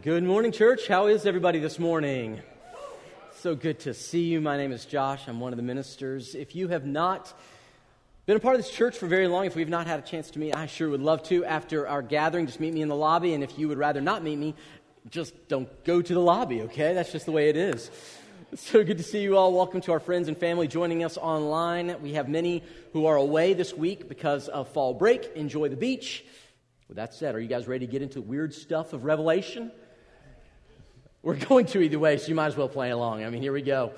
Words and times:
Good 0.00 0.24
morning, 0.24 0.52
church. 0.52 0.88
How 0.88 1.08
is 1.08 1.26
everybody 1.26 1.58
this 1.58 1.78
morning? 1.78 2.40
So 3.40 3.54
good 3.54 3.80
to 3.80 3.92
see 3.92 4.22
you. 4.22 4.40
My 4.40 4.56
name 4.56 4.72
is 4.72 4.86
Josh. 4.86 5.28
I'm 5.28 5.38
one 5.38 5.52
of 5.52 5.58
the 5.58 5.62
ministers. 5.62 6.34
If 6.34 6.56
you 6.56 6.68
have 6.68 6.86
not 6.86 7.38
been 8.24 8.38
a 8.38 8.40
part 8.40 8.56
of 8.56 8.62
this 8.62 8.70
church 8.70 8.96
for 8.96 9.06
very 9.06 9.28
long, 9.28 9.44
if 9.44 9.54
we've 9.54 9.68
not 9.68 9.86
had 9.86 9.98
a 9.98 10.02
chance 10.02 10.30
to 10.30 10.38
meet, 10.38 10.56
I 10.56 10.64
sure 10.64 10.88
would 10.88 11.02
love 11.02 11.22
to. 11.24 11.44
After 11.44 11.86
our 11.86 12.00
gathering, 12.00 12.46
just 12.46 12.58
meet 12.58 12.72
me 12.72 12.80
in 12.80 12.88
the 12.88 12.96
lobby. 12.96 13.34
And 13.34 13.44
if 13.44 13.58
you 13.58 13.68
would 13.68 13.76
rather 13.76 14.00
not 14.00 14.22
meet 14.22 14.38
me, 14.38 14.54
just 15.10 15.34
don't 15.48 15.68
go 15.84 16.00
to 16.00 16.14
the 16.14 16.20
lobby, 16.20 16.62
okay? 16.62 16.94
That's 16.94 17.12
just 17.12 17.26
the 17.26 17.32
way 17.32 17.50
it 17.50 17.56
is. 17.58 17.90
So 18.54 18.82
good 18.82 18.96
to 18.96 19.04
see 19.04 19.20
you 19.20 19.36
all. 19.36 19.52
Welcome 19.52 19.82
to 19.82 19.92
our 19.92 20.00
friends 20.00 20.26
and 20.26 20.38
family 20.38 20.68
joining 20.68 21.04
us 21.04 21.18
online. 21.18 21.94
We 22.00 22.14
have 22.14 22.30
many 22.30 22.62
who 22.94 23.04
are 23.04 23.16
away 23.16 23.52
this 23.52 23.74
week 23.74 24.08
because 24.08 24.48
of 24.48 24.68
fall 24.68 24.94
break. 24.94 25.32
Enjoy 25.34 25.68
the 25.68 25.76
beach. 25.76 26.24
With 26.88 26.96
that 26.96 27.12
said, 27.12 27.34
are 27.34 27.40
you 27.40 27.48
guys 27.48 27.68
ready 27.68 27.86
to 27.86 27.92
get 27.92 28.00
into 28.00 28.22
weird 28.22 28.54
stuff 28.54 28.94
of 28.94 29.04
Revelation? 29.04 29.70
We're 31.22 31.36
going 31.36 31.66
to 31.66 31.80
either 31.80 32.00
way, 32.00 32.16
so 32.16 32.26
you 32.26 32.34
might 32.34 32.48
as 32.48 32.56
well 32.56 32.68
play 32.68 32.90
along. 32.90 33.22
I 33.22 33.30
mean, 33.30 33.42
here 33.42 33.52
we 33.52 33.62
go. 33.62 33.92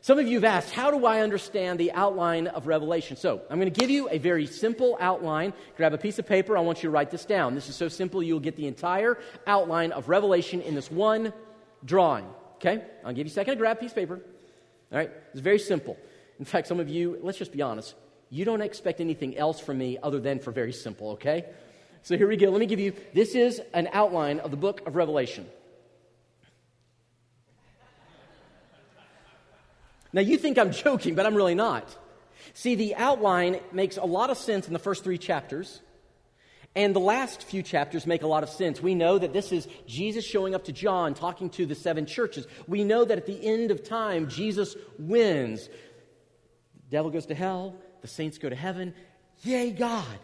Some 0.00 0.18
of 0.18 0.26
you 0.26 0.34
have 0.36 0.44
asked, 0.44 0.72
how 0.72 0.90
do 0.90 1.06
I 1.06 1.20
understand 1.20 1.78
the 1.78 1.92
outline 1.92 2.48
of 2.48 2.66
Revelation? 2.66 3.16
So, 3.16 3.40
I'm 3.48 3.60
going 3.60 3.72
to 3.72 3.80
give 3.80 3.90
you 3.90 4.08
a 4.08 4.18
very 4.18 4.46
simple 4.46 4.96
outline. 5.00 5.52
Grab 5.76 5.94
a 5.94 5.98
piece 5.98 6.18
of 6.18 6.26
paper. 6.26 6.56
I 6.56 6.60
want 6.60 6.78
you 6.78 6.88
to 6.88 6.90
write 6.90 7.12
this 7.12 7.24
down. 7.24 7.54
This 7.54 7.68
is 7.68 7.76
so 7.76 7.88
simple, 7.88 8.20
you'll 8.20 8.40
get 8.40 8.56
the 8.56 8.66
entire 8.66 9.18
outline 9.46 9.92
of 9.92 10.08
Revelation 10.08 10.60
in 10.60 10.74
this 10.74 10.90
one 10.90 11.32
drawing. 11.84 12.26
Okay? 12.56 12.82
I'll 13.04 13.12
give 13.12 13.26
you 13.26 13.30
a 13.30 13.34
second 13.34 13.54
to 13.54 13.58
grab 13.58 13.76
a 13.76 13.80
piece 13.80 13.92
of 13.92 13.96
paper. 13.96 14.20
All 14.90 14.98
right? 14.98 15.10
It's 15.32 15.40
very 15.40 15.60
simple. 15.60 15.96
In 16.40 16.44
fact, 16.44 16.66
some 16.66 16.80
of 16.80 16.88
you, 16.88 17.18
let's 17.22 17.38
just 17.38 17.52
be 17.52 17.62
honest, 17.62 17.94
you 18.28 18.44
don't 18.44 18.60
expect 18.60 19.00
anything 19.00 19.36
else 19.36 19.60
from 19.60 19.78
me 19.78 19.98
other 20.02 20.18
than 20.18 20.40
for 20.40 20.50
very 20.50 20.72
simple, 20.72 21.10
okay? 21.10 21.44
So 22.02 22.16
here 22.16 22.28
we 22.28 22.36
go. 22.36 22.50
Let 22.50 22.58
me 22.58 22.66
give 22.66 22.80
you 22.80 22.92
this 23.14 23.36
is 23.36 23.60
an 23.72 23.88
outline 23.92 24.40
of 24.40 24.50
the 24.50 24.56
book 24.56 24.86
of 24.86 24.96
Revelation. 24.96 25.46
Now, 30.12 30.20
you 30.20 30.36
think 30.38 30.58
I'm 30.58 30.72
joking, 30.84 31.14
but 31.14 31.26
I'm 31.26 31.34
really 31.34 31.54
not. 31.54 31.96
See, 32.54 32.74
the 32.74 32.94
outline 32.94 33.60
makes 33.72 33.96
a 33.96 34.04
lot 34.04 34.30
of 34.30 34.38
sense 34.38 34.66
in 34.66 34.72
the 34.72 34.78
first 34.78 35.04
three 35.04 35.18
chapters, 35.18 35.80
and 36.74 36.94
the 36.94 37.00
last 37.00 37.42
few 37.42 37.62
chapters 37.62 38.06
make 38.06 38.22
a 38.22 38.26
lot 38.26 38.42
of 38.42 38.48
sense. 38.50 38.82
We 38.82 38.94
know 38.94 39.18
that 39.18 39.32
this 39.32 39.50
is 39.50 39.66
Jesus 39.86 40.24
showing 40.24 40.54
up 40.54 40.64
to 40.64 40.72
John, 40.72 41.14
talking 41.14 41.48
to 41.50 41.66
the 41.66 41.74
seven 41.74 42.06
churches. 42.06 42.46
We 42.66 42.84
know 42.84 43.04
that 43.04 43.16
at 43.16 43.26
the 43.26 43.46
end 43.46 43.70
of 43.70 43.82
time, 43.82 44.28
Jesus 44.28 44.76
wins. 44.98 45.68
The 45.68 46.90
devil 46.90 47.10
goes 47.10 47.26
to 47.26 47.34
hell, 47.34 47.74
the 48.02 48.08
saints 48.08 48.38
go 48.38 48.48
to 48.48 48.56
heaven. 48.56 48.94
Yay, 49.42 49.70
God. 49.70 50.18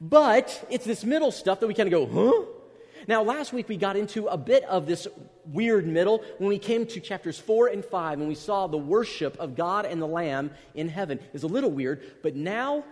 But 0.00 0.66
it's 0.70 0.84
this 0.84 1.04
middle 1.04 1.30
stuff 1.30 1.60
that 1.60 1.66
we 1.66 1.74
kind 1.74 1.92
of 1.92 1.92
go, 1.92 2.06
huh? 2.06 2.61
Now, 3.08 3.22
last 3.22 3.52
week 3.52 3.68
we 3.68 3.76
got 3.76 3.96
into 3.96 4.26
a 4.26 4.36
bit 4.36 4.64
of 4.64 4.86
this 4.86 5.08
weird 5.46 5.86
middle 5.86 6.22
when 6.38 6.48
we 6.48 6.58
came 6.58 6.86
to 6.86 7.00
chapters 7.00 7.38
4 7.38 7.68
and 7.68 7.84
5 7.84 8.20
and 8.20 8.28
we 8.28 8.34
saw 8.34 8.66
the 8.66 8.78
worship 8.78 9.36
of 9.38 9.56
God 9.56 9.86
and 9.86 10.00
the 10.00 10.06
Lamb 10.06 10.50
in 10.74 10.88
heaven. 10.88 11.18
It's 11.32 11.44
a 11.44 11.48
little 11.48 11.70
weird, 11.70 12.02
but 12.22 12.36
now, 12.36 12.84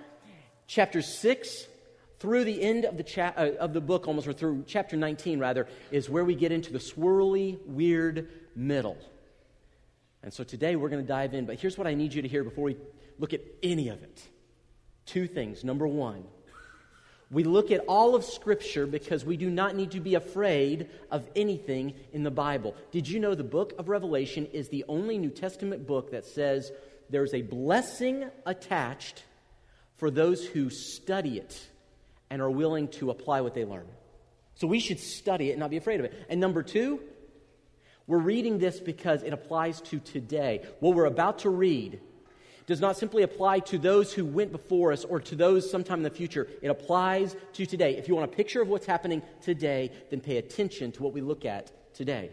chapter 0.67 1.03
6 1.03 1.67
through 2.19 2.45
the 2.45 2.63
end 2.63 2.85
of 2.85 2.97
the, 2.97 3.03
cha- 3.03 3.33
uh, 3.37 3.53
of 3.59 3.73
the 3.73 3.81
book, 3.81 4.07
almost, 4.07 4.29
or 4.29 4.33
through 4.33 4.65
chapter 4.67 4.97
19, 4.97 5.39
rather, 5.39 5.67
is 5.91 6.11
where 6.11 6.25
we 6.25 6.35
get 6.35 6.53
into 6.53 6.73
the 6.73 6.79
swirly, 6.79 7.59
weird 7.67 8.29
middle. 8.55 8.99
And 10.23 10.33
so 10.33 10.45
today 10.45 10.77
we're 10.77 10.91
going 10.91 11.03
to 11.03 11.09
dive 11.09 11.33
in, 11.33 11.47
but 11.47 11.59
here's 11.59 11.79
what 11.79 11.87
I 11.87 11.95
need 11.95 12.13
you 12.13 12.21
to 12.23 12.29
hear 12.29 12.45
before 12.45 12.65
we 12.65 12.77
look 13.19 13.33
at 13.33 13.41
any 13.63 13.89
of 13.89 14.03
it. 14.03 14.23
Two 15.07 15.27
things. 15.27 15.65
Number 15.65 15.87
one, 15.87 16.25
we 17.31 17.45
look 17.45 17.71
at 17.71 17.85
all 17.87 18.17
of 18.17 18.25
Scripture 18.25 18.87
because 18.87 19.25
we 19.25 19.37
do 19.37 19.49
not 19.49 19.77
need 19.77 19.93
to 19.93 20.01
be 20.01 20.17
afraid 20.17 20.89
of 21.13 21.29
anything 21.37 21.95
in 22.13 22.25
the 22.25 22.31
Bible. 22.31 22.75
Did 22.91 23.09
you 23.09 23.21
know 23.21 23.37
the 23.37 23.45
book 23.45 23.73
of 23.79 23.89
Revelation 23.89 24.47
is 24.47 24.69
the 24.69 24.85
only 24.89 25.17
New 25.17 25.31
Testament 25.31 25.87
book 25.87 26.11
that 26.11 26.25
says 26.25 26.73
there's 27.09 27.33
a 27.33 27.43
blessing 27.43 28.29
attached 28.47 29.23
for 29.97 30.11
those 30.11 30.45
who 30.45 30.71
study 30.71 31.39
it 31.39 31.61
and 32.31 32.43
are 32.43 32.51
willing 32.51 32.89
to 32.89 33.11
apply 33.11 33.43
what 33.43 33.55
they 33.55 33.65
learn? 33.65 33.87
So 34.55 34.67
we 34.67 34.81
should 34.81 34.99
study 34.99 35.51
it 35.51 35.53
and 35.53 35.61
not 35.61 35.71
be 35.71 35.77
afraid 35.77 36.01
of 36.01 36.07
it. 36.07 36.27
And 36.29 36.41
number 36.41 36.65
two, 36.65 37.01
we're 38.09 38.19
reading 38.19 38.59
this 38.59 38.81
because 38.81 39.23
it 39.23 39.33
applies 39.33 39.81
to 39.83 40.01
today. 40.01 40.67
What 40.81 40.97
we're 40.97 41.05
about 41.05 41.41
to 41.41 41.51
read 41.51 42.01
does 42.71 42.81
not 42.81 42.97
simply 42.97 43.25
apply 43.25 43.59
to 43.59 43.79
those 43.79 44.13
who 44.13 44.25
went 44.25 44.53
before 44.53 44.93
us 44.93 45.05
or 45.05 45.19
to 45.19 45.35
those 45.35 45.69
sometime 45.69 45.99
in 45.99 46.03
the 46.05 46.09
future. 46.09 46.47
It 46.63 46.69
applies 46.69 47.35
to 47.55 47.67
today. 47.67 47.97
If 47.97 48.07
you 48.07 48.15
want 48.15 48.33
a 48.33 48.37
picture 48.37 48.63
of 48.63 48.69
what's 48.69 48.87
happening 48.87 49.23
today, 49.43 49.91
then 50.09 50.21
pay 50.21 50.37
attention 50.37 50.93
to 50.93 51.03
what 51.03 51.13
we 51.13 51.21
look 51.21 51.45
at 51.45 51.73
today. 51.93 52.31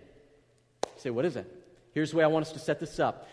You 0.85 0.91
say, 0.97 1.09
what 1.09 1.25
is 1.25 1.37
it? 1.37 1.51
Here's 1.91 2.11
the 2.11 2.17
way 2.17 2.23
I 2.23 2.27
want 2.27 2.45
us 2.45 2.51
to 2.51 2.59
set 2.59 2.79
this 2.79 2.99
up. 2.99 3.27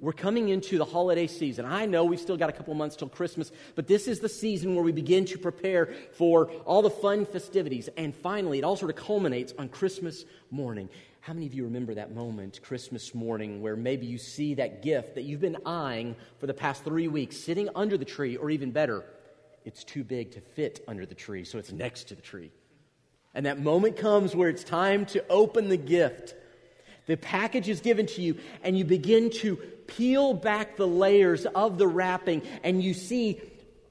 We're 0.00 0.12
coming 0.12 0.48
into 0.48 0.76
the 0.76 0.84
holiday 0.84 1.26
season. 1.28 1.64
I 1.64 1.86
know 1.86 2.04
we've 2.04 2.20
still 2.20 2.36
got 2.36 2.50
a 2.50 2.52
couple 2.52 2.74
months 2.74 2.96
till 2.96 3.08
Christmas, 3.08 3.52
but 3.74 3.86
this 3.86 4.08
is 4.08 4.20
the 4.20 4.28
season 4.28 4.74
where 4.74 4.84
we 4.84 4.92
begin 4.92 5.24
to 5.26 5.38
prepare 5.38 5.94
for 6.12 6.50
all 6.66 6.82
the 6.82 6.90
fun 6.90 7.24
festivities. 7.24 7.88
And 7.96 8.14
finally, 8.14 8.58
it 8.58 8.64
all 8.64 8.76
sort 8.76 8.90
of 8.90 8.96
culminates 8.96 9.54
on 9.58 9.68
Christmas 9.68 10.24
morning. 10.50 10.88
How 11.20 11.32
many 11.32 11.46
of 11.46 11.54
you 11.54 11.64
remember 11.64 11.94
that 11.94 12.14
moment, 12.14 12.60
Christmas 12.62 13.14
morning, 13.14 13.62
where 13.62 13.76
maybe 13.76 14.04
you 14.04 14.18
see 14.18 14.54
that 14.54 14.82
gift 14.82 15.14
that 15.14 15.22
you've 15.22 15.40
been 15.40 15.56
eyeing 15.64 16.16
for 16.38 16.46
the 16.46 16.52
past 16.52 16.84
three 16.84 17.08
weeks 17.08 17.38
sitting 17.38 17.68
under 17.74 17.96
the 17.96 18.04
tree, 18.04 18.36
or 18.36 18.50
even 18.50 18.72
better, 18.72 19.04
it's 19.64 19.84
too 19.84 20.04
big 20.04 20.32
to 20.32 20.40
fit 20.40 20.84
under 20.86 21.06
the 21.06 21.14
tree, 21.14 21.44
so 21.44 21.56
it's 21.56 21.72
next 21.72 22.08
to 22.08 22.14
the 22.14 22.20
tree. 22.20 22.50
And 23.32 23.46
that 23.46 23.58
moment 23.58 23.96
comes 23.96 24.36
where 24.36 24.50
it's 24.50 24.64
time 24.64 25.06
to 25.06 25.24
open 25.28 25.68
the 25.68 25.76
gift. 25.76 26.34
The 27.06 27.16
package 27.16 27.68
is 27.68 27.80
given 27.80 28.06
to 28.06 28.22
you, 28.22 28.36
and 28.62 28.78
you 28.78 28.84
begin 28.84 29.30
to 29.30 29.56
peel 29.86 30.32
back 30.32 30.76
the 30.76 30.86
layers 30.86 31.44
of 31.46 31.76
the 31.76 31.86
wrapping, 31.86 32.42
and 32.62 32.82
you 32.82 32.94
see 32.94 33.40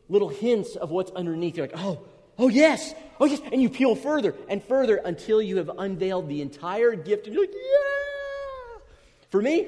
little 0.09 0.29
hints 0.29 0.75
of 0.75 0.89
what's 0.89 1.11
underneath. 1.11 1.57
You're 1.57 1.67
like, 1.67 1.77
oh, 1.77 1.99
oh 2.39 2.47
yes, 2.47 2.93
oh 3.19 3.25
yes. 3.25 3.39
And 3.51 3.61
you 3.61 3.69
peel 3.69 3.95
further 3.95 4.33
and 4.49 4.63
further 4.63 4.97
until 4.97 5.41
you 5.41 5.57
have 5.57 5.69
unveiled 5.77 6.27
the 6.27 6.41
entire 6.41 6.95
gift, 6.95 7.27
and 7.27 7.35
you're 7.35 7.43
like, 7.43 7.53
yeah. 7.53 8.81
For 9.29 9.41
me, 9.41 9.67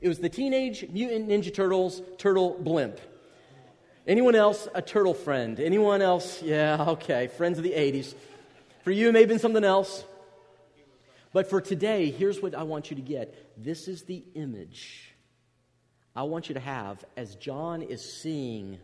it 0.00 0.08
was 0.08 0.18
the 0.18 0.28
Teenage 0.28 0.88
Mutant 0.90 1.28
Ninja 1.28 1.52
Turtles 1.52 2.00
turtle 2.18 2.56
blimp. 2.60 3.00
Anyone 4.06 4.36
else 4.36 4.68
a 4.74 4.80
turtle 4.80 5.14
friend? 5.14 5.60
Anyone 5.60 6.00
else? 6.00 6.42
Yeah, 6.42 6.82
okay. 6.90 7.26
Friends 7.26 7.58
of 7.58 7.64
the 7.64 7.72
80s. 7.72 8.14
For 8.82 8.90
you, 8.90 9.08
it 9.08 9.12
may 9.12 9.20
have 9.20 9.28
been 9.28 9.38
something 9.38 9.64
else. 9.64 10.02
But 11.38 11.48
for 11.48 11.60
today, 11.60 12.10
here's 12.10 12.42
what 12.42 12.56
I 12.56 12.64
want 12.64 12.90
you 12.90 12.96
to 12.96 13.00
get 13.00 13.32
this 13.56 13.86
is 13.86 14.02
the 14.02 14.24
image 14.34 15.14
I 16.16 16.24
want 16.24 16.48
you 16.48 16.54
to 16.54 16.60
have 16.60 17.04
as 17.16 17.36
John 17.36 17.80
is 17.80 18.20
seeing 18.20 18.80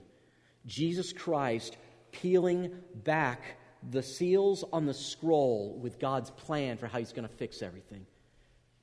Jesus 0.64 1.12
Christ 1.12 1.76
peeling 2.12 2.70
back 2.94 3.42
the 3.90 4.04
seals 4.04 4.62
on 4.72 4.86
the 4.86 4.94
scroll 4.94 5.76
with 5.82 5.98
God's 5.98 6.30
plan 6.30 6.76
for 6.76 6.86
how 6.86 7.00
he's 7.00 7.10
going 7.10 7.26
to 7.26 7.34
fix 7.34 7.60
everything. 7.60 8.06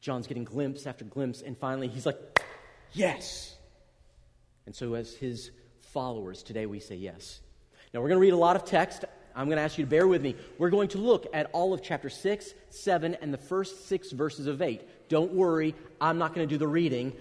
John's 0.02 0.28
getting 0.28 0.44
glimpse 0.44 0.86
after 0.86 1.06
glimpse, 1.06 1.42
and 1.42 1.58
finally 1.58 1.88
he's 1.88 2.06
like, 2.06 2.20
Yes. 2.92 3.56
And 4.66 4.76
so, 4.76 4.96
as 4.96 5.16
his 5.16 5.50
followers, 5.80 6.44
today 6.44 6.66
we 6.66 6.82
say 6.82 6.96
yes. 6.96 7.40
Now, 7.94 8.02
we're 8.02 8.10
going 8.10 8.20
to 8.20 8.22
read 8.22 8.34
a 8.34 8.36
lot 8.36 8.58
of 8.58 8.66
text. 8.66 9.06
I'm 9.36 9.48
going 9.48 9.58
to 9.58 9.64
ask 9.64 9.78
you 9.78 9.86
to 9.86 9.90
bear 9.90 10.08
with 10.08 10.22
me. 10.22 10.36
We're 10.58 10.70
going 10.70 10.90
to 10.90 10.98
look 10.98 11.28
at 11.34 11.50
all 11.54 11.74
of 11.74 11.82
chapter 11.82 12.10
6, 12.10 12.54
7, 12.70 13.16
and 13.22 13.34
the 13.34 13.38
first 13.38 13.88
six 13.88 14.12
verses 14.12 14.48
of 14.48 14.62
8. 14.62 15.10
Don't 15.10 15.34
worry, 15.34 15.76
I'm 16.00 16.18
not 16.18 16.34
going 16.34 16.48
to 16.48 16.54
do 16.54 16.58
the 16.58 16.68
reading, 16.68 17.14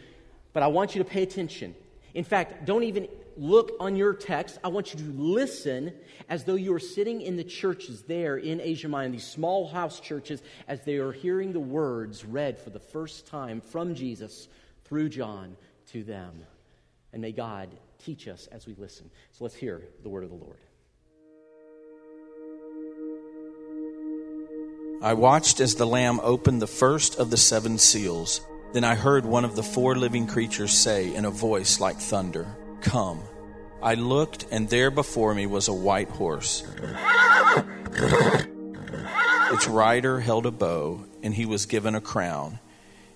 but 0.53 0.63
I 0.63 0.69
want 0.69 0.95
you 0.95 1.03
to 1.03 1.09
pay 1.09 1.23
attention. 1.23 1.75
In 2.15 2.25
fact, 2.25 2.67
don't 2.67 2.83
even 2.83 3.09
look 3.37 3.73
on 3.81 3.97
your 3.97 4.13
text. 4.15 4.59
I 4.63 4.69
want 4.69 4.93
you 4.93 5.01
to 5.01 5.13
listen 5.21 5.93
as 6.29 6.45
though 6.45 6.55
you 6.55 6.75
are 6.75 6.81
sitting 6.81 7.21
in 7.21 7.37
the 7.37 7.45
churches 7.45 8.03
there 8.03 8.37
in 8.37 8.61
Asia 8.61 8.89
Minor, 8.89 9.13
these 9.13 9.27
small 9.27 9.69
house 9.69 10.01
churches, 10.01 10.43
as 10.69 10.85
they 10.85 10.97
are 10.97 11.13
hearing 11.13 11.53
the 11.53 11.61
words 11.61 12.25
read 12.25 12.59
for 12.59 12.71
the 12.71 12.79
first 12.79 13.27
time 13.27 13.61
from 13.61 13.95
Jesus 13.95 14.49
through 14.85 15.09
John 15.09 15.57
to 15.93 16.05
them. 16.05 16.45
And 17.13 17.23
may 17.23 17.33
God 17.33 17.71
teach 17.99 18.29
us 18.29 18.47
as 18.49 18.67
we 18.67 18.75
listen. 18.75 19.11
So 19.33 19.45
let's 19.45 19.57
hear 19.57 19.83
the 20.03 20.09
word 20.09 20.25
of 20.25 20.31
the 20.31 20.37
Lord. 20.37 20.59
I 25.03 25.15
watched 25.15 25.61
as 25.61 25.77
the 25.77 25.87
Lamb 25.87 26.21
opened 26.23 26.61
the 26.61 26.67
first 26.67 27.19
of 27.19 27.31
the 27.31 27.39
seven 27.39 27.79
seals. 27.79 28.43
Then 28.75 28.85
I 28.85 28.95
heard 28.95 29.25
one 29.25 29.47
of 29.47 29.57
the 29.57 29.63
four 29.63 29.97
living 29.97 30.27
creatures 30.27 30.73
say 30.73 31.15
in 31.15 31.25
a 31.25 31.31
voice 31.31 31.81
like 31.81 31.97
thunder, 31.97 32.47
Come. 32.83 33.23
I 33.83 33.95
looked, 33.95 34.45
and 34.51 34.69
there 34.69 34.91
before 34.91 35.35
me 35.35 35.47
was 35.47 35.69
a 35.69 35.73
white 35.73 36.11
horse. 36.11 36.65
Its 39.53 39.67
rider 39.67 40.21
held 40.21 40.45
a 40.45 40.51
bow, 40.51 41.03
and 41.23 41.35
he 41.35 41.47
was 41.47 41.65
given 41.65 41.95
a 41.95 42.01
crown, 42.03 42.59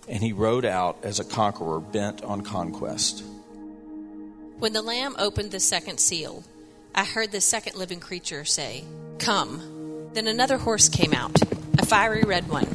and 0.09 0.23
he 0.23 0.33
rode 0.33 0.65
out 0.65 0.97
as 1.03 1.21
a 1.21 1.25
conqueror 1.25 1.81
bent 1.81 2.25
on 2.25 2.41
conquest. 2.41 3.23
When 4.59 4.73
the 4.73 4.81
Lamb 4.81 5.17
opened 5.19 5.51
the 5.51 5.61
second 5.61 6.01
seal, 6.01 6.45
I 6.95 7.05
heard 7.05 7.31
the 7.31 7.43
second 7.43 7.77
living 7.77 8.01
creature 8.01 8.47
say, 8.47 8.85
Come. 9.19 10.11
Then 10.15 10.29
another 10.29 10.57
horse 10.59 10.89
came 10.89 11.13
out 11.13 11.37
fiery 11.87 12.23
red 12.23 12.49
one. 12.49 12.69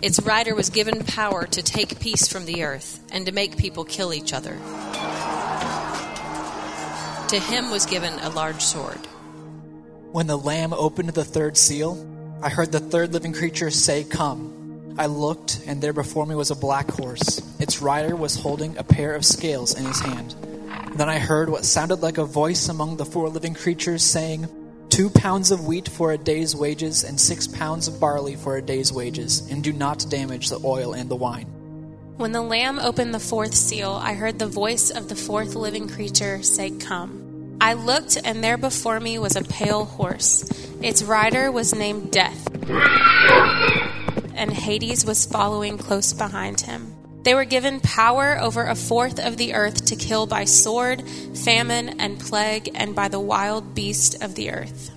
Its 0.00 0.20
rider 0.20 0.54
was 0.54 0.70
given 0.70 1.04
power 1.04 1.46
to 1.46 1.62
take 1.62 1.98
peace 1.98 2.28
from 2.28 2.46
the 2.46 2.62
earth 2.62 3.00
and 3.10 3.26
to 3.26 3.32
make 3.32 3.56
people 3.56 3.84
kill 3.84 4.14
each 4.14 4.32
other. 4.32 4.56
To 7.28 7.38
him 7.38 7.70
was 7.70 7.84
given 7.86 8.14
a 8.20 8.30
large 8.30 8.62
sword. 8.62 8.98
When 10.12 10.26
the 10.26 10.38
Lamb 10.38 10.72
opened 10.72 11.10
the 11.10 11.24
third 11.24 11.56
seal, 11.56 12.06
I 12.42 12.48
heard 12.48 12.72
the 12.72 12.80
third 12.80 13.12
living 13.12 13.32
creature 13.32 13.70
say, 13.70 14.04
Come. 14.04 14.94
I 14.96 15.06
looked, 15.06 15.60
and 15.66 15.82
there 15.82 15.92
before 15.92 16.26
me 16.26 16.34
was 16.34 16.50
a 16.50 16.56
black 16.56 16.90
horse. 16.90 17.42
Its 17.58 17.82
rider 17.82 18.16
was 18.16 18.34
holding 18.34 18.76
a 18.78 18.84
pair 18.84 19.14
of 19.14 19.24
scales 19.24 19.78
in 19.78 19.84
his 19.84 20.00
hand. 20.00 20.34
Then 20.96 21.08
I 21.08 21.18
heard 21.18 21.50
what 21.50 21.64
sounded 21.64 22.00
like 22.00 22.18
a 22.18 22.24
voice 22.24 22.68
among 22.68 22.96
the 22.96 23.04
four 23.04 23.28
living 23.28 23.54
creatures 23.54 24.02
saying, 24.02 24.48
Two 24.98 25.10
pounds 25.10 25.52
of 25.52 25.64
wheat 25.64 25.88
for 25.88 26.10
a 26.10 26.18
day's 26.18 26.56
wages, 26.56 27.04
and 27.04 27.20
six 27.20 27.46
pounds 27.46 27.86
of 27.86 28.00
barley 28.00 28.34
for 28.34 28.56
a 28.56 28.60
day's 28.60 28.92
wages, 28.92 29.48
and 29.48 29.62
do 29.62 29.72
not 29.72 30.04
damage 30.10 30.48
the 30.48 30.58
oil 30.64 30.92
and 30.92 31.08
the 31.08 31.14
wine. 31.14 31.46
When 32.16 32.32
the 32.32 32.42
Lamb 32.42 32.80
opened 32.80 33.14
the 33.14 33.20
fourth 33.20 33.54
seal, 33.54 33.92
I 33.92 34.14
heard 34.14 34.40
the 34.40 34.48
voice 34.48 34.90
of 34.90 35.08
the 35.08 35.14
fourth 35.14 35.54
living 35.54 35.88
creature 35.88 36.42
say, 36.42 36.70
Come. 36.70 37.58
I 37.60 37.74
looked, 37.74 38.18
and 38.24 38.42
there 38.42 38.56
before 38.56 38.98
me 38.98 39.20
was 39.20 39.36
a 39.36 39.44
pale 39.44 39.84
horse. 39.84 40.42
Its 40.82 41.04
rider 41.04 41.52
was 41.52 41.72
named 41.72 42.10
Death, 42.10 42.48
and 44.34 44.52
Hades 44.52 45.06
was 45.06 45.26
following 45.26 45.78
close 45.78 46.12
behind 46.12 46.62
him. 46.62 46.97
They 47.22 47.34
were 47.34 47.44
given 47.44 47.80
power 47.80 48.38
over 48.40 48.64
a 48.64 48.74
fourth 48.74 49.18
of 49.18 49.36
the 49.36 49.54
earth 49.54 49.86
to 49.86 49.96
kill 49.96 50.26
by 50.26 50.44
sword, 50.44 51.02
famine, 51.34 52.00
and 52.00 52.18
plague, 52.18 52.70
and 52.74 52.94
by 52.94 53.08
the 53.08 53.20
wild 53.20 53.74
beast 53.74 54.22
of 54.22 54.34
the 54.34 54.50
earth. 54.50 54.90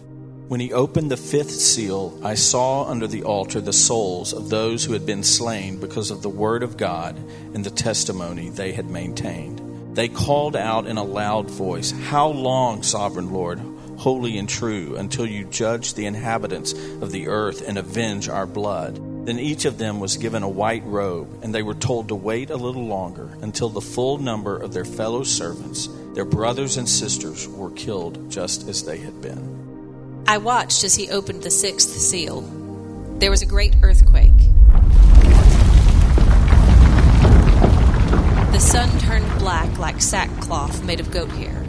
When 0.47 0.59
he 0.59 0.73
opened 0.73 1.09
the 1.09 1.17
fifth 1.17 1.51
seal, 1.51 2.19
I 2.23 2.35
saw 2.35 2.83
under 2.83 3.07
the 3.07 3.23
altar 3.23 3.61
the 3.61 3.71
souls 3.71 4.33
of 4.33 4.49
those 4.49 4.83
who 4.83 4.93
had 4.93 5.05
been 5.05 5.23
slain 5.23 5.79
because 5.79 6.11
of 6.11 6.21
the 6.21 6.29
word 6.29 6.61
of 6.61 6.75
God 6.75 7.15
and 7.53 7.63
the 7.63 7.69
testimony 7.69 8.49
they 8.49 8.73
had 8.73 8.89
maintained. 8.89 9.95
They 9.95 10.09
called 10.09 10.55
out 10.55 10.87
in 10.87 10.97
a 10.97 11.03
loud 11.03 11.49
voice, 11.49 11.91
How 11.91 12.27
long, 12.27 12.83
sovereign 12.83 13.31
Lord, 13.31 13.61
holy 13.97 14.37
and 14.37 14.47
true, 14.47 14.95
until 14.97 15.25
you 15.25 15.45
judge 15.45 15.93
the 15.93 16.05
inhabitants 16.05 16.73
of 16.73 17.11
the 17.11 17.27
earth 17.29 17.65
and 17.67 17.77
avenge 17.77 18.27
our 18.27 18.45
blood? 18.45 19.10
Then 19.23 19.37
each 19.37 19.65
of 19.65 19.77
them 19.77 19.99
was 19.99 20.17
given 20.17 20.41
a 20.41 20.49
white 20.49 20.83
robe, 20.83 21.43
and 21.43 21.53
they 21.53 21.61
were 21.61 21.75
told 21.75 22.07
to 22.07 22.15
wait 22.15 22.49
a 22.49 22.57
little 22.57 22.87
longer 22.87 23.29
until 23.41 23.69
the 23.69 23.79
full 23.79 24.17
number 24.17 24.57
of 24.57 24.73
their 24.73 24.83
fellow 24.83 25.21
servants, 25.21 25.87
their 26.15 26.25
brothers 26.25 26.77
and 26.77 26.89
sisters, 26.89 27.47
were 27.47 27.69
killed 27.69 28.31
just 28.31 28.67
as 28.67 28.83
they 28.83 28.97
had 28.97 29.21
been. 29.21 30.23
I 30.27 30.39
watched 30.39 30.83
as 30.83 30.95
he 30.95 31.11
opened 31.11 31.43
the 31.43 31.51
sixth 31.51 31.89
seal. 31.89 32.41
There 33.19 33.29
was 33.29 33.43
a 33.43 33.45
great 33.45 33.75
earthquake. 33.83 34.37
The 38.51 38.59
sun 38.59 38.97
turned 38.99 39.37
black 39.37 39.77
like 39.77 40.01
sackcloth 40.01 40.83
made 40.83 40.99
of 40.99 41.11
goat 41.11 41.29
hair. 41.29 41.63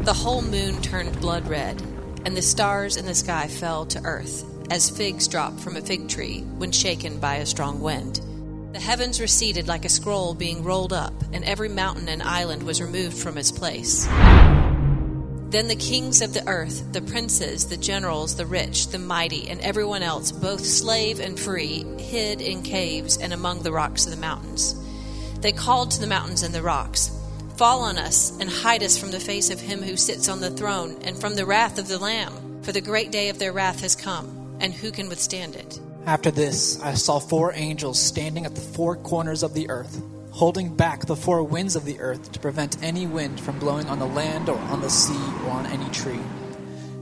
The 0.00 0.12
whole 0.12 0.42
moon 0.42 0.82
turned 0.82 1.18
blood 1.20 1.48
red, 1.48 1.82
and 2.26 2.36
the 2.36 2.42
stars 2.42 2.98
in 2.98 3.06
the 3.06 3.14
sky 3.14 3.48
fell 3.48 3.86
to 3.86 4.00
earth 4.04 4.44
as 4.70 4.90
figs 4.90 5.28
drop 5.28 5.58
from 5.58 5.76
a 5.76 5.80
fig 5.80 6.08
tree 6.08 6.40
when 6.58 6.72
shaken 6.72 7.18
by 7.18 7.36
a 7.36 7.46
strong 7.46 7.80
wind. 7.80 8.20
The 8.72 8.80
heavens 8.80 9.20
receded 9.20 9.66
like 9.66 9.84
a 9.84 9.88
scroll 9.88 10.34
being 10.34 10.62
rolled 10.62 10.92
up, 10.92 11.14
and 11.32 11.42
every 11.44 11.68
mountain 11.68 12.08
and 12.08 12.22
island 12.22 12.62
was 12.62 12.82
removed 12.82 13.16
from 13.16 13.38
its 13.38 13.50
place. 13.50 14.06
Then 15.50 15.68
the 15.68 15.76
kings 15.76 16.20
of 16.20 16.34
the 16.34 16.46
earth, 16.46 16.92
the 16.92 17.00
princes, 17.00 17.68
the 17.68 17.78
generals, 17.78 18.36
the 18.36 18.44
rich, 18.44 18.88
the 18.88 18.98
mighty, 18.98 19.48
and 19.48 19.60
everyone 19.62 20.02
else, 20.02 20.30
both 20.30 20.64
slave 20.64 21.20
and 21.20 21.40
free, 21.40 21.84
hid 21.98 22.42
in 22.42 22.62
caves 22.62 23.16
and 23.16 23.32
among 23.32 23.62
the 23.62 23.72
rocks 23.72 24.04
of 24.04 24.12
the 24.12 24.20
mountains. 24.20 24.74
They 25.40 25.52
called 25.52 25.92
to 25.92 26.00
the 26.00 26.06
mountains 26.06 26.42
and 26.42 26.54
the 26.54 26.62
rocks, 26.62 27.10
Fall 27.56 27.80
on 27.80 27.98
us 27.98 28.38
and 28.38 28.48
hide 28.48 28.84
us 28.84 28.96
from 28.96 29.10
the 29.10 29.18
face 29.18 29.50
of 29.50 29.60
him 29.60 29.82
who 29.82 29.96
sits 29.96 30.28
on 30.28 30.40
the 30.40 30.50
throne 30.50 30.98
and 31.02 31.18
from 31.18 31.34
the 31.34 31.46
wrath 31.46 31.78
of 31.78 31.88
the 31.88 31.98
Lamb, 31.98 32.60
for 32.62 32.70
the 32.70 32.80
great 32.80 33.10
day 33.10 33.30
of 33.30 33.38
their 33.40 33.52
wrath 33.52 33.80
has 33.80 33.96
come 33.96 34.37
and 34.60 34.72
who 34.72 34.90
can 34.90 35.08
withstand 35.08 35.56
it? 35.56 35.80
After 36.06 36.30
this, 36.30 36.80
I 36.80 36.94
saw 36.94 37.18
four 37.18 37.52
angels 37.54 38.00
standing 38.00 38.46
at 38.46 38.54
the 38.54 38.60
four 38.60 38.96
corners 38.96 39.42
of 39.42 39.54
the 39.54 39.68
earth, 39.68 40.02
holding 40.30 40.74
back 40.74 41.06
the 41.06 41.16
four 41.16 41.42
winds 41.42 41.76
of 41.76 41.84
the 41.84 42.00
earth 42.00 42.32
to 42.32 42.40
prevent 42.40 42.82
any 42.82 43.06
wind 43.06 43.40
from 43.40 43.58
blowing 43.58 43.86
on 43.88 43.98
the 43.98 44.06
land 44.06 44.48
or 44.48 44.58
on 44.58 44.80
the 44.80 44.90
sea 44.90 45.26
or 45.44 45.50
on 45.50 45.66
any 45.66 45.88
tree. 45.90 46.20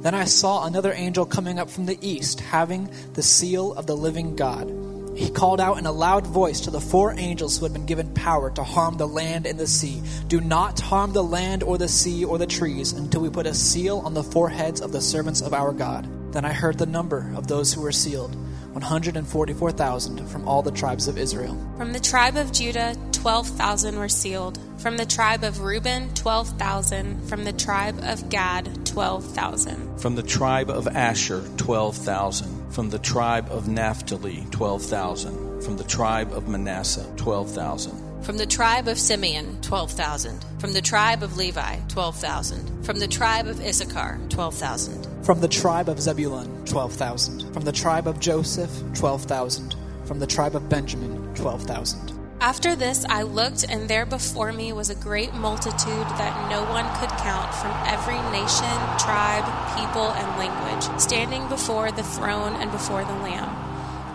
Then 0.01 0.15
I 0.15 0.25
saw 0.25 0.65
another 0.65 0.93
angel 0.93 1.27
coming 1.27 1.59
up 1.59 1.71
from 1.71 1.87
the 1.87 1.99
east, 2.01 2.41
having 2.41 2.91
the 3.15 3.23
seal 3.23 3.73
of 3.75 3.87
the 3.87 3.97
living 3.97 4.37
God. 4.37 4.71
He 5.17 5.31
called 5.31 5.61
out 5.61 5.79
in 5.79 5.87
a 5.87 5.93
loud 5.93 6.27
voice 6.27 6.61
to 6.61 6.71
the 6.71 6.81
four 6.81 7.15
angels 7.17 7.57
who 7.57 7.65
had 7.65 7.73
been 7.73 7.87
given 7.87 8.13
power 8.13 8.51
to 8.51 8.63
harm 8.63 8.99
the 8.99 9.09
land 9.09 9.47
and 9.47 9.59
the 9.59 9.67
sea 9.67 10.03
Do 10.29 10.41
not 10.41 10.79
harm 10.79 11.13
the 11.13 11.25
land 11.25 11.63
or 11.63 11.79
the 11.79 11.89
sea 11.89 12.25
or 12.25 12.37
the 12.37 12.47
trees 12.47 12.93
until 12.93 13.23
we 13.23 13.31
put 13.31 13.47
a 13.47 13.55
seal 13.55 14.01
on 14.01 14.13
the 14.13 14.23
foreheads 14.23 14.83
of 14.83 14.93
the 14.93 15.01
servants 15.01 15.41
of 15.41 15.55
our 15.55 15.73
God. 15.73 16.07
Then 16.37 16.45
I 16.45 16.53
heard 16.53 16.77
the 16.77 16.85
number 16.85 17.33
of 17.35 17.47
those 17.47 17.73
who 17.73 17.81
were 17.81 17.93
sealed 17.93 18.35
144,000 18.75 20.27
from 20.29 20.47
all 20.47 20.61
the 20.61 20.71
tribes 20.71 21.09
of 21.09 21.17
Israel. 21.17 21.57
From 21.79 21.95
the 21.95 21.99
tribe 21.99 22.37
of 22.37 22.53
Judah, 22.53 22.95
12,000 23.13 23.99
were 23.99 24.11
sealed. 24.11 24.59
From 24.77 24.99
the 24.99 25.07
tribe 25.07 25.45
of 25.45 25.63
Reuben, 25.63 26.13
12,000. 26.13 27.27
From 27.27 27.45
the 27.45 27.55
tribe 27.55 27.99
of 28.05 28.29
Gad, 28.29 28.85
12,000. 28.85 29.99
From 29.99 30.15
the 30.15 30.23
tribe 30.23 30.69
of 30.69 30.87
Asher, 30.89 31.43
12,000. 31.57 32.71
From 32.71 32.91
the 32.91 32.99
tribe 32.99 33.49
of 33.51 33.67
Naphtali, 33.67 34.47
12,000. 34.51 35.63
From 35.63 35.79
the 35.79 35.85
tribe 35.85 36.35
of 36.35 36.49
Manasseh, 36.49 37.11
12,000 37.17 38.06
from 38.23 38.39
the 38.39 38.47
tribe 38.47 38.89
of 38.89 38.99
Simeon, 38.99 39.61
12,000. 39.63 40.45
From 40.59 40.73
the 40.73 40.81
tribe 40.81 41.23
of 41.23 41.37
Levi, 41.37 41.77
12,000. 41.89 42.85
From 42.85 42.99
the 42.99 43.07
tribe 43.07 43.47
of 43.47 43.61
Issachar, 43.61 44.19
12,000. 44.29 45.25
From 45.25 45.41
the 45.41 45.49
tribe 45.49 45.89
of 45.89 46.01
Zebulun, 46.01 46.65
12,000. 46.67 47.53
From 47.53 47.65
the 47.65 47.73
tribe 47.73 48.07
of 48.07 48.19
Joseph, 48.21 48.71
12,000. 48.95 49.77
From 50.05 50.19
the 50.19 50.27
tribe 50.27 50.57
of 50.57 50.69
Benjamin, 50.69 51.35
12,000. 51.35 52.13
After 52.41 52.77
this, 52.77 53.05
I 53.09 53.23
looked, 53.23 53.65
and 53.69 53.89
there 53.89 54.05
before 54.05 54.53
me 54.53 54.73
was 54.73 54.91
a 54.91 54.95
great 54.95 55.33
multitude 55.33 56.07
that 56.19 56.51
no 56.51 56.65
one 56.71 56.85
could 57.01 57.11
count 57.19 57.55
from 57.55 57.73
every 57.87 58.21
nation, 58.31 58.77
tribe, 58.99 59.47
people, 59.75 60.13
and 60.13 60.39
language, 60.39 61.01
standing 61.01 61.49
before 61.49 61.91
the 61.91 62.03
throne 62.03 62.55
and 62.57 62.71
before 62.71 63.05
the 63.05 63.15
Lamb. 63.15 63.56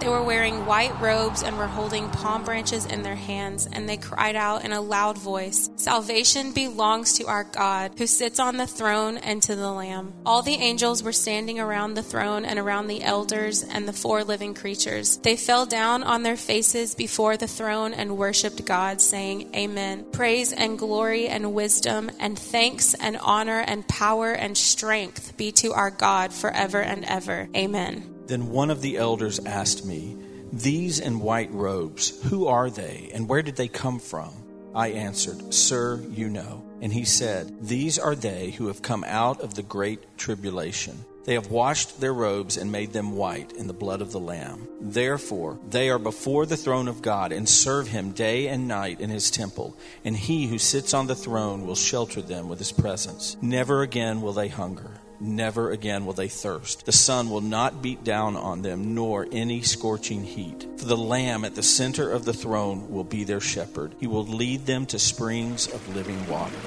They 0.01 0.09
were 0.09 0.23
wearing 0.23 0.65
white 0.65 0.99
robes 0.99 1.43
and 1.43 1.59
were 1.59 1.67
holding 1.67 2.09
palm 2.09 2.43
branches 2.43 2.87
in 2.87 3.03
their 3.03 3.13
hands, 3.13 3.69
and 3.71 3.87
they 3.87 3.97
cried 3.97 4.35
out 4.35 4.65
in 4.65 4.71
a 4.71 4.81
loud 4.81 5.15
voice 5.15 5.69
Salvation 5.75 6.53
belongs 6.53 7.13
to 7.19 7.27
our 7.27 7.43
God, 7.43 7.91
who 7.99 8.07
sits 8.07 8.39
on 8.39 8.57
the 8.57 8.65
throne 8.65 9.17
and 9.17 9.43
to 9.43 9.55
the 9.55 9.69
Lamb. 9.69 10.11
All 10.25 10.41
the 10.41 10.55
angels 10.55 11.03
were 11.03 11.11
standing 11.11 11.59
around 11.59 11.93
the 11.93 12.01
throne 12.01 12.45
and 12.45 12.57
around 12.57 12.87
the 12.87 13.03
elders 13.03 13.61
and 13.61 13.87
the 13.87 13.93
four 13.93 14.23
living 14.23 14.55
creatures. 14.55 15.17
They 15.17 15.35
fell 15.35 15.67
down 15.67 16.01
on 16.01 16.23
their 16.23 16.35
faces 16.35 16.95
before 16.95 17.37
the 17.37 17.47
throne 17.47 17.93
and 17.93 18.17
worshiped 18.17 18.65
God, 18.65 19.01
saying, 19.01 19.55
Amen. 19.55 20.05
Praise 20.11 20.51
and 20.51 20.79
glory 20.79 21.27
and 21.27 21.53
wisdom 21.53 22.09
and 22.19 22.39
thanks 22.39 22.95
and 22.95 23.17
honor 23.17 23.59
and 23.59 23.87
power 23.87 24.31
and 24.31 24.57
strength 24.57 25.37
be 25.37 25.51
to 25.51 25.73
our 25.73 25.91
God 25.91 26.33
forever 26.33 26.81
and 26.81 27.05
ever. 27.05 27.47
Amen. 27.55 28.20
Then 28.27 28.49
one 28.49 28.69
of 28.69 28.81
the 28.81 28.97
elders 28.97 29.39
asked 29.45 29.85
me, 29.85 30.17
These 30.53 30.99
in 30.99 31.19
white 31.19 31.51
robes, 31.51 32.21
who 32.29 32.47
are 32.47 32.69
they, 32.69 33.11
and 33.13 33.27
where 33.27 33.41
did 33.41 33.55
they 33.55 33.67
come 33.67 33.99
from? 33.99 34.31
I 34.73 34.89
answered, 34.89 35.53
Sir, 35.53 36.01
you 36.09 36.29
know. 36.29 36.63
And 36.81 36.93
he 36.93 37.05
said, 37.05 37.67
These 37.67 37.99
are 37.99 38.15
they 38.15 38.51
who 38.51 38.67
have 38.67 38.81
come 38.81 39.03
out 39.05 39.41
of 39.41 39.53
the 39.53 39.63
great 39.63 40.17
tribulation. 40.17 41.05
They 41.23 41.33
have 41.35 41.51
washed 41.51 41.99
their 42.01 42.13
robes 42.13 42.57
and 42.57 42.71
made 42.71 42.93
them 42.93 43.15
white 43.15 43.51
in 43.51 43.67
the 43.67 43.73
blood 43.73 44.01
of 44.01 44.11
the 44.11 44.19
Lamb. 44.19 44.67
Therefore, 44.79 45.59
they 45.69 45.89
are 45.89 45.99
before 45.99 46.47
the 46.47 46.57
throne 46.57 46.87
of 46.87 47.03
God 47.03 47.31
and 47.31 47.47
serve 47.47 47.87
him 47.87 48.11
day 48.11 48.47
and 48.47 48.67
night 48.67 48.99
in 48.99 49.11
his 49.11 49.29
temple, 49.29 49.77
and 50.03 50.17
he 50.17 50.47
who 50.47 50.57
sits 50.57 50.95
on 50.95 51.05
the 51.05 51.15
throne 51.15 51.67
will 51.67 51.75
shelter 51.75 52.21
them 52.23 52.49
with 52.49 52.57
his 52.57 52.71
presence. 52.71 53.37
Never 53.39 53.83
again 53.83 54.21
will 54.21 54.33
they 54.33 54.47
hunger 54.47 54.89
never 55.21 55.71
again 55.71 56.05
will 56.05 56.13
they 56.13 56.27
thirst. 56.27 56.85
The 56.85 56.91
sun 56.91 57.29
will 57.29 57.41
not 57.41 57.81
beat 57.81 58.03
down 58.03 58.35
on 58.35 58.61
them, 58.61 58.95
nor 58.95 59.27
any 59.31 59.61
scorching 59.61 60.23
heat. 60.23 60.67
For 60.77 60.85
the 60.85 60.97
Lamb 60.97 61.45
at 61.45 61.55
the 61.55 61.63
center 61.63 62.11
of 62.11 62.25
the 62.25 62.33
throne 62.33 62.91
will 62.91 63.03
be 63.03 63.23
their 63.23 63.39
shepherd. 63.39 63.95
He 63.99 64.07
will 64.07 64.25
lead 64.25 64.65
them 64.65 64.85
to 64.87 64.99
springs 64.99 65.67
of 65.67 65.95
living 65.95 66.27
water, 66.27 66.57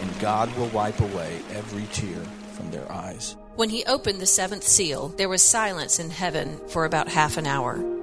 and 0.00 0.20
God 0.20 0.54
will 0.56 0.68
wipe 0.68 1.00
away 1.00 1.40
every 1.52 1.86
tear 1.92 2.22
from 2.52 2.70
their 2.70 2.90
eyes. 2.92 3.36
When 3.56 3.70
he 3.70 3.84
opened 3.84 4.20
the 4.20 4.26
seventh 4.26 4.64
seal, 4.64 5.08
there 5.08 5.28
was 5.28 5.42
silence 5.42 5.98
in 5.98 6.10
heaven 6.10 6.58
for 6.68 6.84
about 6.84 7.08
half 7.08 7.36
an 7.36 7.46
hour. 7.46 8.01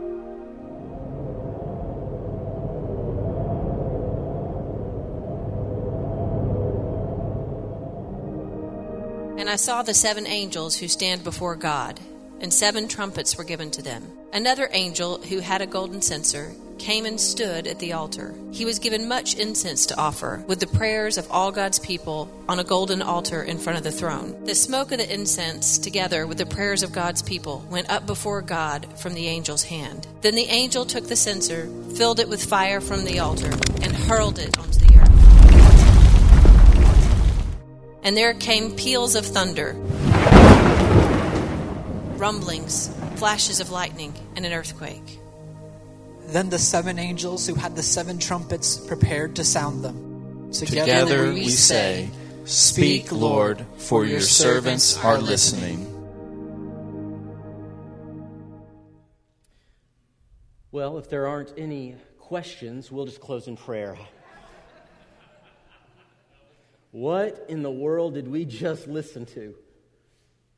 And 9.49 9.53
I 9.55 9.57
saw 9.57 9.81
the 9.81 9.95
seven 9.95 10.27
angels 10.27 10.77
who 10.77 10.87
stand 10.87 11.23
before 11.23 11.55
God, 11.55 11.99
and 12.39 12.53
seven 12.53 12.87
trumpets 12.87 13.35
were 13.35 13.43
given 13.43 13.71
to 13.71 13.81
them. 13.81 14.03
Another 14.31 14.69
angel, 14.71 15.19
who 15.23 15.39
had 15.39 15.63
a 15.63 15.65
golden 15.65 16.03
censer, 16.03 16.53
came 16.77 17.07
and 17.07 17.19
stood 17.19 17.65
at 17.65 17.79
the 17.79 17.93
altar. 17.93 18.35
He 18.51 18.63
was 18.63 18.77
given 18.77 19.07
much 19.07 19.39
incense 19.39 19.87
to 19.87 19.97
offer, 19.97 20.43
with 20.45 20.59
the 20.59 20.67
prayers 20.67 21.17
of 21.17 21.31
all 21.31 21.51
God's 21.51 21.79
people, 21.79 22.29
on 22.47 22.59
a 22.59 22.63
golden 22.63 23.01
altar 23.01 23.41
in 23.41 23.57
front 23.57 23.79
of 23.79 23.83
the 23.83 23.91
throne. 23.91 24.39
The 24.45 24.53
smoke 24.53 24.91
of 24.91 24.99
the 24.99 25.11
incense, 25.11 25.79
together 25.79 26.27
with 26.27 26.37
the 26.37 26.45
prayers 26.45 26.83
of 26.83 26.91
God's 26.91 27.23
people, 27.23 27.65
went 27.71 27.89
up 27.89 28.05
before 28.05 28.43
God 28.43 28.99
from 28.99 29.15
the 29.15 29.29
angel's 29.29 29.63
hand. 29.63 30.05
Then 30.21 30.35
the 30.35 30.43
angel 30.43 30.85
took 30.85 31.07
the 31.07 31.15
censer, 31.15 31.67
filled 31.95 32.19
it 32.19 32.29
with 32.29 32.45
fire 32.45 32.81
from 32.81 33.03
the 33.03 33.17
altar, 33.17 33.49
and 33.81 33.95
hurled 33.95 34.37
it 34.37 34.59
onto 34.59 34.77
the 34.77 34.88
And 38.03 38.15
there 38.15 38.33
came 38.33 38.75
peals 38.75 39.15
of 39.15 39.25
thunder 39.25 39.75
rumblings, 42.19 42.93
flashes 43.15 43.59
of 43.59 43.71
lightning, 43.71 44.13
and 44.35 44.45
an 44.45 44.53
earthquake. 44.53 45.19
Then 46.27 46.49
the 46.49 46.59
seven 46.59 46.99
angels 46.99 47.47
who 47.47 47.55
had 47.55 47.75
the 47.75 47.81
seven 47.81 48.19
trumpets 48.19 48.77
prepared 48.77 49.37
to 49.37 49.43
sound 49.43 49.83
them. 49.83 50.51
Together 50.51 51.31
we 51.31 51.49
say, 51.49 52.09
Speak, 52.45 53.11
Lord, 53.11 53.65
for 53.77 54.05
your 54.05 54.21
servants 54.21 54.97
are 55.03 55.17
listening. 55.17 55.85
Well, 60.71 60.97
if 60.97 61.09
there 61.09 61.27
aren't 61.27 61.53
any 61.57 61.95
questions, 62.19 62.91
we'll 62.91 63.05
just 63.05 63.21
close 63.21 63.47
in 63.47 63.55
prayer. 63.55 63.97
What 66.91 67.45
in 67.49 67.61
the 67.61 67.71
world 67.71 68.15
did 68.15 68.27
we 68.27 68.45
just 68.45 68.87
listen 68.87 69.25
to? 69.27 69.55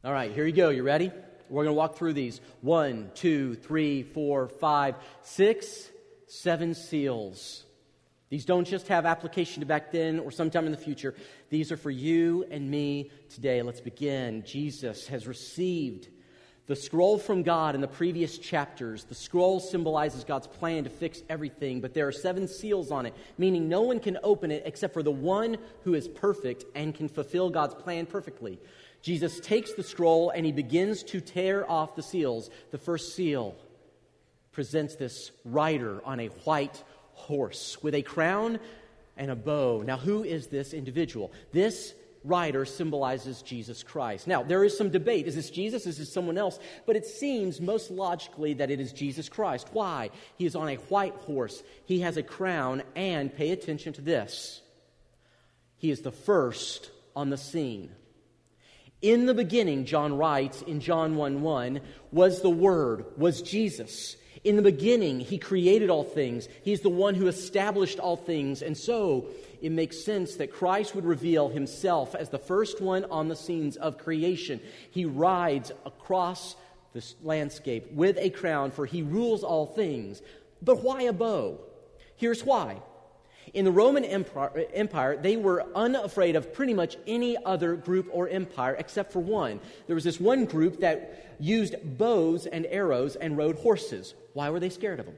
All 0.03 0.13
right, 0.13 0.31
here 0.31 0.45
you 0.45 0.53
go. 0.53 0.69
You 0.69 0.83
ready? 0.83 1.11
We're 1.49 1.63
going 1.63 1.75
to 1.75 1.77
walk 1.77 1.97
through 1.97 2.13
these. 2.13 2.39
One, 2.61 3.11
two, 3.13 3.55
three, 3.55 4.03
four, 4.03 4.47
five, 4.47 4.95
six, 5.21 5.89
seven 6.27 6.73
seals. 6.73 7.65
These 8.29 8.45
don't 8.45 8.65
just 8.65 8.87
have 8.87 9.05
application 9.05 9.59
to 9.59 9.65
back 9.65 9.91
then 9.91 10.19
or 10.19 10.31
sometime 10.31 10.65
in 10.65 10.71
the 10.71 10.77
future. 10.77 11.13
These 11.49 11.69
are 11.73 11.77
for 11.77 11.91
you 11.91 12.45
and 12.49 12.71
me 12.71 13.11
today. 13.29 13.61
Let's 13.61 13.81
begin. 13.81 14.43
Jesus 14.45 15.07
has 15.07 15.27
received 15.27 16.07
the 16.71 16.75
scroll 16.77 17.19
from 17.19 17.43
God 17.43 17.75
in 17.75 17.81
the 17.81 17.87
previous 17.89 18.37
chapters. 18.37 19.03
The 19.03 19.13
scroll 19.13 19.59
symbolizes 19.59 20.23
God's 20.23 20.47
plan 20.47 20.85
to 20.85 20.89
fix 20.89 21.21
everything, 21.27 21.81
but 21.81 21.93
there 21.93 22.07
are 22.07 22.13
seven 22.13 22.47
seals 22.47 22.91
on 22.91 23.05
it, 23.05 23.13
meaning 23.37 23.67
no 23.67 23.81
one 23.81 23.99
can 23.99 24.17
open 24.23 24.51
it 24.51 24.63
except 24.65 24.93
for 24.93 25.03
the 25.03 25.11
one 25.11 25.57
who 25.83 25.95
is 25.95 26.07
perfect 26.07 26.63
and 26.73 26.95
can 26.95 27.09
fulfill 27.09 27.49
God's 27.49 27.73
plan 27.73 28.05
perfectly. 28.05 28.57
Jesus 29.01 29.41
takes 29.41 29.73
the 29.73 29.83
scroll 29.83 30.29
and 30.29 30.45
he 30.45 30.53
begins 30.53 31.03
to 31.03 31.19
tear 31.19 31.69
off 31.69 31.97
the 31.97 32.01
seals. 32.01 32.49
The 32.71 32.77
first 32.77 33.17
seal 33.17 33.53
presents 34.53 34.95
this 34.95 35.31
rider 35.43 36.01
on 36.05 36.21
a 36.21 36.27
white 36.27 36.81
horse 37.11 37.83
with 37.83 37.95
a 37.95 38.01
crown 38.01 38.61
and 39.17 39.29
a 39.29 39.35
bow. 39.35 39.83
Now, 39.85 39.97
who 39.97 40.23
is 40.23 40.47
this 40.47 40.73
individual? 40.73 41.33
This 41.51 41.93
rider 42.23 42.65
symbolizes 42.65 43.41
Jesus 43.41 43.83
Christ. 43.83 44.27
Now, 44.27 44.43
there 44.43 44.63
is 44.63 44.77
some 44.77 44.89
debate. 44.89 45.27
Is 45.27 45.35
this 45.35 45.49
Jesus? 45.49 45.87
Is 45.87 45.97
this 45.97 46.13
someone 46.13 46.37
else? 46.37 46.59
But 46.85 46.95
it 46.95 47.05
seems 47.05 47.59
most 47.59 47.89
logically 47.89 48.53
that 48.55 48.69
it 48.69 48.79
is 48.79 48.93
Jesus 48.93 49.29
Christ. 49.29 49.69
Why? 49.73 50.09
He 50.37 50.45
is 50.45 50.55
on 50.55 50.69
a 50.69 50.75
white 50.75 51.15
horse, 51.15 51.63
he 51.85 52.01
has 52.01 52.17
a 52.17 52.23
crown, 52.23 52.83
and 52.95 53.33
pay 53.35 53.51
attention 53.51 53.93
to 53.93 54.01
this. 54.01 54.61
He 55.77 55.89
is 55.89 56.01
the 56.01 56.11
first 56.11 56.91
on 57.15 57.29
the 57.29 57.37
scene. 57.37 57.91
In 59.01 59.25
the 59.25 59.33
beginning, 59.33 59.85
John 59.85 60.15
writes 60.15 60.61
in 60.61 60.79
John 60.79 61.15
1 61.15 61.41
1, 61.41 61.81
was 62.11 62.41
the 62.41 62.51
Word, 62.51 63.05
was 63.17 63.41
Jesus. 63.41 64.15
In 64.43 64.55
the 64.55 64.61
beginning, 64.61 65.19
He 65.19 65.39
created 65.39 65.89
all 65.89 66.03
things. 66.03 66.47
He's 66.63 66.81
the 66.81 66.89
one 66.89 67.15
who 67.15 67.27
established 67.27 67.99
all 67.99 68.15
things. 68.15 68.61
And 68.61 68.77
so, 68.77 69.27
it 69.61 69.71
makes 69.71 70.03
sense 70.03 70.35
that 70.35 70.51
Christ 70.51 70.95
would 70.95 71.05
reveal 71.05 71.49
Himself 71.49 72.15
as 72.15 72.29
the 72.29 72.39
first 72.39 72.81
one 72.81 73.05
on 73.05 73.27
the 73.27 73.35
scenes 73.35 73.77
of 73.77 73.97
creation. 73.97 74.59
He 74.89 75.05
rides 75.05 75.71
across 75.85 76.55
this 76.93 77.15
landscape 77.23 77.91
with 77.93 78.17
a 78.17 78.31
crown, 78.31 78.71
for 78.71 78.85
He 78.85 79.03
rules 79.03 79.43
all 79.43 79.65
things. 79.65 80.21
But 80.61 80.83
why 80.83 81.03
a 81.03 81.13
bow? 81.13 81.59
Here's 82.15 82.43
why. 82.43 82.81
In 83.53 83.65
the 83.65 83.71
Roman 83.71 84.05
Empire, 84.05 85.17
they 85.17 85.35
were 85.35 85.65
unafraid 85.75 86.35
of 86.35 86.53
pretty 86.53 86.73
much 86.73 86.97
any 87.07 87.35
other 87.43 87.75
group 87.75 88.07
or 88.11 88.29
empire 88.29 88.75
except 88.77 89.11
for 89.11 89.19
one. 89.19 89.59
There 89.87 89.95
was 89.95 90.03
this 90.03 90.19
one 90.19 90.45
group 90.45 90.79
that 90.79 91.35
used 91.39 91.75
bows 91.97 92.45
and 92.45 92.65
arrows 92.67 93.15
and 93.15 93.35
rode 93.35 93.57
horses. 93.57 94.13
Why 94.33 94.49
were 94.49 94.59
they 94.59 94.69
scared 94.69 94.99
of 94.99 95.05
them? 95.05 95.15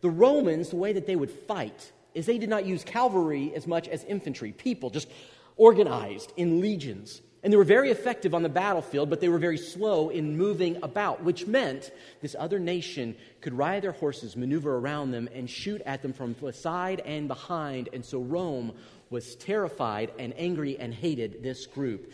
The 0.00 0.10
Romans, 0.10 0.70
the 0.70 0.76
way 0.76 0.92
that 0.94 1.06
they 1.06 1.16
would 1.16 1.30
fight 1.30 1.92
is 2.16 2.24
they 2.24 2.38
did 2.38 2.48
not 2.48 2.64
use 2.64 2.82
cavalry 2.82 3.52
as 3.54 3.66
much 3.66 3.86
as 3.88 4.02
infantry, 4.04 4.50
people 4.50 4.88
just 4.88 5.08
organized 5.56 6.32
in 6.36 6.60
legions. 6.60 7.20
And 7.42 7.52
they 7.52 7.58
were 7.58 7.64
very 7.64 7.90
effective 7.90 8.34
on 8.34 8.42
the 8.42 8.48
battlefield, 8.48 9.10
but 9.10 9.20
they 9.20 9.28
were 9.28 9.38
very 9.38 9.58
slow 9.58 10.08
in 10.08 10.36
moving 10.36 10.78
about, 10.82 11.22
which 11.22 11.46
meant 11.46 11.92
this 12.22 12.34
other 12.36 12.58
nation 12.58 13.14
could 13.40 13.52
ride 13.52 13.82
their 13.82 13.92
horses, 13.92 14.34
maneuver 14.34 14.78
around 14.78 15.12
them, 15.12 15.28
and 15.32 15.48
shoot 15.48 15.80
at 15.82 16.02
them 16.02 16.12
from 16.12 16.34
the 16.40 16.52
side 16.52 17.00
and 17.04 17.28
behind. 17.28 17.90
And 17.92 18.04
so 18.04 18.18
Rome 18.18 18.72
was 19.10 19.36
terrified 19.36 20.10
and 20.18 20.34
angry 20.36 20.78
and 20.78 20.92
hated 20.92 21.42
this 21.42 21.66
group. 21.66 22.12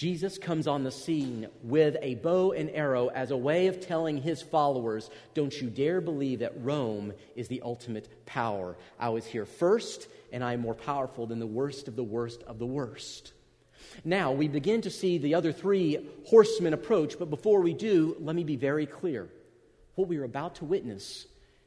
Jesus 0.00 0.38
comes 0.38 0.66
on 0.66 0.82
the 0.82 0.90
scene 0.90 1.46
with 1.62 1.98
a 2.00 2.14
bow 2.14 2.52
and 2.52 2.70
arrow 2.70 3.08
as 3.08 3.30
a 3.30 3.36
way 3.36 3.66
of 3.66 3.82
telling 3.82 4.16
his 4.16 4.40
followers, 4.40 5.10
Don't 5.34 5.60
you 5.60 5.68
dare 5.68 6.00
believe 6.00 6.38
that 6.38 6.54
Rome 6.64 7.12
is 7.36 7.48
the 7.48 7.60
ultimate 7.60 8.24
power. 8.24 8.78
I 8.98 9.10
was 9.10 9.26
here 9.26 9.44
first, 9.44 10.08
and 10.32 10.42
I 10.42 10.54
am 10.54 10.60
more 10.60 10.74
powerful 10.74 11.26
than 11.26 11.38
the 11.38 11.46
worst 11.46 11.86
of 11.86 11.96
the 11.96 12.02
worst 12.02 12.42
of 12.44 12.58
the 12.58 12.64
worst. 12.64 13.34
Now, 14.02 14.32
we 14.32 14.48
begin 14.48 14.80
to 14.80 14.90
see 14.90 15.18
the 15.18 15.34
other 15.34 15.52
three 15.52 15.98
horsemen 16.24 16.72
approach, 16.72 17.18
but 17.18 17.28
before 17.28 17.60
we 17.60 17.74
do, 17.74 18.16
let 18.20 18.34
me 18.34 18.42
be 18.42 18.56
very 18.56 18.86
clear. 18.86 19.28
What 19.96 20.08
we 20.08 20.16
are 20.16 20.24
about 20.24 20.54
to 20.54 20.64
witness, 20.64 21.26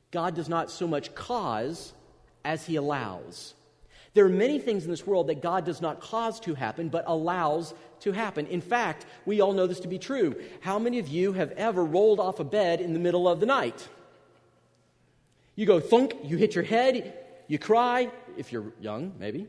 God 0.10 0.34
does 0.34 0.50
not 0.50 0.72
so 0.72 0.88
much 0.88 1.14
cause 1.14 1.94
as 2.44 2.66
He 2.66 2.78
allows. 2.78 3.54
There 4.14 4.26
are 4.26 4.30
many 4.30 4.60
things 4.60 4.84
in 4.86 4.92
this 4.92 5.08
world 5.08 5.28
that 5.28 5.42
God 5.42 5.66
does 5.66 5.82
not 5.82 6.00
cause 6.00 6.40
to 6.42 6.54
happen, 6.54 6.90
but 6.90 7.04
allows 7.08 7.74
to 8.02 8.12
happen. 8.12 8.46
In 8.48 8.62
fact, 8.62 9.06
we 9.26 9.42
all 9.42 9.54
know 9.54 9.66
this 9.66 9.80
to 9.82 9.88
be 9.88 9.98
true. 9.98 10.36
How 10.62 10.78
many 10.78 11.00
of 11.00 11.08
you 11.08 11.34
have 11.34 11.52
ever 11.52 11.84
rolled 11.84 12.20
off 12.20 12.40
a 12.40 12.44
bed 12.44 12.80
in 12.80 12.94
the 12.94 13.00
middle 13.00 13.28
of 13.28 13.40
the 13.40 13.48
night? 13.48 13.88
You 15.56 15.66
go 15.66 15.80
thunk, 15.80 16.16
you 16.24 16.38
hit 16.38 16.54
your 16.54 16.64
head, 16.64 17.18
you 17.48 17.58
cry, 17.58 18.10
if 18.38 18.52
you're 18.52 18.72
young, 18.80 19.14
maybe. 19.20 19.48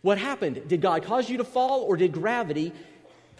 What 0.00 0.18
happened? 0.18 0.68
Did 0.68 0.80
God 0.80 1.02
cause 1.02 1.28
you 1.28 1.38
to 1.38 1.44
fall, 1.44 1.82
or 1.82 1.96
did 1.96 2.12
gravity 2.12 2.72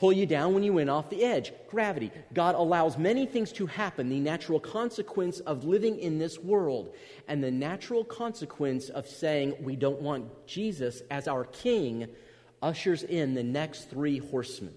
pull 0.03 0.13
you 0.13 0.27
down 0.27 0.53
when 0.53 0.65
you 0.65 0.73
went 0.73 0.91
off 0.91 1.11
the 1.11 1.23
edge? 1.23 1.53
Gravity. 1.71 2.11
God 2.35 2.57
allows 2.57 2.99
many 2.99 3.25
things 3.25 3.53
to 3.53 3.67
happen, 3.67 4.09
the 4.09 4.19
natural 4.19 4.59
consequence 4.59 5.39
of 5.39 5.63
living 5.63 5.97
in 6.01 6.19
this 6.19 6.41
world, 6.41 6.93
and 7.29 7.41
the 7.41 7.53
natural 7.53 8.03
consequence 8.05 8.89
of 8.89 9.07
saying 9.07 9.55
we 9.61 9.77
don't 9.77 10.01
want 10.01 10.45
Jesus 10.45 11.03
as 11.09 11.29
our 11.29 11.45
king 11.45 12.09
ushers 12.61 13.05
in 13.05 13.35
the 13.35 13.45
next 13.45 13.91
three 13.91 14.19
horsemen. 14.19 14.75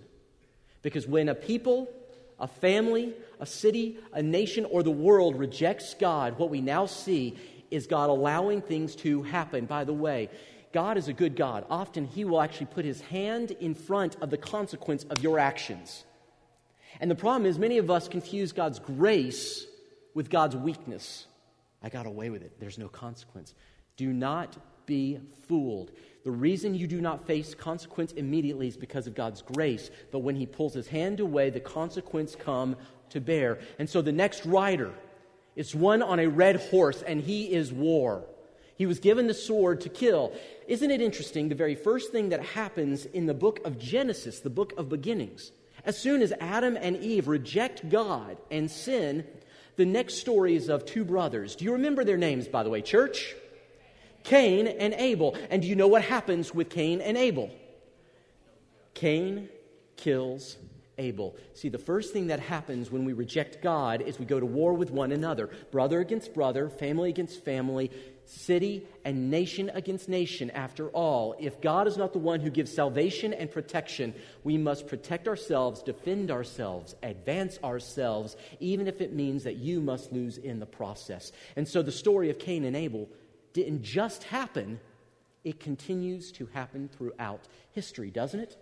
Because 0.84 1.08
when 1.08 1.28
a 1.28 1.34
people, 1.34 1.92
a 2.40 2.48
family, 2.48 3.16
a 3.40 3.48
city, 3.48 3.98
a 4.14 4.22
nation, 4.22 4.64
or 4.66 4.84
the 4.84 4.92
world 4.92 5.40
rejects 5.40 5.96
God, 5.96 6.38
what 6.38 6.52
we 6.52 6.62
now 6.62 6.86
see 6.86 7.36
is 7.72 7.88
God 7.88 8.12
allowing 8.12 8.62
things 8.62 8.96
to 8.98 9.24
happen. 9.24 9.66
By 9.66 9.86
the 9.86 9.94
way, 9.94 10.30
God 10.76 10.98
is 10.98 11.08
a 11.08 11.14
good 11.14 11.38
God. 11.38 11.66
Often 11.70 12.08
He 12.08 12.26
will 12.26 12.42
actually 12.42 12.66
put 12.66 12.84
His 12.84 13.00
hand 13.00 13.52
in 13.52 13.74
front 13.74 14.18
of 14.20 14.30
the 14.30 14.38
consequence 14.38 15.06
of 15.06 15.24
your 15.24 15.40
actions. 15.40 16.04
And 17.00 17.10
the 17.10 17.16
problem 17.16 17.46
is, 17.46 17.58
many 17.58 17.78
of 17.78 17.90
us 17.90 18.10
confuse 18.10 18.52
God's 18.52 18.80
grace 18.80 19.66
with 20.14 20.30
God's 20.30 20.58
weakness. 20.58 21.28
I 21.82 21.88
got 21.88 22.06
away 22.06 22.30
with 22.30 22.42
it. 22.42 22.60
There's 22.60 22.78
no 22.78 22.90
consequence. 22.90 23.56
Do 23.96 24.12
not 24.12 24.58
be 24.86 25.22
fooled. 25.48 25.92
The 26.26 26.32
reason 26.32 26.76
you 26.76 26.88
do 26.88 27.00
not 27.00 27.26
face 27.26 27.56
consequence 27.56 28.12
immediately 28.12 28.68
is 28.68 28.76
because 28.76 29.08
of 29.08 29.16
God's 29.16 29.44
grace. 29.44 29.90
But 30.12 30.20
when 30.20 30.36
He 30.36 30.46
pulls 30.46 30.74
His 30.74 30.90
hand 30.90 31.22
away, 31.22 31.52
the 31.52 31.62
consequence 31.62 32.36
come 32.36 32.76
to 33.12 33.22
bear. 33.22 33.60
And 33.80 33.90
so 33.90 34.02
the 34.02 34.12
next 34.12 34.46
rider 34.46 34.92
is 35.56 35.74
one 35.74 36.02
on 36.02 36.20
a 36.20 36.28
red 36.28 36.58
horse, 36.70 37.02
and 37.02 37.22
he 37.22 37.54
is 37.54 37.72
war. 37.72 38.26
He 38.76 38.86
was 38.86 39.00
given 39.00 39.28
the 39.28 39.34
sword 39.34 39.82
to 39.82 39.90
kill. 39.90 40.34
Isn't 40.68 40.92
it 40.92 41.02
interesting? 41.02 41.50
The 41.50 41.56
very 41.56 41.76
first 41.76 42.12
thing 42.12 42.30
that 42.30 42.44
happens 42.44 43.06
in 43.06 43.26
the 43.26 43.34
book 43.34 43.60
of 43.66 43.80
Genesis, 43.80 44.42
the 44.42 44.50
book 44.50 44.74
of 44.78 44.90
beginnings, 44.90 45.52
as 45.86 45.98
soon 45.98 46.22
as 46.22 46.34
Adam 46.40 46.78
and 46.80 46.98
Eve 46.98 47.28
reject 47.28 47.90
God 47.90 48.38
and 48.52 48.70
sin, 48.70 49.26
the 49.76 49.86
next 49.86 50.16
story 50.16 50.56
is 50.56 50.70
of 50.70 50.86
two 50.86 51.06
brothers. 51.06 51.56
Do 51.56 51.64
you 51.66 51.74
remember 51.74 52.04
their 52.04 52.18
names, 52.18 52.48
by 52.48 52.64
the 52.64 52.70
way, 52.70 52.82
church? 52.82 53.36
Cain 54.24 54.68
and 54.68 54.94
Abel. 54.96 55.38
And 55.50 55.62
do 55.62 55.68
you 55.68 55.76
know 55.76 55.88
what 55.88 56.02
happens 56.02 56.54
with 56.54 56.70
Cain 56.70 57.02
and 57.02 57.16
Abel? 57.16 57.52
Cain 58.94 59.50
kills 59.96 60.58
Abel. 60.98 61.36
See, 61.54 61.70
the 61.70 61.78
first 61.78 62.14
thing 62.14 62.28
that 62.28 62.40
happens 62.40 62.90
when 62.90 63.06
we 63.06 63.14
reject 63.14 63.62
God 63.62 64.02
is 64.02 64.18
we 64.18 64.26
go 64.26 64.40
to 64.40 64.46
war 64.46 64.74
with 64.74 64.92
one 64.92 65.12
another 65.12 65.50
brother 65.72 66.00
against 66.00 66.34
brother, 66.34 66.70
family 66.70 67.10
against 67.10 67.44
family, 67.44 67.92
city 68.26 68.88
and 69.04 69.30
nation 69.30 69.72
against 69.74 70.10
nation. 70.10 70.50
After 70.52 70.90
all, 70.90 71.36
if 71.40 71.62
God 71.62 71.88
is 71.88 71.98
not 71.98 72.14
the 72.14 72.20
one 72.20 72.40
who 72.40 72.50
gives 72.50 72.74
salvation 72.74 73.34
and 73.34 73.52
protection, 73.52 74.14
we 74.44 74.58
must 74.58 74.88
protect 74.88 75.28
ourselves, 75.28 75.84
defend 75.84 76.32
ourselves, 76.32 76.96
advance 77.04 77.60
ourselves, 77.64 78.36
even 78.60 78.88
if 78.88 79.02
it 79.02 79.14
means 79.14 79.44
that 79.44 79.58
you 79.58 79.80
must 79.80 80.12
lose 80.12 80.38
in 80.38 80.60
the 80.60 80.66
process. 80.66 81.32
And 81.56 81.68
so 81.68 81.82
the 81.82 81.92
story 81.92 82.30
of 82.30 82.40
Cain 82.40 82.66
and 82.66 82.76
Abel 82.76 83.08
didn't 83.54 83.84
just 83.84 84.24
happen, 84.24 84.80
it 85.44 85.60
continues 85.60 86.32
to 86.34 86.48
happen 86.48 86.90
throughout 86.90 87.48
history, 87.72 88.12
doesn't 88.12 88.40
it? 88.40 88.58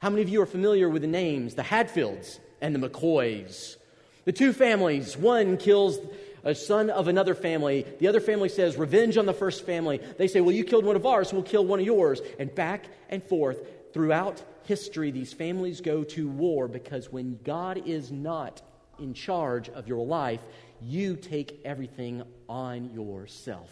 How 0.00 0.10
many 0.10 0.22
of 0.22 0.28
you 0.28 0.40
are 0.40 0.46
familiar 0.46 0.88
with 0.88 1.02
the 1.02 1.08
names, 1.08 1.54
the 1.54 1.62
Hatfields 1.62 2.38
and 2.60 2.74
the 2.74 2.88
McCoys? 2.88 3.76
The 4.24 4.32
two 4.32 4.52
families, 4.52 5.16
one 5.16 5.56
kills 5.56 5.98
a 6.44 6.54
son 6.54 6.90
of 6.90 7.08
another 7.08 7.34
family. 7.34 7.86
The 7.98 8.08
other 8.08 8.20
family 8.20 8.48
says, 8.48 8.76
revenge 8.76 9.16
on 9.16 9.26
the 9.26 9.32
first 9.32 9.64
family. 9.66 10.00
They 10.18 10.28
say, 10.28 10.40
well, 10.40 10.54
you 10.54 10.64
killed 10.64 10.84
one 10.84 10.96
of 10.96 11.06
ours, 11.06 11.32
we'll 11.32 11.42
kill 11.42 11.64
one 11.64 11.80
of 11.80 11.86
yours. 11.86 12.20
And 12.38 12.54
back 12.54 12.86
and 13.08 13.22
forth 13.22 13.58
throughout 13.92 14.42
history, 14.64 15.10
these 15.10 15.32
families 15.32 15.80
go 15.80 16.04
to 16.04 16.28
war 16.28 16.68
because 16.68 17.10
when 17.10 17.38
God 17.44 17.82
is 17.86 18.10
not 18.10 18.62
in 18.98 19.14
charge 19.14 19.68
of 19.68 19.88
your 19.88 20.04
life, 20.04 20.40
you 20.80 21.16
take 21.16 21.60
everything 21.64 22.22
on 22.48 22.92
yourself. 22.94 23.70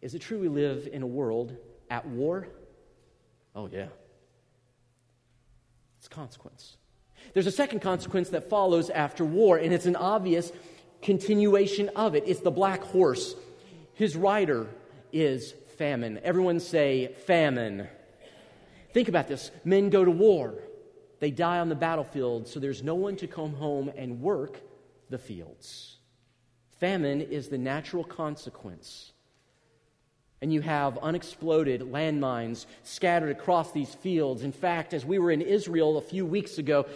Is 0.00 0.14
it 0.14 0.20
true 0.20 0.40
we 0.40 0.48
live 0.48 0.88
in 0.90 1.02
a 1.02 1.06
world 1.06 1.56
at 1.90 2.06
war? 2.06 2.48
Oh, 3.54 3.68
yeah. 3.70 3.86
It's 5.98 6.08
consequence. 6.08 6.76
There's 7.34 7.46
a 7.46 7.52
second 7.52 7.80
consequence 7.80 8.30
that 8.30 8.50
follows 8.50 8.90
after 8.90 9.24
war, 9.24 9.56
and 9.56 9.72
it's 9.72 9.86
an 9.86 9.94
obvious 9.94 10.50
continuation 11.02 11.90
of 11.90 12.14
it. 12.14 12.24
It's 12.26 12.40
the 12.40 12.50
black 12.50 12.82
horse. 12.82 13.34
His 13.94 14.16
rider 14.16 14.68
is 15.12 15.54
famine. 15.76 16.20
Everyone 16.22 16.60
say 16.60 17.12
famine. 17.26 17.88
Think 18.92 19.08
about 19.08 19.28
this 19.28 19.50
men 19.64 19.90
go 19.90 20.04
to 20.04 20.10
war, 20.10 20.54
they 21.20 21.30
die 21.30 21.58
on 21.58 21.68
the 21.68 21.74
battlefield, 21.74 22.48
so 22.48 22.60
there's 22.60 22.82
no 22.82 22.94
one 22.94 23.16
to 23.16 23.26
come 23.26 23.54
home 23.54 23.90
and 23.96 24.20
work 24.20 24.60
the 25.08 25.18
fields. 25.18 25.96
Famine 26.78 27.20
is 27.20 27.48
the 27.48 27.58
natural 27.58 28.04
consequence. 28.04 29.12
And 30.40 30.52
you 30.52 30.60
have 30.62 30.98
unexploded 30.98 31.82
landmines 31.82 32.66
scattered 32.82 33.30
across 33.30 33.70
these 33.70 33.94
fields. 33.94 34.42
In 34.42 34.50
fact, 34.50 34.92
as 34.92 35.04
we 35.04 35.20
were 35.20 35.30
in 35.30 35.40
Israel 35.40 35.96
a 35.96 36.02
few 36.02 36.26
weeks 36.26 36.58
ago, 36.58 36.86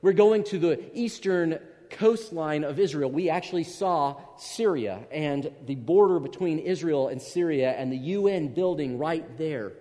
we're 0.00 0.12
going 0.12 0.44
to 0.44 0.58
the 0.58 0.80
eastern 0.94 1.58
coastline 1.92 2.64
of 2.64 2.78
Israel, 2.78 3.10
we 3.10 3.30
actually 3.30 3.64
saw 3.64 4.16
Syria 4.36 5.00
and 5.10 5.50
the 5.66 5.74
border 5.74 6.18
between 6.18 6.58
Israel 6.58 7.08
and 7.08 7.20
Syria 7.20 7.72
and 7.72 7.92
the 7.92 7.96
UN 7.96 8.48
building 8.48 8.98
right 8.98 9.38
there. 9.38 9.72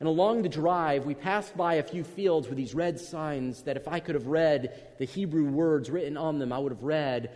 And 0.00 0.08
along 0.08 0.42
the 0.42 0.48
drive, 0.48 1.06
we 1.06 1.14
passed 1.14 1.56
by 1.56 1.74
a 1.74 1.82
few 1.82 2.04
fields 2.04 2.48
with 2.48 2.56
these 2.56 2.74
red 2.74 2.98
signs 2.98 3.62
that 3.62 3.76
if 3.76 3.88
I 3.88 4.00
could 4.00 4.16
have 4.16 4.26
read 4.26 4.96
the 4.98 5.04
Hebrew 5.04 5.44
words 5.44 5.88
written 5.90 6.16
on 6.16 6.38
them, 6.38 6.52
I 6.52 6.58
would 6.58 6.72
have 6.72 6.82
read, 6.82 7.30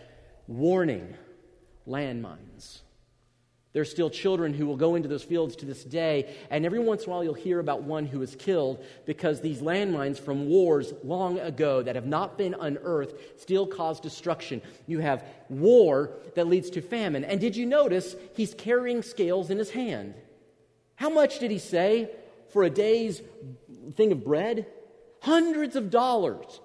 Warning, 0.46 1.14
landmines. 1.86 2.80
There 3.78 3.82
are 3.82 3.85
still 3.85 4.11
children 4.11 4.54
who 4.54 4.66
will 4.66 4.76
go 4.76 4.97
into 4.97 5.08
those 5.08 5.23
fields 5.23 5.54
to 5.54 5.64
this 5.64 5.85
day, 5.85 6.35
and 6.50 6.66
every 6.66 6.80
once 6.80 7.04
in 7.04 7.11
a 7.11 7.12
while 7.12 7.23
you'll 7.23 7.32
hear 7.32 7.61
about 7.61 7.85
one 7.85 8.06
who 8.06 8.23
is 8.23 8.35
killed 8.35 8.85
because 9.06 9.40
these 9.40 9.61
landmines 9.61 10.18
from 10.18 10.49
wars 10.49 10.92
long 11.04 11.38
ago 11.38 11.80
that 11.82 11.94
have 11.94 12.04
not 12.04 12.37
been 12.37 12.56
unearthed 12.58 13.40
still 13.40 13.68
cause 13.68 14.00
destruction. 14.00 14.62
You 14.88 14.99
have 14.99 15.23
war 15.49 16.11
that 16.35 16.49
leads 16.49 16.70
to 16.70 16.82
famine. 16.82 17.23
And 17.23 17.40
did 17.40 17.54
you 17.54 17.66
notice 17.66 18.16
he's 18.35 18.52
carrying 18.52 19.00
scales 19.00 19.49
in 19.49 19.58
his 19.58 19.70
hand? 19.70 20.14
How 20.97 21.08
much 21.08 21.38
did 21.38 21.52
he 21.52 21.60
say 21.60 22.10
for 22.49 22.64
a 22.64 22.71
day's 22.71 23.23
thing 23.95 24.10
of 24.10 24.25
bread? 24.25 24.67
Hundreds 25.21 25.76
of 25.76 25.88
dollars, 25.88 26.60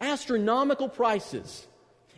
astronomical 0.00 0.88
prices. 0.88 1.68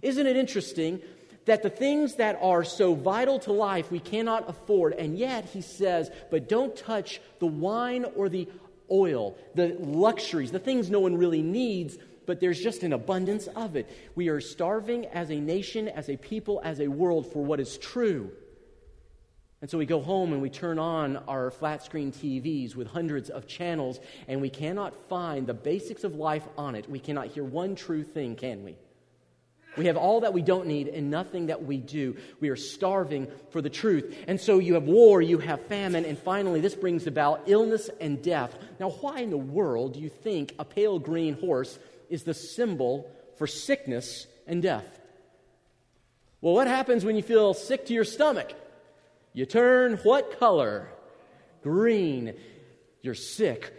Isn't 0.01 0.27
it 0.27 0.39
interesting 0.39 1.03
that 1.47 1.63
the 1.63 1.71
things 1.71 2.17
that 2.17 2.39
are 2.41 2.65
so 2.65 2.95
vital 2.95 3.39
to 3.41 3.53
life 3.53 3.91
we 3.91 3.99
cannot 3.99 4.49
afford. 4.49 4.95
And 4.95 5.19
yet, 5.19 5.47
he 5.47 5.61
says, 5.61 6.11
but 6.31 6.49
don't 6.49 6.77
touch 6.77 7.21
the 7.41 7.47
wine 7.47 8.05
or 8.17 8.29
the 8.29 8.49
oil, 8.91 9.37
the 9.55 9.77
luxuries, 9.79 10.53
the 10.53 10.59
things 10.59 10.91
no 10.91 11.01
one 11.01 11.17
really 11.17 11.43
needs, 11.43 11.99
but 12.27 12.41
there's 12.41 12.61
just 12.61 12.83
an 12.83 12.93
abundance 12.93 13.49
of 13.49 13.75
it. 13.75 13.91
We 14.15 14.29
are 14.29 14.41
starving 14.41 15.07
as 15.07 15.31
a 15.31 15.41
nation, 15.41 15.89
as 15.89 16.09
a 16.09 16.17
people, 16.17 16.61
as 16.65 16.81
a 16.81 16.89
world 16.89 17.33
for 17.33 17.45
what 17.45 17.59
is 17.59 17.79
true. 17.79 18.31
And 19.61 19.71
so 19.71 19.79
we 19.79 19.87
go 19.87 20.01
home 20.01 20.33
and 20.33 20.43
we 20.43 20.51
turn 20.51 20.79
on 20.79 21.17
our 21.29 21.51
flat 21.51 21.85
screen 21.85 22.11
TVs 22.11 22.75
with 22.75 22.89
hundreds 22.89 23.31
of 23.31 23.47
channels, 23.47 24.01
and 24.27 24.41
we 24.41 24.51
cannot 24.51 25.09
find 25.09 25.47
the 25.47 25.55
basics 25.55 26.03
of 26.05 26.17
life 26.17 26.47
on 26.59 26.75
it. 26.75 26.91
We 26.91 26.99
cannot 26.99 27.29
hear 27.29 27.45
one 27.45 27.77
true 27.77 28.03
thing, 28.03 28.35
can 28.35 28.65
we? 28.65 28.77
We 29.77 29.87
have 29.87 29.97
all 29.97 30.21
that 30.21 30.35
we 30.35 30.43
don't 30.43 30.67
need 30.67 30.89
and 30.89 31.11
nothing 31.11 31.47
that 31.47 31.65
we 31.65 31.79
do. 31.79 32.17
We 32.41 32.51
are 32.51 32.57
starving 32.57 33.29
for 33.51 33.63
the 33.63 33.71
truth. 33.71 34.15
And 34.29 34.41
so 34.41 34.59
you 34.59 34.75
have 34.75 34.85
war, 34.85 35.23
you 35.23 35.39
have 35.39 35.63
famine, 35.63 36.05
and 36.05 36.19
finally, 36.19 36.61
this 36.61 36.75
brings 36.75 37.07
about 37.07 37.45
illness 37.47 37.89
and 38.01 38.23
death. 38.23 38.55
Now, 38.79 38.91
why 38.91 39.21
in 39.21 39.31
the 39.31 39.39
world 39.39 39.95
do 39.95 40.01
you 40.01 40.11
think 40.11 40.55
a 40.59 40.65
pale 40.65 40.99
green 40.99 41.35
horse 41.35 41.79
is 42.11 42.25
the 42.25 42.35
symbol 42.35 43.11
for 43.39 43.47
sickness 43.47 44.27
and 44.47 44.63
death? 44.63 45.01
Well, 46.43 46.55
what 46.55 46.67
happens 46.67 47.05
when 47.05 47.17
you 47.17 47.23
feel 47.23 47.55
sick 47.55 47.87
to 47.87 47.95
your 47.95 48.05
stomach? 48.05 48.53
You 49.33 49.47
turn 49.47 49.97
what 50.03 50.39
color? 50.39 50.89
Green. 51.63 52.35
You're 53.01 53.15
sick 53.15 53.73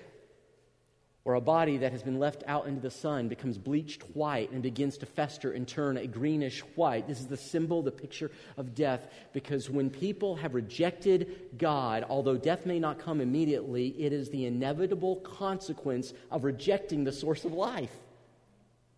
or 1.26 1.36
a 1.36 1.42
body 1.42 1.78
that 1.78 1.94
has 1.94 2.04
been 2.04 2.20
left 2.20 2.44
out 2.48 2.68
into 2.68 2.82
the 2.82 2.92
sun 2.92 3.30
becomes 3.30 3.58
bleached 3.58 4.02
white 4.14 4.52
and 4.52 4.62
begins 4.62 4.98
to 4.98 5.06
fester 5.06 5.54
and 5.54 5.66
turn 5.66 5.96
a 5.96 6.06
greenish 6.06 6.60
white. 6.76 7.08
This 7.08 7.22
is 7.22 7.28
the 7.28 7.38
symbol, 7.38 7.82
the 7.82 7.92
picture 7.92 8.30
of 8.58 8.76
death, 8.76 9.08
because 9.32 9.70
when 9.70 9.90
people 9.90 10.36
have 10.36 10.54
rejected 10.54 11.58
God, 11.58 12.06
although 12.10 12.36
death 12.36 12.66
may 12.66 12.78
not 12.78 13.00
come 13.00 13.22
immediately, 13.22 13.88
it 13.98 14.12
is 14.12 14.30
the 14.30 14.46
inevitable 14.46 15.18
consequence 15.18 16.14
of 16.30 16.44
rejecting 16.44 17.06
the 17.06 17.14
source 17.14 17.46
of 17.46 17.54
life. 17.54 17.94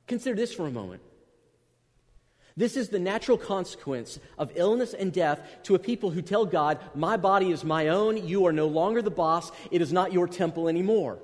Consider 0.08 0.36
this 0.36 0.54
for 0.54 0.66
a 0.66 0.72
moment. 0.72 1.04
This 2.58 2.76
is 2.76 2.90
the 2.90 3.00
natural 3.00 3.38
consequence 3.38 4.18
of 4.40 4.52
illness 4.56 4.96
and 4.96 5.14
death 5.14 5.42
to 5.64 5.76
a 5.76 5.80
people 5.80 6.10
who 6.10 6.24
tell 6.24 6.46
God, 6.46 6.80
My 6.96 7.18
body 7.18 7.52
is 7.52 7.64
my 7.64 7.90
own, 7.90 8.28
you 8.28 8.48
are 8.48 8.54
no 8.54 8.66
longer 8.66 9.04
the 9.04 9.12
boss, 9.12 9.52
it 9.70 9.82
is 9.82 9.94
not 9.94 10.14
your 10.14 10.28
temple 10.28 10.68
anymore. 10.68 11.20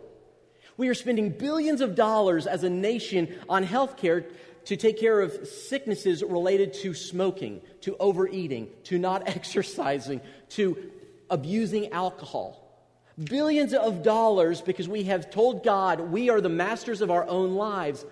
We 0.82 0.90
are 0.90 0.96
spending 0.96 1.30
billions 1.30 1.80
of 1.82 1.94
dollars 1.94 2.48
as 2.48 2.64
a 2.64 2.70
nation 2.72 3.36
on 3.48 3.62
health 3.62 3.98
care 3.98 4.26
to 4.66 4.76
take 4.76 5.00
care 5.00 5.22
of 5.22 5.48
sicknesses 5.48 6.24
related 6.24 6.74
to 6.82 6.96
smoking, 6.96 7.62
to 7.82 7.96
overeating, 8.00 8.68
to 8.86 8.98
not 8.98 9.22
exercising, 9.28 10.22
to 10.50 10.92
abusing 11.30 11.92
alcohol. 11.92 12.84
Billions 13.24 13.76
of 13.76 14.02
dollars 14.02 14.60
because 14.60 14.90
we 14.90 15.04
have 15.04 15.30
told 15.30 15.64
God 15.64 16.00
we 16.00 16.32
are 16.32 16.42
the 16.42 16.50
masters 16.50 17.02
of 17.02 17.12
our 17.12 17.28
own 17.28 17.54
lives. 17.54 18.04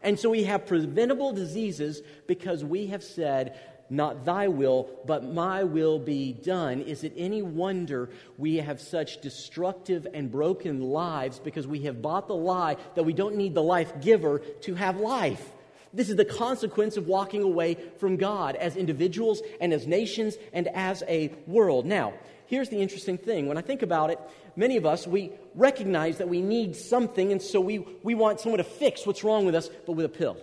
And 0.00 0.16
so 0.16 0.30
we 0.30 0.44
have 0.44 0.66
preventable 0.66 1.32
diseases 1.32 2.00
because 2.28 2.62
we 2.62 2.86
have 2.86 3.02
said, 3.02 3.58
not 3.90 4.24
thy 4.24 4.48
will, 4.48 4.88
but 5.06 5.24
my 5.24 5.64
will 5.64 5.98
be 5.98 6.32
done. 6.32 6.80
Is 6.80 7.04
it 7.04 7.12
any 7.16 7.42
wonder 7.42 8.10
we 8.38 8.56
have 8.56 8.80
such 8.80 9.20
destructive 9.20 10.06
and 10.12 10.30
broken 10.30 10.80
lives 10.80 11.38
because 11.38 11.66
we 11.66 11.80
have 11.82 12.02
bought 12.02 12.28
the 12.28 12.34
lie 12.34 12.76
that 12.94 13.04
we 13.04 13.12
don't 13.12 13.36
need 13.36 13.54
the 13.54 13.62
life 13.62 14.00
giver 14.00 14.38
to 14.62 14.74
have 14.74 14.96
life? 14.96 15.50
This 15.92 16.10
is 16.10 16.16
the 16.16 16.24
consequence 16.24 16.96
of 16.96 17.06
walking 17.06 17.42
away 17.42 17.76
from 17.98 18.16
God 18.16 18.56
as 18.56 18.76
individuals 18.76 19.42
and 19.60 19.72
as 19.72 19.86
nations 19.86 20.36
and 20.52 20.66
as 20.68 21.04
a 21.06 21.32
world. 21.46 21.86
Now, 21.86 22.14
here's 22.46 22.68
the 22.68 22.80
interesting 22.80 23.16
thing. 23.16 23.46
When 23.46 23.56
I 23.56 23.60
think 23.60 23.82
about 23.82 24.10
it, 24.10 24.18
many 24.56 24.76
of 24.76 24.86
us, 24.86 25.06
we 25.06 25.30
recognize 25.54 26.18
that 26.18 26.28
we 26.28 26.40
need 26.40 26.74
something, 26.74 27.30
and 27.30 27.40
so 27.40 27.60
we, 27.60 27.78
we 28.02 28.16
want 28.16 28.40
someone 28.40 28.58
to 28.58 28.64
fix 28.64 29.06
what's 29.06 29.22
wrong 29.22 29.46
with 29.46 29.54
us, 29.54 29.70
but 29.86 29.92
with 29.92 30.04
a 30.04 30.08
pill 30.08 30.36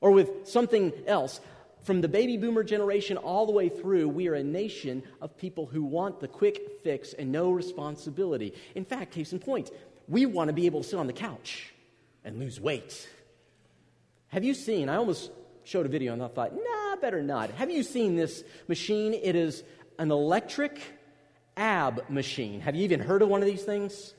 or 0.00 0.12
with 0.12 0.46
something 0.46 0.92
else 1.06 1.40
from 1.86 2.00
the 2.00 2.08
baby 2.08 2.36
boomer 2.36 2.64
generation 2.64 3.16
all 3.16 3.46
the 3.46 3.52
way 3.52 3.68
through, 3.68 4.08
we 4.08 4.26
are 4.26 4.34
a 4.34 4.42
nation 4.42 5.04
of 5.20 5.38
people 5.38 5.66
who 5.66 5.84
want 5.84 6.18
the 6.18 6.26
quick 6.26 6.80
fix 6.82 7.12
and 7.12 7.30
no 7.30 7.50
responsibility. 7.50 8.52
In 8.74 8.84
fact, 8.84 9.12
case 9.12 9.32
in 9.32 9.38
point, 9.38 9.70
we 10.08 10.26
want 10.26 10.48
to 10.48 10.52
be 10.52 10.66
able 10.66 10.82
to 10.82 10.88
sit 10.88 10.98
on 10.98 11.06
the 11.06 11.12
couch 11.12 11.72
and 12.24 12.40
lose 12.40 12.60
weight. 12.60 13.08
Have 14.28 14.42
you 14.42 14.52
seen, 14.52 14.88
I 14.88 14.96
almost 14.96 15.30
showed 15.62 15.86
a 15.86 15.88
video 15.88 16.12
and 16.12 16.24
I 16.24 16.26
thought, 16.26 16.54
nah, 16.56 16.96
better 16.96 17.22
not. 17.22 17.50
Have 17.52 17.70
you 17.70 17.84
seen 17.84 18.16
this 18.16 18.42
machine? 18.66 19.14
It 19.14 19.36
is 19.36 19.62
an 19.96 20.10
electric 20.10 20.80
ab 21.56 22.10
machine. 22.10 22.60
Have 22.62 22.74
you 22.74 22.82
even 22.82 22.98
heard 22.98 23.22
of 23.22 23.28
one 23.28 23.42
of 23.42 23.46
these 23.46 23.62
things? 23.62 24.12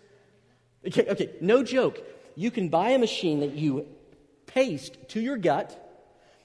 Okay, 0.86 1.06
okay 1.10 1.32
no 1.42 1.64
joke. 1.64 2.02
you 2.36 2.50
can 2.50 2.70
buy 2.70 2.92
a 2.92 2.98
machine 2.98 3.42
that 3.42 3.56
you 3.56 3.88
paste 4.46 4.98
to 5.10 5.20
your 5.20 5.36
gut, 5.36 5.87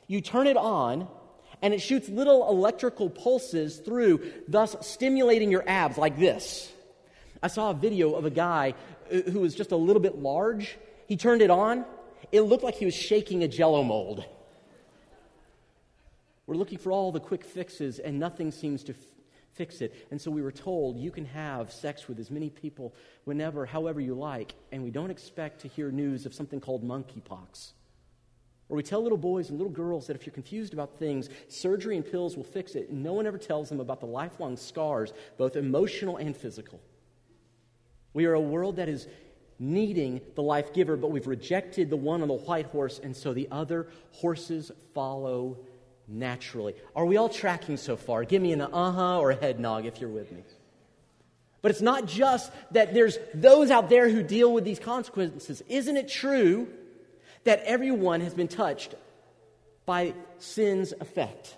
you 0.06 0.20
turn 0.20 0.46
it 0.46 0.56
on, 0.56 1.08
and 1.62 1.72
it 1.72 1.80
shoots 1.80 2.08
little 2.08 2.48
electrical 2.48 3.08
pulses 3.08 3.78
through, 3.78 4.32
thus 4.48 4.76
stimulating 4.80 5.50
your 5.50 5.64
abs 5.68 5.96
like 5.96 6.18
this. 6.18 6.72
I 7.42 7.48
saw 7.48 7.70
a 7.70 7.74
video 7.74 8.14
of 8.14 8.24
a 8.24 8.30
guy 8.30 8.74
uh, 9.12 9.30
who 9.30 9.40
was 9.40 9.54
just 9.54 9.72
a 9.72 9.76
little 9.76 10.02
bit 10.02 10.18
large. 10.18 10.78
He 11.06 11.16
turned 11.16 11.42
it 11.42 11.50
on, 11.50 11.84
it 12.30 12.42
looked 12.42 12.64
like 12.64 12.74
he 12.74 12.84
was 12.84 12.94
shaking 12.94 13.42
a 13.42 13.48
jello 13.48 13.82
mold. 13.82 14.24
We're 16.46 16.56
looking 16.56 16.78
for 16.78 16.92
all 16.92 17.12
the 17.12 17.20
quick 17.20 17.44
fixes, 17.44 17.98
and 17.98 18.18
nothing 18.18 18.50
seems 18.50 18.82
to 18.84 18.92
f- 18.92 18.98
fix 19.54 19.80
it. 19.80 20.06
And 20.10 20.20
so 20.20 20.30
we 20.30 20.42
were 20.42 20.52
told 20.52 20.98
you 20.98 21.10
can 21.10 21.24
have 21.26 21.72
sex 21.72 22.08
with 22.08 22.18
as 22.18 22.30
many 22.30 22.50
people 22.50 22.94
whenever, 23.24 23.66
however 23.66 24.00
you 24.00 24.14
like, 24.14 24.54
and 24.72 24.82
we 24.82 24.90
don't 24.90 25.10
expect 25.10 25.60
to 25.62 25.68
hear 25.68 25.90
news 25.90 26.26
of 26.26 26.34
something 26.34 26.60
called 26.60 26.84
monkeypox. 26.84 27.72
Or 28.72 28.76
we 28.76 28.82
tell 28.82 29.02
little 29.02 29.18
boys 29.18 29.50
and 29.50 29.58
little 29.58 29.70
girls 29.70 30.06
that 30.06 30.16
if 30.16 30.24
you're 30.24 30.32
confused 30.32 30.72
about 30.72 30.98
things, 30.98 31.28
surgery 31.46 31.94
and 31.94 32.10
pills 32.10 32.38
will 32.38 32.42
fix 32.42 32.74
it. 32.74 32.90
No 32.90 33.12
one 33.12 33.26
ever 33.26 33.36
tells 33.36 33.68
them 33.68 33.80
about 33.80 34.00
the 34.00 34.06
lifelong 34.06 34.56
scars, 34.56 35.12
both 35.36 35.56
emotional 35.56 36.16
and 36.16 36.34
physical. 36.34 36.80
We 38.14 38.24
are 38.24 38.32
a 38.32 38.40
world 38.40 38.76
that 38.76 38.88
is 38.88 39.08
needing 39.58 40.22
the 40.36 40.42
life 40.42 40.72
giver, 40.72 40.96
but 40.96 41.10
we've 41.10 41.26
rejected 41.26 41.90
the 41.90 41.98
one 41.98 42.22
on 42.22 42.28
the 42.28 42.34
white 42.34 42.64
horse, 42.64 42.98
and 42.98 43.14
so 43.14 43.34
the 43.34 43.46
other 43.50 43.88
horses 44.12 44.72
follow 44.94 45.58
naturally. 46.08 46.74
Are 46.96 47.04
we 47.04 47.18
all 47.18 47.28
tracking 47.28 47.76
so 47.76 47.94
far? 47.94 48.24
Give 48.24 48.40
me 48.40 48.54
an 48.54 48.62
uh 48.62 48.92
huh 48.92 49.18
or 49.18 49.32
a 49.32 49.36
head 49.36 49.60
nod 49.60 49.84
if 49.84 50.00
you're 50.00 50.08
with 50.08 50.32
me. 50.32 50.44
But 51.60 51.72
it's 51.72 51.82
not 51.82 52.06
just 52.06 52.50
that 52.70 52.94
there's 52.94 53.18
those 53.34 53.70
out 53.70 53.90
there 53.90 54.08
who 54.08 54.22
deal 54.22 54.50
with 54.50 54.64
these 54.64 54.78
consequences. 54.78 55.62
Isn't 55.68 55.98
it 55.98 56.08
true 56.08 56.68
that 57.44 57.62
everyone 57.64 58.20
has 58.20 58.34
been 58.34 58.48
touched 58.48 58.94
by 59.86 60.14
sin's 60.38 60.92
effect? 60.92 61.56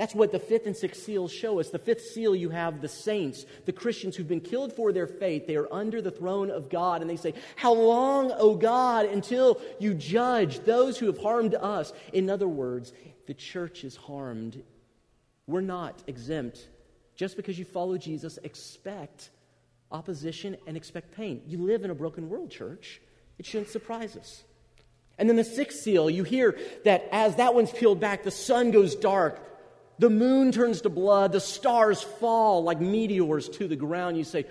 That's 0.00 0.14
what 0.14 0.32
the 0.32 0.38
fifth 0.38 0.64
and 0.64 0.74
sixth 0.74 1.02
seals 1.02 1.30
show 1.30 1.60
us. 1.60 1.68
The 1.68 1.78
fifth 1.78 2.00
seal, 2.00 2.34
you 2.34 2.48
have 2.48 2.80
the 2.80 2.88
saints, 2.88 3.44
the 3.66 3.72
Christians 3.72 4.16
who've 4.16 4.26
been 4.26 4.40
killed 4.40 4.72
for 4.72 4.94
their 4.94 5.06
faith. 5.06 5.46
They 5.46 5.56
are 5.56 5.70
under 5.70 6.00
the 6.00 6.10
throne 6.10 6.50
of 6.50 6.70
God, 6.70 7.02
and 7.02 7.10
they 7.10 7.16
say, 7.16 7.34
How 7.56 7.74
long, 7.74 8.32
O 8.38 8.54
God, 8.54 9.04
until 9.04 9.60
you 9.78 9.92
judge 9.92 10.60
those 10.60 10.96
who 10.96 11.04
have 11.04 11.18
harmed 11.18 11.54
us? 11.54 11.92
In 12.14 12.30
other 12.30 12.48
words, 12.48 12.94
the 13.26 13.34
church 13.34 13.84
is 13.84 13.94
harmed. 13.94 14.62
We're 15.46 15.60
not 15.60 16.02
exempt. 16.06 16.66
Just 17.14 17.36
because 17.36 17.58
you 17.58 17.66
follow 17.66 17.98
Jesus, 17.98 18.38
expect 18.42 19.28
opposition 19.92 20.56
and 20.66 20.78
expect 20.78 21.14
pain. 21.14 21.42
You 21.46 21.58
live 21.58 21.84
in 21.84 21.90
a 21.90 21.94
broken 21.94 22.30
world, 22.30 22.50
church. 22.50 23.02
It 23.38 23.44
shouldn't 23.44 23.68
surprise 23.68 24.16
us. 24.16 24.44
And 25.20 25.28
then 25.28 25.36
the 25.36 25.44
sixth 25.44 25.80
seal, 25.80 26.10
you 26.10 26.24
hear 26.24 26.58
that 26.84 27.06
as 27.12 27.36
that 27.36 27.54
one's 27.54 27.70
peeled 27.70 28.00
back, 28.00 28.24
the 28.24 28.30
sun 28.30 28.70
goes 28.72 28.96
dark, 28.96 29.38
the 29.98 30.10
moon 30.10 30.50
turns 30.50 30.80
to 30.80 30.88
blood, 30.88 31.32
the 31.32 31.40
stars 31.40 32.02
fall 32.02 32.64
like 32.64 32.80
meteors 32.80 33.48
to 33.50 33.68
the 33.68 33.76
ground. 33.76 34.16
You 34.16 34.24
say, 34.24 34.46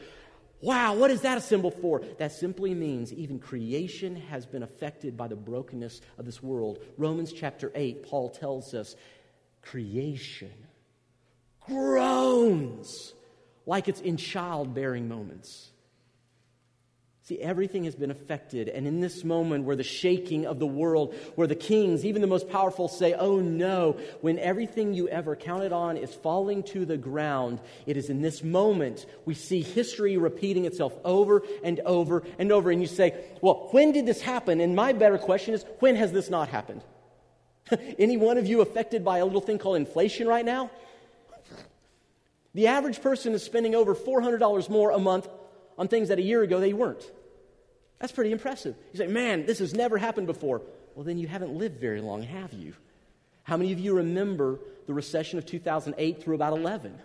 Wow, 0.61 0.95
what 0.95 1.09
is 1.09 1.21
that 1.21 1.37
a 1.37 1.41
symbol 1.41 1.71
for? 1.71 2.01
That 2.17 2.33
simply 2.33 2.73
means 2.73 3.13
even 3.13 3.39
creation 3.39 4.15
has 4.15 4.45
been 4.45 4.61
affected 4.61 5.15
by 5.15 5.27
the 5.27 5.35
brokenness 5.35 6.01
of 6.17 6.25
this 6.25 6.43
world. 6.43 6.79
Romans 6.97 7.31
chapter 7.31 7.71
8, 7.73 8.03
Paul 8.03 8.29
tells 8.29 8.73
us 8.73 8.95
creation 9.61 10.51
groans 11.61 13.13
like 13.65 13.87
it's 13.87 14.01
in 14.01 14.17
childbearing 14.17 15.07
moments. 15.07 15.71
See, 17.29 17.39
everything 17.39 17.83
has 17.83 17.93
been 17.93 18.09
affected. 18.09 18.69
And 18.69 18.87
in 18.87 19.01
this 19.01 19.23
moment 19.23 19.63
where 19.63 19.75
the 19.75 19.83
shaking 19.83 20.47
of 20.47 20.57
the 20.57 20.65
world, 20.65 21.13
where 21.35 21.45
the 21.45 21.53
kings, 21.53 22.03
even 22.03 22.23
the 22.23 22.27
most 22.27 22.49
powerful, 22.49 22.87
say, 22.87 23.13
Oh 23.13 23.39
no, 23.39 23.97
when 24.21 24.39
everything 24.39 24.95
you 24.95 25.07
ever 25.09 25.35
counted 25.35 25.71
on 25.71 25.95
is 25.95 26.11
falling 26.11 26.63
to 26.63 26.85
the 26.85 26.97
ground, 26.97 27.59
it 27.85 27.97
is 27.97 28.09
in 28.09 28.23
this 28.23 28.43
moment 28.43 29.05
we 29.25 29.35
see 29.35 29.61
history 29.61 30.17
repeating 30.17 30.65
itself 30.65 30.97
over 31.05 31.43
and 31.63 31.79
over 31.81 32.23
and 32.39 32.51
over. 32.51 32.71
And 32.71 32.81
you 32.81 32.87
say, 32.87 33.13
Well, 33.43 33.67
when 33.69 33.91
did 33.91 34.07
this 34.07 34.21
happen? 34.21 34.59
And 34.59 34.75
my 34.75 34.91
better 34.93 35.19
question 35.19 35.53
is, 35.53 35.63
When 35.81 35.97
has 35.97 36.11
this 36.11 36.31
not 36.31 36.49
happened? 36.49 36.81
Any 37.99 38.17
one 38.17 38.39
of 38.39 38.47
you 38.47 38.61
affected 38.61 39.05
by 39.05 39.19
a 39.19 39.25
little 39.25 39.39
thing 39.39 39.59
called 39.59 39.75
inflation 39.75 40.27
right 40.27 40.43
now? 40.43 40.71
The 42.55 42.65
average 42.65 43.03
person 43.03 43.33
is 43.33 43.43
spending 43.43 43.75
over 43.75 43.93
$400 43.93 44.67
more 44.67 44.89
a 44.89 44.97
month 44.97 45.27
on 45.77 45.87
things 45.87 46.07
that 46.07 46.17
a 46.17 46.23
year 46.23 46.41
ago 46.41 46.59
they 46.59 46.73
weren't. 46.73 47.07
That's 47.99 48.11
pretty 48.13 48.31
impressive. 48.31 48.75
You 48.93 48.97
say, 48.97 49.07
man, 49.07 49.45
this 49.45 49.59
has 49.59 49.73
never 49.73 49.97
happened 49.97 50.27
before. 50.27 50.61
Well, 50.95 51.03
then 51.03 51.17
you 51.17 51.27
haven't 51.27 51.53
lived 51.53 51.79
very 51.79 52.01
long, 52.01 52.23
have 52.23 52.53
you? 52.53 52.73
How 53.43 53.57
many 53.57 53.71
of 53.71 53.79
you 53.79 53.95
remember 53.95 54.59
the 54.87 54.93
recession 54.93 55.37
of 55.37 55.45
2008 55.45 56.23
through 56.23 56.35
about 56.35 56.53
11? 56.53 56.97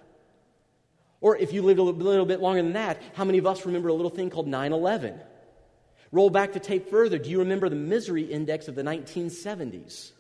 Or 1.21 1.37
if 1.37 1.53
you 1.53 1.63
lived 1.63 1.79
a 1.79 1.83
little 1.83 2.27
bit 2.27 2.41
longer 2.41 2.63
than 2.63 2.75
that, 2.75 3.01
how 3.15 3.25
many 3.25 3.39
of 3.39 3.47
us 3.47 3.65
remember 3.65 3.89
a 3.89 3.95
little 3.95 4.11
thing 4.11 4.31
called 4.31 4.47
9 4.47 4.73
11? 4.73 5.19
Roll 6.13 6.31
back 6.31 6.53
the 6.53 6.61
tape 6.61 6.91
further. 6.91 7.19
Do 7.19 7.31
you 7.31 7.41
remember 7.41 7.69
the 7.69 7.77
misery 7.77 8.23
index 8.23 8.69
of 8.69 8.75
the 8.75 8.83
1970s? 8.83 10.13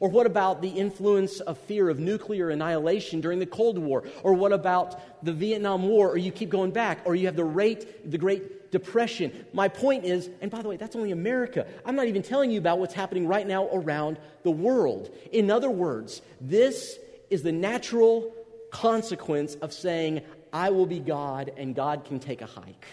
Or 0.00 0.08
what 0.08 0.26
about 0.26 0.62
the 0.62 0.68
influence 0.68 1.40
of 1.40 1.58
fear 1.58 1.88
of 1.88 1.98
nuclear 1.98 2.50
annihilation 2.50 3.20
during 3.20 3.38
the 3.38 3.46
Cold 3.46 3.78
War? 3.78 4.04
Or 4.22 4.34
what 4.34 4.52
about 4.52 5.24
the 5.24 5.32
Vietnam 5.32 5.88
War? 5.88 6.10
Or 6.10 6.16
you 6.16 6.32
keep 6.32 6.50
going 6.50 6.70
back, 6.70 7.00
or 7.04 7.14
you 7.14 7.26
have 7.26 7.36
the 7.36 7.44
rate, 7.44 8.10
the 8.10 8.18
Great 8.18 8.63
Depression. 8.74 9.46
My 9.52 9.68
point 9.68 10.04
is, 10.04 10.28
and 10.40 10.50
by 10.50 10.60
the 10.60 10.68
way, 10.68 10.76
that's 10.76 10.96
only 10.96 11.12
America. 11.12 11.64
I'm 11.86 11.94
not 11.94 12.08
even 12.08 12.22
telling 12.22 12.50
you 12.50 12.58
about 12.58 12.80
what's 12.80 12.92
happening 12.92 13.28
right 13.28 13.46
now 13.46 13.68
around 13.68 14.18
the 14.42 14.50
world. 14.50 15.14
In 15.30 15.48
other 15.48 15.70
words, 15.70 16.22
this 16.40 16.98
is 17.30 17.44
the 17.44 17.52
natural 17.52 18.34
consequence 18.72 19.54
of 19.54 19.72
saying, 19.72 20.22
I 20.52 20.70
will 20.70 20.86
be 20.86 20.98
God 20.98 21.52
and 21.56 21.72
God 21.72 22.04
can 22.04 22.18
take 22.18 22.42
a 22.42 22.46
hike. 22.46 22.86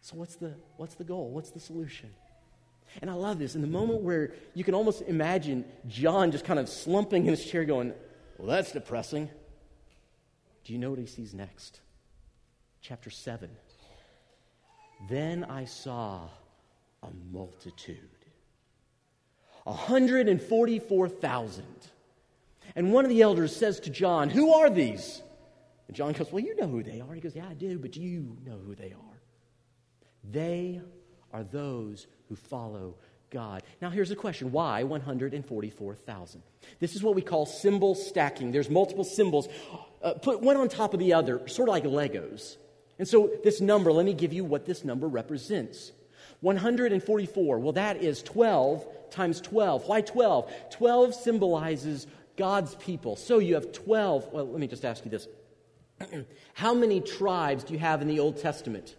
So, 0.00 0.14
what's 0.14 0.36
the, 0.36 0.54
what's 0.76 0.94
the 0.94 1.02
goal? 1.02 1.30
What's 1.30 1.50
the 1.50 1.58
solution? 1.58 2.10
And 3.00 3.10
I 3.10 3.14
love 3.14 3.40
this. 3.40 3.56
In 3.56 3.62
the 3.62 3.66
moment 3.66 4.02
where 4.02 4.32
you 4.54 4.62
can 4.62 4.74
almost 4.74 5.02
imagine 5.02 5.64
John 5.88 6.30
just 6.30 6.44
kind 6.44 6.60
of 6.60 6.68
slumping 6.68 7.24
in 7.26 7.30
his 7.30 7.44
chair 7.44 7.64
going, 7.64 7.94
Well, 8.38 8.46
that's 8.46 8.70
depressing. 8.70 9.28
Do 10.62 10.72
you 10.72 10.78
know 10.78 10.90
what 10.90 11.00
he 11.00 11.06
sees 11.06 11.34
next? 11.34 11.80
Chapter 12.80 13.10
7. 13.10 13.50
Then 15.08 15.44
I 15.44 15.64
saw 15.64 16.28
a 17.02 17.08
multitude 17.32 17.98
144,000. 19.64 21.64
And 22.74 22.92
one 22.92 23.04
of 23.04 23.10
the 23.10 23.22
elders 23.22 23.54
says 23.54 23.78
to 23.80 23.90
John, 23.90 24.30
Who 24.30 24.54
are 24.54 24.70
these? 24.70 25.22
And 25.88 25.96
John 25.96 26.12
goes, 26.12 26.32
Well, 26.32 26.42
you 26.42 26.56
know 26.56 26.68
who 26.68 26.82
they 26.82 27.00
are. 27.00 27.14
He 27.14 27.20
goes, 27.20 27.36
Yeah, 27.36 27.46
I 27.48 27.54
do, 27.54 27.78
but 27.78 27.92
do 27.92 28.00
you 28.00 28.36
know 28.44 28.58
who 28.64 28.74
they 28.74 28.92
are. 28.92 29.20
They 30.30 30.80
are 31.32 31.44
those 31.44 32.06
who 32.28 32.36
follow 32.36 32.96
God. 33.30 33.62
Now, 33.80 33.90
here's 33.90 34.10
a 34.10 34.16
question 34.16 34.52
why 34.52 34.84
144,000? 34.84 36.42
This 36.80 36.94
is 36.94 37.02
what 37.02 37.14
we 37.14 37.22
call 37.22 37.46
symbol 37.46 37.94
stacking. 37.94 38.52
There's 38.52 38.70
multiple 38.70 39.04
symbols, 39.04 39.48
uh, 40.02 40.14
put 40.14 40.40
one 40.40 40.56
on 40.56 40.68
top 40.68 40.94
of 40.94 41.00
the 41.00 41.14
other, 41.14 41.46
sort 41.48 41.68
of 41.68 41.72
like 41.72 41.84
Legos. 41.84 42.56
And 42.98 43.08
so, 43.08 43.30
this 43.42 43.60
number, 43.60 43.92
let 43.92 44.04
me 44.04 44.14
give 44.14 44.32
you 44.32 44.44
what 44.44 44.66
this 44.66 44.84
number 44.84 45.08
represents 45.08 45.92
144. 46.40 47.58
Well, 47.58 47.72
that 47.72 48.02
is 48.02 48.22
12 48.22 49.10
times 49.10 49.40
12. 49.40 49.88
Why 49.88 50.00
12? 50.00 50.52
12 50.70 51.14
symbolizes 51.14 52.06
God's 52.36 52.74
people. 52.76 53.16
So, 53.16 53.38
you 53.38 53.54
have 53.54 53.72
12. 53.72 54.32
Well, 54.32 54.46
let 54.46 54.60
me 54.60 54.66
just 54.66 54.84
ask 54.84 55.04
you 55.04 55.10
this 55.10 55.28
How 56.54 56.74
many 56.74 57.00
tribes 57.00 57.64
do 57.64 57.72
you 57.72 57.80
have 57.80 58.02
in 58.02 58.08
the 58.08 58.20
Old 58.20 58.38
Testament? 58.38 58.96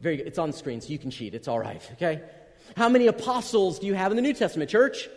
Very 0.00 0.16
good. 0.16 0.26
It's 0.26 0.38
on 0.38 0.50
the 0.50 0.56
screen, 0.56 0.80
so 0.80 0.90
you 0.90 0.98
can 0.98 1.10
cheat. 1.10 1.34
It's 1.34 1.48
all 1.48 1.58
right, 1.58 1.82
okay? 1.94 2.22
How 2.76 2.88
many 2.88 3.06
apostles 3.06 3.78
do 3.78 3.86
you 3.86 3.94
have 3.94 4.12
in 4.12 4.16
the 4.16 4.22
New 4.22 4.34
Testament, 4.34 4.70
church? 4.70 5.08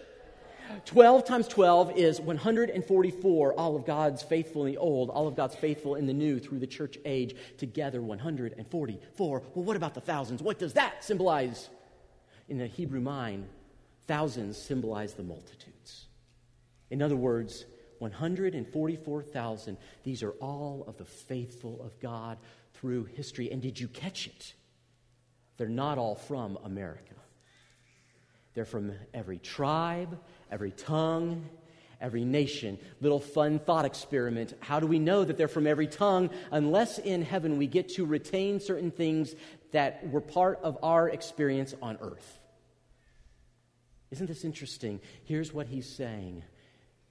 12 0.86 1.26
times 1.26 1.48
12 1.48 1.98
is 1.98 2.20
144, 2.22 3.54
all 3.54 3.76
of 3.76 3.86
God's 3.86 4.24
faithful 4.24 4.66
in 4.66 4.72
the 4.72 4.78
old, 4.78 5.10
all 5.10 5.28
of 5.28 5.36
God's 5.36 5.56
faithful 5.56 5.96
in 5.96 6.06
the 6.06 6.14
new 6.14 6.40
through 6.40 6.60
the 6.60 6.68
church 6.68 6.98
age, 7.06 7.36
together 7.58 8.02
144. 8.02 9.44
Well, 9.54 9.66
what 9.66 9.76
about 9.76 9.94
the 9.94 10.02
thousands? 10.02 10.42
What 10.42 10.60
does 10.60 10.74
that 10.74 11.04
symbolize? 11.04 11.70
In 12.50 12.58
the 12.58 12.68
Hebrew 12.68 13.00
mind, 13.00 13.48
thousands 14.08 14.58
symbolize 14.58 15.14
the 15.14 15.24
multitudes. 15.24 16.08
In 16.90 17.02
other 17.02 17.16
words, 17.16 17.66
144,000, 18.00 19.78
these 20.04 20.24
are 20.24 20.32
all 20.42 20.84
of 20.88 20.98
the 20.98 21.06
faithful 21.06 21.82
of 21.84 21.98
God 22.00 22.38
through 22.74 23.06
history. 23.06 23.52
And 23.52 23.62
did 23.62 23.80
you 23.80 23.88
catch 23.88 24.28
it? 24.28 24.54
They're 25.58 25.70
not 25.70 25.98
all 25.98 26.16
from 26.16 26.58
America. 26.64 27.14
They're 28.54 28.66
from 28.66 28.94
every 29.14 29.38
tribe, 29.38 30.20
every 30.52 30.72
tongue, 30.72 31.50
every 32.02 32.26
nation. 32.26 32.78
Little 33.00 33.20
fun 33.20 33.60
thought 33.60 33.86
experiment. 33.86 34.54
How 34.60 34.80
do 34.80 34.88
we 34.88 35.00
know 35.00 35.24
that 35.24 35.38
they're 35.38 35.48
from 35.48 35.68
every 35.68 35.88
tongue? 35.88 36.30
Unless 36.52 37.00
in 37.00 37.22
heaven 37.22 37.58
we 37.58 37.68
get 37.68 37.90
to 37.90 38.06
retain 38.06 38.60
certain 38.60 38.92
things 38.92 39.36
that 39.72 40.10
were 40.10 40.22
part 40.22 40.60
of 40.64 40.78
our 40.84 41.08
experience 41.08 41.74
on 41.82 41.98
earth. 42.02 42.40
Isn't 44.10 44.28
this 44.28 44.44
interesting? 44.44 45.00
Here's 45.24 45.54
what 45.54 45.68
he's 45.68 45.88
saying 45.88 46.44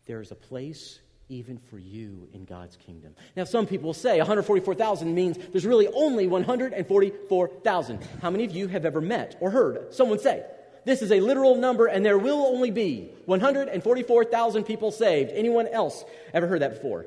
there 0.07 0.20
is 0.20 0.33
a 0.33 0.37
place 0.37 0.98
even 1.29 1.57
for 1.57 1.79
you 1.79 2.29
in 2.35 2.44
God's 2.44 2.76
kingdom. 2.76 3.14
Now, 3.37 3.44
some 3.44 3.64
people 3.64 3.94
say 3.94 4.18
144,000 4.18 5.14
means 5.14 5.38
there's 5.53 5.64
really 5.64 5.87
only 5.87 6.26
144,000. 6.26 8.03
How 8.20 8.31
many 8.31 8.44
of 8.44 8.50
you 8.50 8.66
have 8.66 8.85
ever 8.85 9.00
met 9.00 9.37
or 9.40 9.50
heard 9.50 9.94
someone 9.94 10.18
say, 10.18 10.44
this 10.90 11.03
is 11.03 11.12
a 11.12 11.20
literal 11.20 11.57
number 11.57 11.87
and 11.87 12.05
there 12.05 12.18
will 12.18 12.44
only 12.46 12.70
be 12.70 13.11
144,000 13.26 14.64
people 14.64 14.90
saved? 14.90 15.31
Anyone 15.33 15.66
else 15.68 16.05
ever 16.35 16.46
heard 16.46 16.62
that 16.62 16.74
before? 16.74 17.07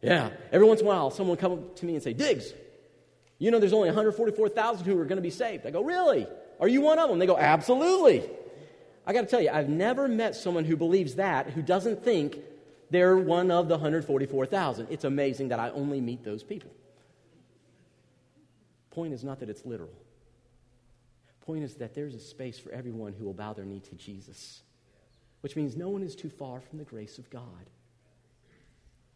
Yeah. 0.00 0.30
Every 0.50 0.66
once 0.66 0.80
in 0.80 0.86
a 0.86 0.88
while, 0.88 1.10
someone 1.10 1.36
will 1.36 1.40
come 1.40 1.52
up 1.52 1.76
to 1.76 1.86
me 1.86 1.94
and 1.94 2.02
say, 2.02 2.12
Diggs, 2.12 2.52
you 3.38 3.50
know 3.50 3.58
there's 3.58 3.72
only 3.72 3.88
144,000 3.88 4.86
who 4.86 4.98
are 4.98 5.04
going 5.04 5.16
to 5.16 5.22
be 5.22 5.30
saved. 5.30 5.66
I 5.66 5.70
go, 5.70 5.82
really? 5.82 6.26
Are 6.60 6.68
you 6.68 6.80
one 6.80 6.98
of 6.98 7.08
them? 7.08 7.18
They 7.18 7.26
go, 7.26 7.36
absolutely. 7.36 8.22
I 9.06 9.12
got 9.12 9.22
to 9.22 9.26
tell 9.26 9.40
you, 9.40 9.50
I've 9.50 9.68
never 9.68 10.08
met 10.08 10.36
someone 10.36 10.64
who 10.64 10.76
believes 10.76 11.16
that, 11.16 11.50
who 11.50 11.62
doesn't 11.62 12.04
think 12.04 12.38
they're 12.90 13.16
one 13.16 13.50
of 13.50 13.68
the 13.68 13.74
144,000. 13.74 14.88
It's 14.90 15.04
amazing 15.04 15.48
that 15.48 15.58
I 15.58 15.70
only 15.70 16.00
meet 16.00 16.24
those 16.24 16.42
people. 16.42 16.70
Point 18.90 19.12
is 19.12 19.24
not 19.24 19.40
that 19.40 19.48
it's 19.48 19.64
literal. 19.64 19.90
Point 21.46 21.64
is 21.64 21.74
that 21.76 21.94
there's 21.94 22.14
a 22.14 22.20
space 22.20 22.58
for 22.58 22.70
everyone 22.70 23.12
who 23.12 23.24
will 23.24 23.34
bow 23.34 23.52
their 23.52 23.64
knee 23.64 23.80
to 23.80 23.94
Jesus, 23.96 24.62
which 25.40 25.56
means 25.56 25.76
no 25.76 25.88
one 25.88 26.02
is 26.02 26.14
too 26.14 26.30
far 26.30 26.60
from 26.60 26.78
the 26.78 26.84
grace 26.84 27.18
of 27.18 27.28
God. 27.30 27.44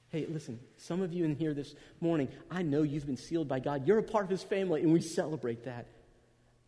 Hey, 0.08 0.26
listen, 0.28 0.58
some 0.76 1.02
of 1.02 1.12
you 1.12 1.24
in 1.24 1.36
here 1.36 1.54
this 1.54 1.74
morning, 2.00 2.28
I 2.50 2.62
know 2.62 2.82
you've 2.82 3.06
been 3.06 3.16
sealed 3.16 3.48
by 3.48 3.60
God. 3.60 3.86
You're 3.86 3.98
a 3.98 4.02
part 4.02 4.24
of 4.24 4.30
His 4.30 4.42
family, 4.42 4.82
and 4.82 4.92
we 4.92 5.00
celebrate 5.00 5.64
that. 5.64 5.86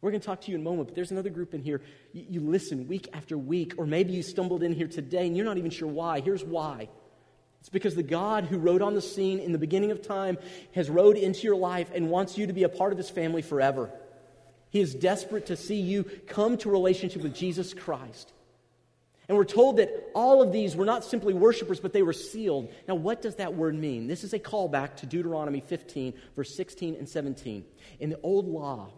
We're 0.00 0.10
going 0.10 0.20
to 0.20 0.26
talk 0.26 0.42
to 0.42 0.50
you 0.50 0.56
in 0.56 0.60
a 0.60 0.64
moment, 0.64 0.88
but 0.88 0.94
there's 0.94 1.10
another 1.10 1.30
group 1.30 1.54
in 1.54 1.62
here. 1.62 1.80
You, 2.12 2.26
you, 2.28 2.40
listen 2.40 2.86
week 2.86 3.08
after 3.12 3.36
week, 3.36 3.74
or 3.78 3.86
maybe 3.86 4.12
you 4.12 4.22
stumbled 4.22 4.62
in 4.62 4.72
here 4.72 4.86
today 4.86 5.26
and 5.26 5.36
you're 5.36 5.44
not 5.44 5.58
even 5.58 5.70
sure 5.70 5.88
why. 5.88 6.20
Here's 6.20 6.44
why 6.44 6.88
it's 7.60 7.68
because 7.68 7.96
the 7.96 8.04
God 8.04 8.44
who 8.44 8.58
rode 8.58 8.82
on 8.82 8.94
the 8.94 9.02
scene 9.02 9.40
in 9.40 9.52
the 9.52 9.58
beginning 9.58 9.90
of 9.90 10.00
time 10.00 10.38
has 10.74 10.88
rode 10.88 11.16
into 11.16 11.42
your 11.42 11.56
life 11.56 11.90
and 11.92 12.08
wants 12.08 12.38
you 12.38 12.46
to 12.46 12.52
be 12.52 12.62
a 12.62 12.68
part 12.68 12.92
of 12.92 12.98
his 12.98 13.10
family 13.10 13.42
forever. 13.42 13.90
He 14.70 14.80
is 14.80 14.94
desperate 14.94 15.46
to 15.46 15.56
see 15.56 15.80
you 15.80 16.04
come 16.26 16.56
to 16.58 16.70
relationship 16.70 17.22
with 17.22 17.34
Jesus 17.34 17.74
Christ. 17.74 18.32
And 19.28 19.36
we're 19.36 19.44
told 19.44 19.76
that 19.76 19.90
all 20.14 20.40
of 20.40 20.52
these 20.52 20.74
were 20.74 20.86
not 20.86 21.04
simply 21.04 21.34
worshipers, 21.34 21.80
but 21.80 21.92
they 21.92 22.02
were 22.02 22.14
sealed. 22.14 22.72
Now, 22.86 22.94
what 22.94 23.20
does 23.20 23.36
that 23.36 23.54
word 23.54 23.74
mean? 23.74 24.06
This 24.06 24.24
is 24.24 24.32
a 24.32 24.38
callback 24.38 24.96
to 24.96 25.06
Deuteronomy 25.06 25.60
15, 25.60 26.14
verse 26.34 26.54
16 26.56 26.94
and 26.94 27.06
17. 27.06 27.64
In 28.00 28.10
the 28.10 28.20
old 28.22 28.48
law, 28.48 28.90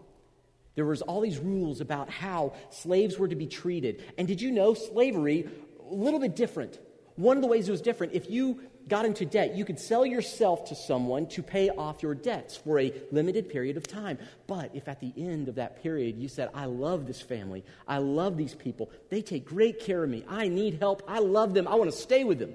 there 0.76 0.87
was 0.87 1.02
all 1.02 1.20
these 1.20 1.38
rules 1.38 1.80
about 1.80 2.11
how 2.11 2.52
slaves 2.70 3.18
were 3.18 3.26
to 3.26 3.35
be 3.35 3.48
treated. 3.48 4.04
And 4.18 4.28
did 4.28 4.40
you 4.40 4.52
know 4.52 4.74
slavery 4.74 5.48
a 5.90 5.94
little 5.94 6.20
bit 6.20 6.37
different? 6.37 6.78
One 7.16 7.37
of 7.37 7.42
the 7.42 7.48
ways 7.48 7.68
it 7.68 7.72
was 7.72 7.83
different, 7.83 8.12
if 8.12 8.30
you 8.30 8.61
got 8.90 9.07
into 9.07 9.24
debt, 9.24 9.55
you 9.57 9.64
could 9.64 9.79
sell 9.79 10.05
yourself 10.05 10.66
to 10.66 10.74
someone 10.74 11.26
to 11.29 11.42
pay 11.42 11.70
off 11.70 12.03
your 12.03 12.14
debts 12.14 12.57
for 12.57 12.79
a 12.79 12.92
limited 13.11 13.48
period 13.48 13.76
of 13.76 13.87
time. 13.87 14.18
But 14.46 14.72
if 14.74 14.88
at 14.88 15.00
the 15.00 15.12
end 15.16 15.48
of 15.48 15.55
that 15.55 15.83
period 15.83 16.18
you 16.18 16.29
said, 16.29 16.50
I 16.53 16.66
love 16.66 17.07
this 17.07 17.22
family, 17.22 17.64
I 17.88 17.98
love 17.98 18.37
these 18.37 18.55
people, 18.55 18.90
they 19.09 19.22
take 19.22 19.46
great 19.46 19.81
care 19.81 20.05
of 20.05 20.11
me, 20.11 20.24
I 20.29 20.48
need 20.48 20.79
help, 20.81 21.03
I 21.09 21.20
love 21.20 21.55
them, 21.55 21.66
I 21.66 21.76
want 21.76 21.90
to 21.90 21.96
stay 21.96 22.24
with 22.24 22.38
them, 22.38 22.53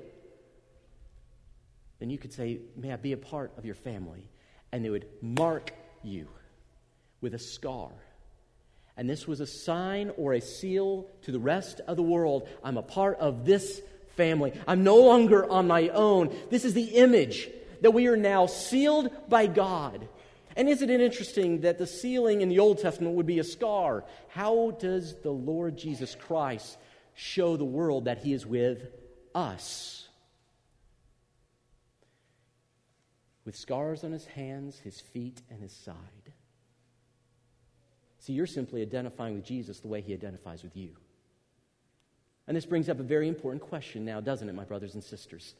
then 2.00 2.10
you 2.10 2.18
could 2.18 2.34
say, 2.34 2.60
May 2.76 2.92
I 2.92 2.98
be 2.98 3.14
a 3.14 3.18
part 3.18 3.52
of 3.58 3.66
your 3.66 3.76
family? 3.76 4.30
And 4.72 4.84
they 4.84 4.90
would 4.90 5.08
mark 5.22 5.72
you 6.04 6.28
with 7.22 7.34
a 7.34 7.40
scar. 7.40 7.92
And 8.98 9.10
this 9.10 9.28
was 9.28 9.40
a 9.40 9.48
sign 9.48 10.12
or 10.18 10.34
a 10.34 10.42
seal 10.42 11.08
to 11.24 11.32
the 11.32 11.40
rest 11.40 11.82
of 11.88 11.98
the 11.98 12.04
world. 12.04 12.48
I'm 12.64 12.78
a 12.78 12.84
part 12.84 13.18
of 13.20 13.46
this 13.46 13.82
family. 14.16 14.54
I'm 14.68 14.84
no 14.84 14.98
longer 14.98 15.50
on 15.50 15.68
my 15.68 15.90
own. 15.90 16.36
This 16.50 16.66
is 16.66 16.74
the 16.74 16.96
image 16.96 17.50
that 17.82 17.92
we 17.92 18.08
are 18.08 18.18
now 18.18 18.46
sealed 18.46 19.10
by 19.30 19.48
God. 19.48 20.08
And 20.56 20.70
isn't 20.70 20.90
it 20.90 21.02
interesting 21.02 21.62
that 21.62 21.78
the 21.78 21.88
sealing 21.88 22.42
in 22.42 22.50
the 22.50 22.60
Old 22.60 22.80
Testament 22.80 23.16
would 23.16 23.26
be 23.26 23.40
a 23.40 23.44
scar? 23.44 24.06
How 24.30 24.72
does 24.72 25.16
the 25.22 25.32
Lord 25.32 25.78
Jesus 25.78 26.16
Christ 26.16 26.78
show 27.14 27.58
the 27.58 27.66
world 27.66 28.06
that 28.06 28.20
He 28.20 28.34
is 28.34 28.46
with 28.46 28.88
us? 29.34 30.08
With 33.44 33.56
scars 33.56 34.04
on 34.04 34.14
His 34.14 34.26
hands, 34.26 34.80
His 34.80 35.02
feet, 35.02 35.42
and 35.52 35.62
His 35.62 35.74
side. 35.74 35.96
See, 38.20 38.34
you're 38.34 38.48
simply 38.48 38.82
identifying 38.82 39.36
with 39.36 39.46
Jesus 39.46 39.82
the 39.82 39.88
way 39.88 40.02
He 40.02 40.14
identifies 40.14 40.64
with 40.64 40.76
you. 40.76 40.96
And 42.48 42.56
this 42.56 42.66
brings 42.66 42.90
up 42.90 43.00
a 43.00 43.04
very 43.04 43.28
important 43.28 43.62
question 43.64 44.06
now, 44.06 44.22
doesn't 44.22 44.48
it, 44.48 44.54
my 44.54 44.64
brothers 44.64 44.94
and 44.94 45.04
sisters? 45.04 45.56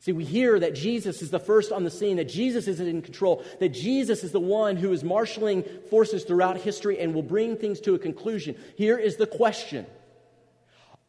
See, 0.00 0.12
we 0.12 0.24
hear 0.24 0.60
that 0.60 0.74
Jesus 0.74 1.22
is 1.22 1.30
the 1.30 1.40
first 1.40 1.72
on 1.72 1.82
the 1.82 1.90
scene, 1.90 2.18
that 2.18 2.28
Jesus 2.28 2.68
is 2.68 2.78
in 2.78 3.02
control, 3.02 3.42
that 3.58 3.70
Jesus 3.70 4.22
is 4.22 4.30
the 4.30 4.38
one 4.38 4.76
who 4.76 4.92
is 4.92 5.02
marshaling 5.02 5.64
forces 5.90 6.22
throughout 6.22 6.58
history 6.58 7.00
and 7.00 7.14
will 7.14 7.22
bring 7.22 7.56
things 7.56 7.80
to 7.80 7.94
a 7.94 7.98
conclusion. 7.98 8.54
Here 8.76 8.96
is 8.96 9.16
the 9.16 9.26
question 9.26 9.86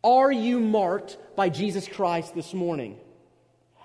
Are 0.03 0.31
you 0.31 0.59
marked 0.59 1.17
by 1.35 1.49
Jesus 1.49 1.87
Christ 1.87 2.33
this 2.33 2.53
morning? 2.53 2.97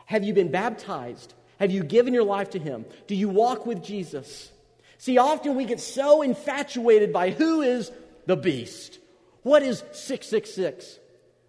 Have 0.06 0.24
you 0.24 0.32
been 0.32 0.50
baptized? 0.50 1.34
Have 1.58 1.70
you 1.70 1.84
given 1.84 2.14
your 2.14 2.24
life 2.24 2.50
to 2.50 2.58
Him? 2.58 2.86
Do 3.06 3.14
you 3.14 3.28
walk 3.28 3.66
with 3.66 3.82
Jesus? 3.82 4.50
See, 4.96 5.18
often 5.18 5.54
we 5.54 5.66
get 5.66 5.80
so 5.80 6.22
infatuated 6.22 7.12
by 7.12 7.30
who 7.30 7.60
is 7.60 7.90
the 8.26 8.36
beast. 8.36 8.98
What 9.42 9.62
is 9.62 9.78
666? 9.92 10.98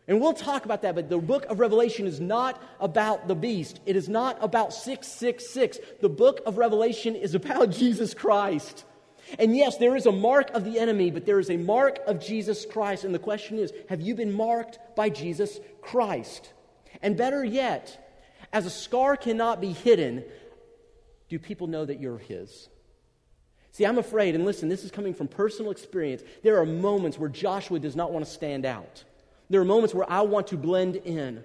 And 0.07 0.21
we'll 0.21 0.33
talk 0.33 0.65
about 0.65 0.83
that, 0.83 0.93
but 0.93 1.09
the 1.09 1.17
book 1.17 1.45
of 1.45 1.59
Revelation 1.59 2.05
is 2.05 2.19
not 2.19 2.61
about 2.79 3.27
the 3.27 3.35
beast. 3.35 3.79
It 3.85 3.95
is 3.95 4.07
not 4.07 4.37
about 4.39 4.71
666. 4.71 5.79
The 6.01 6.09
book 6.09 6.41
of 6.45 6.57
Revelation 6.57 7.15
is 7.15 7.33
about 7.33 7.69
Jesus 7.71 8.13
Christ. 8.13 8.85
And 9.39 9.57
yes, 9.57 9.77
there 9.77 9.95
is 9.95 10.05
a 10.05 10.11
mark 10.11 10.51
of 10.51 10.63
the 10.63 10.77
enemy, 10.77 11.09
but 11.09 11.25
there 11.25 11.39
is 11.39 11.49
a 11.49 11.57
mark 11.57 11.99
of 12.05 12.19
Jesus 12.19 12.65
Christ. 12.65 13.03
And 13.03 13.15
the 13.15 13.19
question 13.19 13.57
is 13.57 13.73
have 13.89 14.01
you 14.01 14.13
been 14.13 14.31
marked 14.31 14.77
by 14.95 15.09
Jesus 15.09 15.59
Christ? 15.81 16.53
And 17.01 17.17
better 17.17 17.43
yet, 17.43 18.01
as 18.53 18.67
a 18.67 18.69
scar 18.69 19.17
cannot 19.17 19.59
be 19.59 19.73
hidden, 19.73 20.23
do 21.29 21.39
people 21.39 21.65
know 21.65 21.83
that 21.83 21.99
you're 21.99 22.19
His? 22.19 22.69
See, 23.71 23.85
I'm 23.85 23.97
afraid, 23.97 24.35
and 24.35 24.45
listen, 24.45 24.69
this 24.69 24.85
is 24.85 24.91
coming 24.91 25.13
from 25.13 25.27
personal 25.27 25.71
experience. 25.71 26.21
There 26.43 26.59
are 26.61 26.65
moments 26.65 27.19
where 27.19 27.27
Joshua 27.27 27.79
does 27.79 27.95
not 27.95 28.13
want 28.13 28.23
to 28.23 28.31
stand 28.31 28.65
out. 28.65 29.03
There 29.49 29.61
are 29.61 29.65
moments 29.65 29.93
where 29.93 30.09
I 30.09 30.21
want 30.21 30.47
to 30.47 30.57
blend 30.57 30.95
in. 30.95 31.43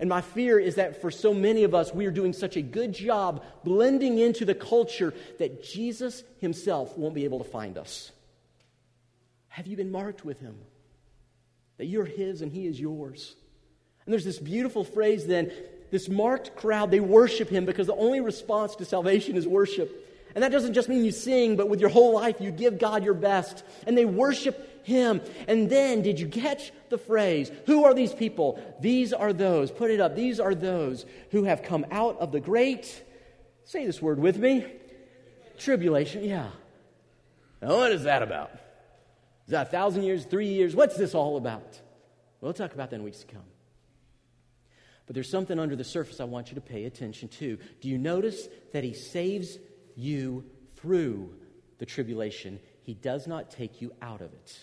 And 0.00 0.08
my 0.08 0.20
fear 0.20 0.58
is 0.58 0.76
that 0.76 1.00
for 1.00 1.10
so 1.10 1.34
many 1.34 1.64
of 1.64 1.74
us, 1.74 1.92
we 1.92 2.06
are 2.06 2.12
doing 2.12 2.32
such 2.32 2.56
a 2.56 2.62
good 2.62 2.92
job 2.92 3.44
blending 3.64 4.18
into 4.18 4.44
the 4.44 4.54
culture 4.54 5.12
that 5.38 5.64
Jesus 5.64 6.22
himself 6.40 6.96
won't 6.96 7.14
be 7.14 7.24
able 7.24 7.38
to 7.38 7.50
find 7.50 7.76
us. 7.76 8.12
Have 9.48 9.66
you 9.66 9.76
been 9.76 9.90
marked 9.90 10.24
with 10.24 10.38
him? 10.38 10.56
That 11.78 11.86
you're 11.86 12.04
his 12.04 12.42
and 12.42 12.52
he 12.52 12.66
is 12.66 12.78
yours. 12.78 13.34
And 14.06 14.12
there's 14.12 14.24
this 14.24 14.38
beautiful 14.38 14.84
phrase 14.84 15.26
then 15.26 15.50
this 15.90 16.08
marked 16.08 16.54
crowd, 16.54 16.90
they 16.90 17.00
worship 17.00 17.48
him 17.48 17.64
because 17.64 17.86
the 17.86 17.94
only 17.94 18.20
response 18.20 18.76
to 18.76 18.84
salvation 18.84 19.36
is 19.36 19.46
worship. 19.46 20.04
And 20.34 20.44
that 20.44 20.52
doesn't 20.52 20.74
just 20.74 20.88
mean 20.88 21.04
you 21.04 21.12
sing, 21.12 21.56
but 21.56 21.68
with 21.68 21.80
your 21.80 21.88
whole 21.88 22.14
life 22.14 22.40
you 22.40 22.50
give 22.50 22.78
God 22.78 23.02
your 23.04 23.14
best. 23.14 23.64
And 23.86 23.96
they 23.96 24.04
worship 24.04 24.77
him. 24.88 25.20
And 25.46 25.70
then, 25.70 26.02
did 26.02 26.18
you 26.18 26.26
catch 26.26 26.72
the 26.88 26.98
phrase? 26.98 27.52
Who 27.66 27.84
are 27.84 27.94
these 27.94 28.12
people? 28.12 28.60
These 28.80 29.12
are 29.12 29.32
those, 29.32 29.70
put 29.70 29.90
it 29.90 30.00
up, 30.00 30.16
these 30.16 30.40
are 30.40 30.54
those 30.54 31.06
who 31.30 31.44
have 31.44 31.62
come 31.62 31.86
out 31.92 32.18
of 32.18 32.32
the 32.32 32.40
great, 32.40 33.04
say 33.64 33.86
this 33.86 34.02
word 34.02 34.18
with 34.18 34.38
me, 34.38 34.66
tribulation. 35.58 36.24
Yeah. 36.24 36.50
Now, 37.62 37.76
what 37.76 37.92
is 37.92 38.04
that 38.04 38.22
about? 38.22 38.50
Is 39.46 39.52
that 39.52 39.68
a 39.68 39.70
thousand 39.70 40.02
years, 40.02 40.24
three 40.24 40.48
years? 40.48 40.74
What's 40.74 40.96
this 40.96 41.14
all 41.14 41.36
about? 41.36 41.80
We'll 42.40 42.52
talk 42.52 42.74
about 42.74 42.90
that 42.90 42.96
in 42.96 43.02
weeks 43.02 43.20
to 43.20 43.26
come. 43.26 43.44
But 45.06 45.14
there's 45.14 45.30
something 45.30 45.58
under 45.58 45.74
the 45.74 45.84
surface 45.84 46.20
I 46.20 46.24
want 46.24 46.50
you 46.50 46.56
to 46.56 46.60
pay 46.60 46.84
attention 46.84 47.28
to. 47.28 47.58
Do 47.80 47.88
you 47.88 47.96
notice 47.96 48.46
that 48.72 48.84
he 48.84 48.92
saves 48.92 49.58
you 49.96 50.44
through 50.76 51.34
the 51.78 51.86
tribulation? 51.86 52.60
He 52.82 52.92
does 52.94 53.26
not 53.26 53.50
take 53.50 53.80
you 53.80 53.92
out 54.02 54.20
of 54.20 54.32
it. 54.34 54.58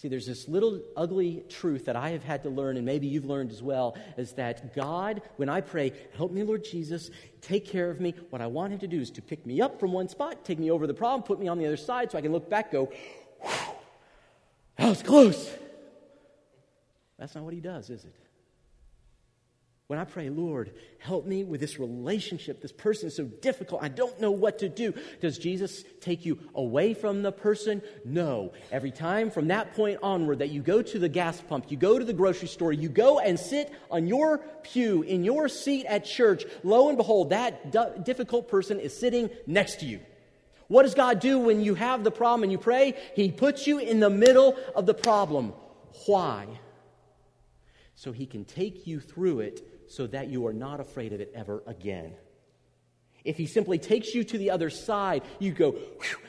See, 0.00 0.08
there's 0.08 0.24
this 0.24 0.48
little 0.48 0.80
ugly 0.96 1.44
truth 1.50 1.84
that 1.84 1.94
I 1.94 2.08
have 2.08 2.24
had 2.24 2.42
to 2.44 2.48
learn, 2.48 2.78
and 2.78 2.86
maybe 2.86 3.06
you've 3.06 3.26
learned 3.26 3.50
as 3.50 3.62
well, 3.62 3.98
is 4.16 4.32
that 4.32 4.74
God, 4.74 5.20
when 5.36 5.50
I 5.50 5.60
pray, 5.60 5.92
help 6.16 6.32
me, 6.32 6.42
Lord 6.42 6.64
Jesus, 6.64 7.10
take 7.42 7.66
care 7.66 7.90
of 7.90 8.00
me, 8.00 8.14
what 8.30 8.40
I 8.40 8.46
want 8.46 8.72
Him 8.72 8.78
to 8.78 8.86
do 8.86 8.98
is 8.98 9.10
to 9.10 9.20
pick 9.20 9.44
me 9.44 9.60
up 9.60 9.78
from 9.78 9.92
one 9.92 10.08
spot, 10.08 10.42
take 10.42 10.58
me 10.58 10.70
over 10.70 10.86
the 10.86 10.94
problem, 10.94 11.22
put 11.22 11.38
me 11.38 11.48
on 11.48 11.58
the 11.58 11.66
other 11.66 11.76
side 11.76 12.10
so 12.10 12.16
I 12.16 12.22
can 12.22 12.32
look 12.32 12.48
back, 12.48 12.72
go, 12.72 12.90
that 14.78 14.88
was 14.88 15.02
close. 15.02 15.54
That's 17.18 17.34
not 17.34 17.44
what 17.44 17.52
He 17.52 17.60
does, 17.60 17.90
is 17.90 18.02
it? 18.02 18.14
When 19.90 19.98
I 19.98 20.04
pray, 20.04 20.30
Lord, 20.30 20.70
help 20.98 21.26
me 21.26 21.42
with 21.42 21.60
this 21.60 21.80
relationship. 21.80 22.62
This 22.62 22.70
person 22.70 23.08
is 23.08 23.16
so 23.16 23.24
difficult. 23.24 23.82
I 23.82 23.88
don't 23.88 24.20
know 24.20 24.30
what 24.30 24.60
to 24.60 24.68
do. 24.68 24.94
Does 25.20 25.36
Jesus 25.36 25.82
take 26.00 26.24
you 26.24 26.38
away 26.54 26.94
from 26.94 27.22
the 27.22 27.32
person? 27.32 27.82
No. 28.04 28.52
Every 28.70 28.92
time 28.92 29.32
from 29.32 29.48
that 29.48 29.74
point 29.74 29.98
onward 30.00 30.38
that 30.38 30.50
you 30.50 30.62
go 30.62 30.80
to 30.80 30.98
the 31.00 31.08
gas 31.08 31.40
pump, 31.40 31.72
you 31.72 31.76
go 31.76 31.98
to 31.98 32.04
the 32.04 32.12
grocery 32.12 32.46
store, 32.46 32.72
you 32.72 32.88
go 32.88 33.18
and 33.18 33.36
sit 33.36 33.72
on 33.90 34.06
your 34.06 34.38
pew 34.62 35.02
in 35.02 35.24
your 35.24 35.48
seat 35.48 35.86
at 35.86 36.04
church, 36.04 36.44
lo 36.62 36.88
and 36.88 36.96
behold, 36.96 37.30
that 37.30 37.72
difficult 38.04 38.46
person 38.46 38.78
is 38.78 38.96
sitting 38.96 39.28
next 39.48 39.80
to 39.80 39.86
you. 39.86 39.98
What 40.68 40.84
does 40.84 40.94
God 40.94 41.18
do 41.18 41.40
when 41.40 41.62
you 41.62 41.74
have 41.74 42.04
the 42.04 42.12
problem 42.12 42.44
and 42.44 42.52
you 42.52 42.58
pray? 42.58 42.94
He 43.16 43.32
puts 43.32 43.66
you 43.66 43.80
in 43.80 43.98
the 43.98 44.08
middle 44.08 44.56
of 44.76 44.86
the 44.86 44.94
problem. 44.94 45.52
Why? 46.06 46.46
So 47.96 48.12
he 48.12 48.24
can 48.24 48.44
take 48.44 48.86
you 48.86 49.00
through 49.00 49.40
it 49.40 49.66
so 49.90 50.06
that 50.06 50.28
you 50.28 50.46
are 50.46 50.52
not 50.52 50.78
afraid 50.78 51.12
of 51.12 51.20
it 51.20 51.32
ever 51.34 51.62
again. 51.66 52.14
If 53.24 53.36
he 53.36 53.46
simply 53.46 53.78
takes 53.78 54.14
you 54.14 54.22
to 54.24 54.38
the 54.38 54.50
other 54.50 54.70
side, 54.70 55.24
you 55.40 55.52
go, 55.52 55.76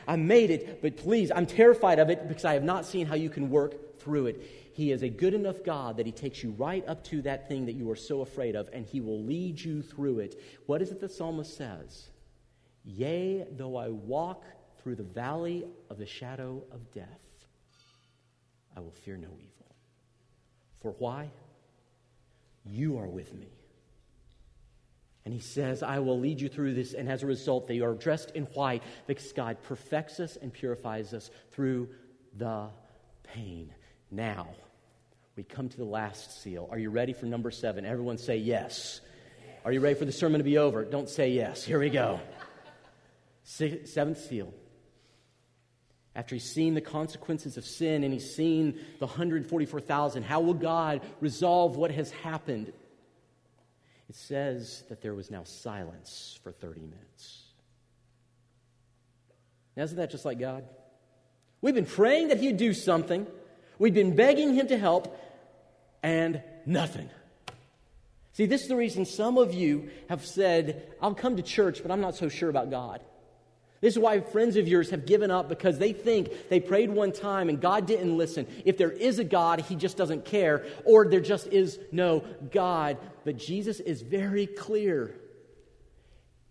I 0.08 0.16
made 0.16 0.50
it, 0.50 0.82
but 0.82 0.98
please, 0.98 1.32
I'm 1.34 1.46
terrified 1.46 2.00
of 2.00 2.10
it 2.10 2.28
because 2.28 2.44
I 2.44 2.54
have 2.54 2.64
not 2.64 2.86
seen 2.86 3.06
how 3.06 3.16
you 3.16 3.30
can 3.30 3.50
work 3.50 4.00
through 4.00 4.28
it. 4.28 4.42
He 4.74 4.92
is 4.92 5.04
a 5.04 5.10
good 5.10 5.34
enough 5.34 5.64
God 5.64 5.98
that 5.98 6.08
he 6.08 6.12
takes 6.12 6.44
you 6.44 6.52
right 6.58 6.86
up 6.88 7.04
to 7.06 7.22
that 7.22 7.48
thing 7.48 7.68
that 7.68 7.74
you 7.74 7.90
are 7.92 7.96
so 7.96 8.22
afraid 8.22 8.56
of, 8.56 8.68
and 8.74 8.86
he 8.86 9.00
will 9.00 9.24
lead 9.24 9.60
you 9.62 9.84
through 9.84 10.20
it. 10.20 10.42
What 10.66 10.82
is 10.82 10.92
it 10.92 11.00
the 11.00 11.08
psalmist 11.08 11.56
says? 11.56 12.10
Yea, 12.84 13.46
though 13.52 13.76
I 13.76 13.90
walk 13.90 14.44
through 14.82 14.96
the 14.96 15.04
valley 15.04 15.66
of 15.90 16.00
the 16.00 16.08
shadow 16.08 16.64
of 16.72 16.92
death, 16.94 17.06
I 18.76 18.80
will 18.80 18.92
fear 18.92 19.18
no 19.18 19.28
evil. 19.28 19.76
For 20.82 20.96
why? 20.98 21.30
You 22.66 23.00
are 23.00 23.08
with 23.08 23.34
me. 23.34 23.50
And 25.24 25.34
he 25.34 25.40
says, 25.40 25.84
I 25.84 26.00
will 26.00 26.20
lead 26.20 26.42
you 26.42 26.50
through 26.50 26.74
this. 26.74 26.94
And 26.94 27.10
as 27.10 27.22
a 27.22 27.28
result, 27.28 27.68
they 27.68 27.80
are 27.82 27.94
dressed 27.94 28.32
in 28.32 28.46
white 28.46 28.82
because 29.06 29.32
God 29.34 29.58
perfects 29.64 30.20
us 30.20 30.36
and 30.36 30.52
purifies 30.52 31.14
us 31.14 31.30
through 31.52 31.90
the 32.38 32.70
pain. 33.24 33.74
Now, 34.10 34.48
we 35.36 35.44
come 35.44 35.70
to 35.70 35.78
the 35.78 35.86
last 35.86 36.42
seal. 36.42 36.68
Are 36.72 36.80
you 36.80 36.90
ready 36.90 37.14
for 37.14 37.28
number 37.28 37.52
seven? 37.52 37.86
Everyone 37.86 38.18
say 38.18 38.38
yes. 38.38 39.02
Are 39.64 39.72
you 39.72 39.80
ready 39.80 39.98
for 39.98 40.06
the 40.06 40.12
sermon 40.12 40.40
to 40.40 40.44
be 40.44 40.58
over? 40.58 40.84
Don't 40.84 41.08
say 41.10 41.30
yes. 41.30 41.64
Here 41.64 41.80
we 41.80 41.90
go. 41.90 42.20
Seventh 43.44 44.20
seal. 44.20 44.54
After 46.16 46.36
he's 46.36 46.52
seen 46.52 46.74
the 46.74 46.82
consequences 46.82 47.56
of 47.58 47.66
sin 47.66 48.04
and 48.04 48.14
he's 48.14 48.36
seen 48.36 48.80
the 49.00 49.06
144,000, 49.06 50.24
how 50.24 50.42
will 50.42 50.54
God 50.54 51.02
resolve 51.22 51.78
what 51.78 51.92
has 51.92 52.12
happened? 52.12 52.74
It 54.10 54.16
says 54.16 54.84
that 54.90 55.02
there 55.02 55.14
was 55.14 55.32
now 55.32 55.44
silence 55.46 56.38
for 56.44 56.52
30 56.52 56.82
minutes. 56.82 57.44
Now, 59.78 59.84
isn't 59.84 59.96
that 59.98 60.12
just 60.12 60.26
like 60.26 60.38
God? 60.38 60.66
We've 61.62 61.76
been 61.76 61.86
praying 61.86 62.28
that 62.28 62.40
he'd 62.40 62.58
do 62.58 62.74
something, 62.74 63.26
we've 63.80 63.94
been 63.94 64.16
begging 64.16 64.54
him 64.54 64.68
to 64.68 64.78
help, 64.78 65.18
and 66.04 66.42
nothing. 66.66 67.10
See, 68.34 68.48
this 68.48 68.64
is 68.64 68.68
the 68.68 68.76
reason 68.76 69.06
some 69.06 69.38
of 69.38 69.54
you 69.54 69.90
have 70.10 70.26
said, 70.26 70.92
I'll 71.02 71.14
come 71.14 71.38
to 71.38 71.44
church, 71.44 71.82
but 71.82 71.92
I'm 71.92 72.02
not 72.02 72.16
so 72.16 72.28
sure 72.28 72.50
about 72.50 72.70
God. 72.70 73.02
This 73.82 73.96
is 73.96 74.00
why 74.00 74.20
friends 74.20 74.58
of 74.58 74.68
yours 74.68 74.92
have 74.92 75.08
given 75.08 75.32
up 75.32 75.50
because 75.50 75.80
they 75.80 75.92
think 75.92 76.50
they 76.50 76.60
prayed 76.60 76.92
one 76.92 77.12
time 77.12 77.50
and 77.50 77.60
God 77.60 77.88
didn't 77.88 78.16
listen. 78.16 78.46
If 78.64 78.78
there 78.78 78.92
is 78.92 79.18
a 79.18 79.24
God, 79.24 79.62
He 79.62 79.76
just 79.76 79.98
doesn't 79.98 80.24
care, 80.24 80.66
or 80.86 81.08
there 81.08 81.20
just 81.20 81.48
is 81.48 81.80
no 81.92 82.24
God. 82.52 82.98
But 83.26 83.38
Jesus 83.38 83.80
is 83.80 84.04
very 84.04 84.46
clear. 84.46 85.16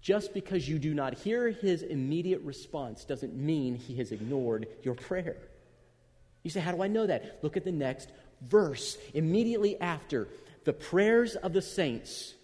Just 0.03 0.35
because 0.35 0.69
you 0.69 0.81
do 0.81 0.93
not 0.93 1.15
hear 1.15 1.51
His 1.51 1.83
immediate 1.83 2.43
response 2.43 3.05
doesn't 3.05 3.37
mean 3.37 3.77
He 3.77 3.97
has 3.97 4.11
ignored 4.11 4.67
your 4.83 4.97
prayer. 4.97 5.37
You 6.43 6.51
say, 6.51 6.61
How 6.61 6.73
do 6.73 6.83
I 6.83 6.89
know 6.89 7.07
that? 7.07 7.39
Look 7.43 7.57
at 7.57 7.65
the 7.65 7.73
next 7.73 8.11
verse. 8.41 8.99
Immediately 9.15 9.81
after, 9.81 10.27
the 10.65 10.73
prayers 10.73 11.37
of 11.37 11.53
the 11.53 11.63
saints 11.63 12.35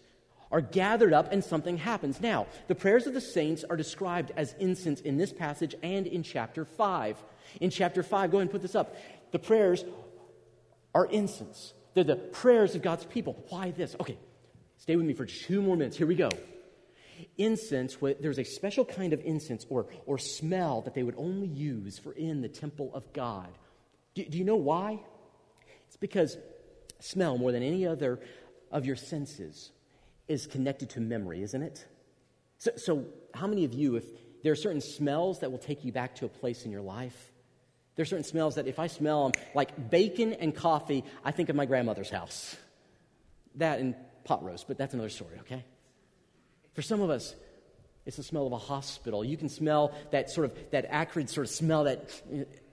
are 0.51 0.61
gathered 0.61 1.13
up 1.13 1.33
and 1.33 1.43
something 1.45 1.77
happens. 1.77 2.21
Now, 2.21 2.47
the 2.69 2.75
prayers 2.75 3.07
of 3.07 3.15
the 3.15 3.21
saints 3.21 3.65
are 3.69 3.77
described 3.77 4.33
as 4.37 4.55
incense 4.59 5.01
in 5.01 5.17
this 5.17 5.33
passage 5.33 5.75
and 5.83 6.07
in 6.07 6.23
chapter 6.23 6.65
5. 6.65 7.23
In 7.61 7.71
chapter 7.71 8.03
5, 8.03 8.31
go 8.31 8.39
ahead 8.39 8.43
and 8.43 8.51
put 8.51 8.63
this 8.63 8.75
up. 8.75 8.95
The 9.33 9.39
prayers 9.39 9.85
are 10.95 11.07
incense, 11.07 11.75
they're 11.95 12.05
the 12.05 12.17
prayers 12.17 12.75
of 12.75 12.83
God's 12.83 13.05
people. 13.05 13.45
Why 13.49 13.71
this? 13.71 13.97
Okay, 14.01 14.19
stay 14.79 14.97
with 14.97 15.07
me 15.07 15.15
for 15.15 15.27
two 15.27 15.63
more 15.63 15.77
minutes. 15.77 15.97
Here 15.97 16.07
we 16.07 16.15
go. 16.15 16.31
Incense, 17.39 17.97
there's 18.21 18.39
a 18.39 18.45
special 18.45 18.85
kind 18.85 19.15
of 19.15 19.21
incense 19.25 19.67
or, 19.71 19.87
or 20.05 20.19
smell 20.19 20.83
that 20.83 20.95
they 20.95 21.03
would 21.03 21.15
only 21.17 21.47
use 21.47 21.99
for 21.99 22.13
in 22.13 22.43
the 22.43 22.49
temple 22.49 22.91
of 22.95 23.11
God. 23.15 23.49
Do, 24.15 24.25
do 24.25 24.37
you 24.37 24.45
know 24.45 24.57
why? 24.57 25.01
It's 25.87 25.97
because 25.97 26.37
smell, 27.01 27.39
more 27.39 27.53
than 27.53 27.63
any 27.63 27.87
other 27.87 28.21
of 28.71 28.85
your 28.85 28.97
senses, 28.97 29.71
is 30.29 30.47
connected 30.47 30.91
to 30.91 31.01
memory, 31.01 31.43
isn't 31.43 31.63
it? 31.63 31.87
So, 32.59 32.71
so, 32.77 33.05
how 33.35 33.47
many 33.47 33.65
of 33.65 33.75
you, 33.75 33.97
if 33.97 34.05
there 34.43 34.53
are 34.53 34.57
certain 34.57 34.81
smells 34.81 35.41
that 35.41 35.51
will 35.51 35.59
take 35.59 35.85
you 35.85 35.93
back 35.93 36.17
to 36.17 36.25
a 36.25 36.29
place 36.29 36.65
in 36.65 36.71
your 36.71 36.81
life? 36.81 37.33
There 37.97 38.03
are 38.03 38.07
certain 38.07 38.25
smells 38.25 38.57
that 38.57 38.67
if 38.67 38.79
I 38.79 38.87
smell 38.89 39.25
them, 39.25 39.43
like 39.55 39.91
bacon 39.91 40.35
and 40.35 40.55
coffee, 40.55 41.05
I 41.25 41.31
think 41.31 41.49
of 41.49 41.57
my 41.57 41.67
grandmother's 41.67 42.11
house. 42.11 42.57
That 43.57 43.81
and 43.81 43.95
pot 44.25 44.45
roast, 44.45 44.69
but 44.69 44.77
that's 44.77 44.93
another 44.93 45.09
story, 45.09 45.39
okay? 45.41 45.65
For 46.75 46.83
some 46.83 47.01
of 47.01 47.09
us, 47.09 47.35
it's 48.05 48.19
the 48.19 48.23
smell 48.23 48.47
of 48.47 48.53
a 48.53 48.59
hospital. 48.59 49.25
You 49.25 49.37
can 49.37 49.49
smell 49.49 49.95
that 50.11 50.31
sort 50.31 50.51
of, 50.51 50.71
that 50.71 50.87
acrid 50.91 51.31
sort 51.31 51.47
of 51.47 51.53
smell 51.53 51.85
that, 51.85 52.23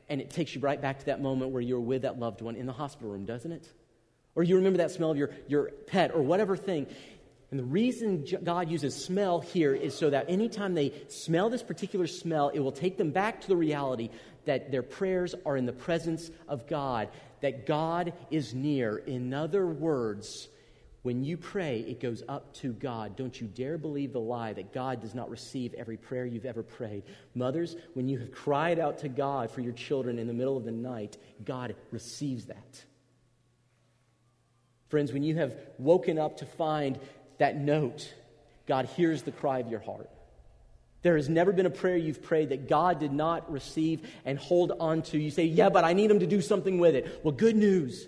and 0.09 0.21
it 0.21 0.29
takes 0.29 0.53
you 0.53 0.61
right 0.61 0.79
back 0.79 0.99
to 0.99 1.05
that 1.05 1.21
moment 1.21 1.51
where 1.51 1.61
you 1.61 1.75
were 1.75 1.81
with 1.81 2.01
that 2.01 2.19
loved 2.19 2.41
one 2.41 2.55
in 2.55 2.65
the 2.65 2.73
hospital 2.73 3.11
room, 3.11 3.25
doesn't 3.25 3.51
it? 3.51 3.67
Or 4.35 4.43
you 4.43 4.57
remember 4.57 4.77
that 4.77 4.91
smell 4.91 5.11
of 5.11 5.17
your, 5.17 5.29
your 5.47 5.71
pet 5.87 6.11
or 6.13 6.21
whatever 6.21 6.57
thing. 6.57 6.87
And 7.53 7.59
the 7.59 7.65
reason 7.65 8.25
God 8.43 8.71
uses 8.71 8.95
smell 8.95 9.39
here 9.39 9.75
is 9.75 9.93
so 9.93 10.09
that 10.09 10.27
anytime 10.27 10.73
they 10.73 10.91
smell 11.07 11.51
this 11.51 11.61
particular 11.61 12.07
smell, 12.07 12.49
it 12.49 12.57
will 12.57 12.71
take 12.71 12.97
them 12.97 13.11
back 13.11 13.41
to 13.41 13.47
the 13.47 13.55
reality 13.55 14.09
that 14.45 14.71
their 14.71 14.81
prayers 14.81 15.35
are 15.45 15.55
in 15.55 15.67
the 15.67 15.71
presence 15.71 16.31
of 16.47 16.65
God, 16.65 17.09
that 17.41 17.67
God 17.67 18.13
is 18.31 18.55
near. 18.55 18.97
In 18.97 19.35
other 19.35 19.67
words, 19.67 20.49
when 21.03 21.23
you 21.23 21.37
pray, 21.37 21.81
it 21.81 21.99
goes 21.99 22.23
up 22.27 22.55
to 22.55 22.73
God. 22.73 23.15
Don't 23.15 23.39
you 23.39 23.45
dare 23.45 23.77
believe 23.77 24.13
the 24.13 24.19
lie 24.19 24.53
that 24.53 24.73
God 24.73 24.99
does 24.99 25.13
not 25.13 25.29
receive 25.29 25.75
every 25.75 25.97
prayer 25.97 26.25
you've 26.25 26.45
ever 26.45 26.63
prayed. 26.63 27.03
Mothers, 27.35 27.75
when 27.93 28.09
you 28.09 28.17
have 28.17 28.31
cried 28.31 28.79
out 28.79 28.97
to 29.01 29.09
God 29.09 29.51
for 29.51 29.61
your 29.61 29.73
children 29.73 30.17
in 30.17 30.25
the 30.25 30.33
middle 30.33 30.57
of 30.57 30.65
the 30.65 30.71
night, 30.71 31.19
God 31.45 31.75
receives 31.91 32.45
that. 32.45 32.83
Friends, 34.93 35.11
when 35.11 35.23
you 35.23 35.35
have 35.35 35.55
woken 35.79 36.19
up 36.19 36.37
to 36.37 36.45
find 36.45 36.99
that 37.37 37.57
note, 37.57 38.13
God 38.67 38.85
hears 38.85 39.23
the 39.23 39.31
cry 39.31 39.59
of 39.59 39.69
your 39.69 39.79
heart. 39.79 40.09
There 41.01 41.17
has 41.17 41.27
never 41.27 41.51
been 41.51 41.65
a 41.65 41.71
prayer 41.71 41.97
you've 41.97 42.23
prayed 42.23 42.49
that 42.49 42.69
God 42.69 42.99
did 42.99 43.11
not 43.11 43.51
receive 43.51 44.09
and 44.25 44.39
hold 44.39 44.71
on 44.79 45.01
to. 45.03 45.19
You 45.19 45.31
say, 45.31 45.43
Yeah, 45.43 45.69
but 45.69 45.83
I 45.83 45.93
need 45.93 46.09
Him 46.09 46.19
to 46.19 46.27
do 46.27 46.41
something 46.41 46.79
with 46.79 46.95
it. 46.95 47.21
Well, 47.23 47.33
good 47.33 47.57
news. 47.57 48.07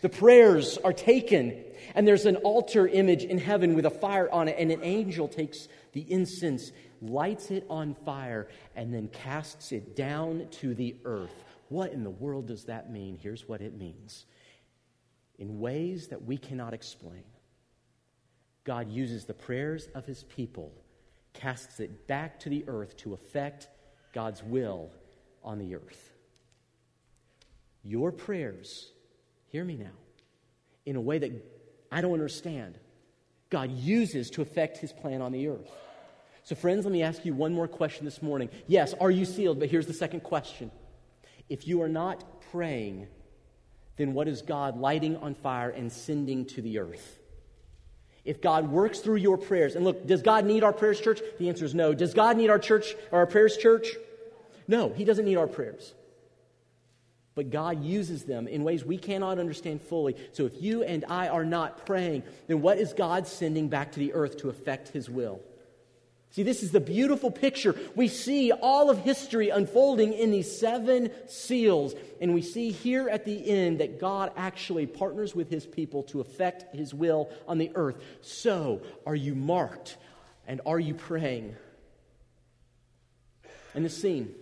The 0.00 0.08
prayers 0.08 0.78
are 0.78 0.92
taken, 0.92 1.64
and 1.94 2.06
there's 2.06 2.26
an 2.26 2.36
altar 2.36 2.86
image 2.86 3.24
in 3.24 3.38
heaven 3.38 3.74
with 3.74 3.86
a 3.86 3.90
fire 3.90 4.30
on 4.30 4.48
it, 4.48 4.56
and 4.58 4.70
an 4.70 4.82
angel 4.82 5.26
takes 5.26 5.68
the 5.92 6.04
incense, 6.08 6.70
lights 7.02 7.50
it 7.50 7.66
on 7.68 7.94
fire, 8.04 8.48
and 8.76 8.94
then 8.94 9.08
casts 9.08 9.72
it 9.72 9.96
down 9.96 10.46
to 10.52 10.74
the 10.74 10.94
earth. 11.04 11.44
What 11.68 11.92
in 11.92 12.04
the 12.04 12.10
world 12.10 12.46
does 12.46 12.64
that 12.64 12.92
mean? 12.92 13.18
Here's 13.20 13.48
what 13.48 13.60
it 13.60 13.76
means 13.76 14.26
in 15.38 15.60
ways 15.60 16.08
that 16.08 16.24
we 16.24 16.38
cannot 16.38 16.72
explain. 16.72 17.24
God 18.66 18.90
uses 18.90 19.24
the 19.24 19.32
prayers 19.32 19.88
of 19.94 20.04
his 20.04 20.24
people, 20.24 20.72
casts 21.32 21.78
it 21.78 22.08
back 22.08 22.40
to 22.40 22.48
the 22.48 22.64
earth 22.66 22.96
to 22.98 23.14
effect 23.14 23.68
God's 24.12 24.42
will 24.42 24.90
on 25.44 25.58
the 25.58 25.76
earth. 25.76 26.12
Your 27.84 28.10
prayers, 28.10 28.90
hear 29.52 29.64
me 29.64 29.76
now, 29.76 29.94
in 30.84 30.96
a 30.96 31.00
way 31.00 31.18
that 31.18 31.30
I 31.92 32.00
don't 32.00 32.12
understand, 32.12 32.76
God 33.50 33.70
uses 33.70 34.30
to 34.30 34.42
effect 34.42 34.78
his 34.78 34.92
plan 34.92 35.22
on 35.22 35.30
the 35.30 35.46
earth. 35.46 35.70
So, 36.42 36.56
friends, 36.56 36.84
let 36.84 36.92
me 36.92 37.04
ask 37.04 37.24
you 37.24 37.34
one 37.34 37.54
more 37.54 37.68
question 37.68 38.04
this 38.04 38.20
morning. 38.20 38.48
Yes, 38.66 38.94
are 39.00 39.10
you 39.10 39.24
sealed? 39.24 39.60
But 39.60 39.68
here's 39.68 39.86
the 39.86 39.94
second 39.94 40.24
question. 40.24 40.72
If 41.48 41.68
you 41.68 41.82
are 41.82 41.88
not 41.88 42.42
praying, 42.50 43.06
then 43.96 44.12
what 44.12 44.26
is 44.26 44.42
God 44.42 44.76
lighting 44.76 45.16
on 45.18 45.34
fire 45.34 45.70
and 45.70 45.92
sending 45.92 46.46
to 46.46 46.62
the 46.62 46.80
earth? 46.80 47.20
If 48.26 48.42
God 48.42 48.70
works 48.70 48.98
through 48.98 49.16
your 49.16 49.38
prayers. 49.38 49.76
And 49.76 49.84
look, 49.84 50.06
does 50.06 50.22
God 50.22 50.44
need 50.44 50.64
our 50.64 50.72
prayers, 50.72 51.00
church? 51.00 51.20
The 51.38 51.48
answer 51.48 51.64
is 51.64 51.74
no. 51.74 51.94
Does 51.94 52.12
God 52.12 52.36
need 52.36 52.50
our 52.50 52.58
church 52.58 52.94
or 53.10 53.20
our 53.20 53.26
prayers, 53.26 53.56
church? 53.56 53.88
No, 54.68 54.90
He 54.90 55.04
doesn't 55.04 55.24
need 55.24 55.36
our 55.36 55.46
prayers. 55.46 55.94
But 57.36 57.50
God 57.50 57.84
uses 57.84 58.24
them 58.24 58.48
in 58.48 58.64
ways 58.64 58.84
we 58.84 58.96
cannot 58.96 59.38
understand 59.38 59.82
fully. 59.82 60.16
So 60.32 60.46
if 60.46 60.60
you 60.60 60.82
and 60.82 61.04
I 61.06 61.28
are 61.28 61.44
not 61.44 61.84
praying, 61.84 62.22
then 62.46 62.62
what 62.62 62.78
is 62.78 62.94
God 62.94 63.26
sending 63.26 63.68
back 63.68 63.92
to 63.92 63.98
the 63.98 64.14
earth 64.14 64.38
to 64.38 64.48
effect 64.48 64.88
his 64.88 65.10
will? 65.10 65.40
See, 66.30 66.42
this 66.42 66.62
is 66.62 66.70
the 66.70 66.80
beautiful 66.80 67.30
picture. 67.30 67.74
We 67.94 68.08
see 68.08 68.52
all 68.52 68.90
of 68.90 68.98
history 68.98 69.48
unfolding 69.48 70.12
in 70.12 70.30
these 70.30 70.58
seven 70.58 71.10
seals, 71.28 71.94
and 72.20 72.34
we 72.34 72.42
see 72.42 72.72
here 72.72 73.08
at 73.08 73.24
the 73.24 73.48
end 73.48 73.80
that 73.80 73.98
God 73.98 74.32
actually 74.36 74.86
partners 74.86 75.34
with 75.34 75.48
his 75.48 75.64
people 75.64 76.02
to 76.04 76.20
effect 76.20 76.74
his 76.74 76.92
will 76.92 77.30
on 77.48 77.56
the 77.58 77.70
earth. 77.74 77.96
So, 78.20 78.82
are 79.06 79.14
you 79.14 79.34
marked 79.34 79.96
and 80.46 80.60
are 80.66 80.78
you 80.78 80.94
praying? 80.94 81.56
In 83.74 83.82
the 83.82 83.90
scene, 83.90 84.34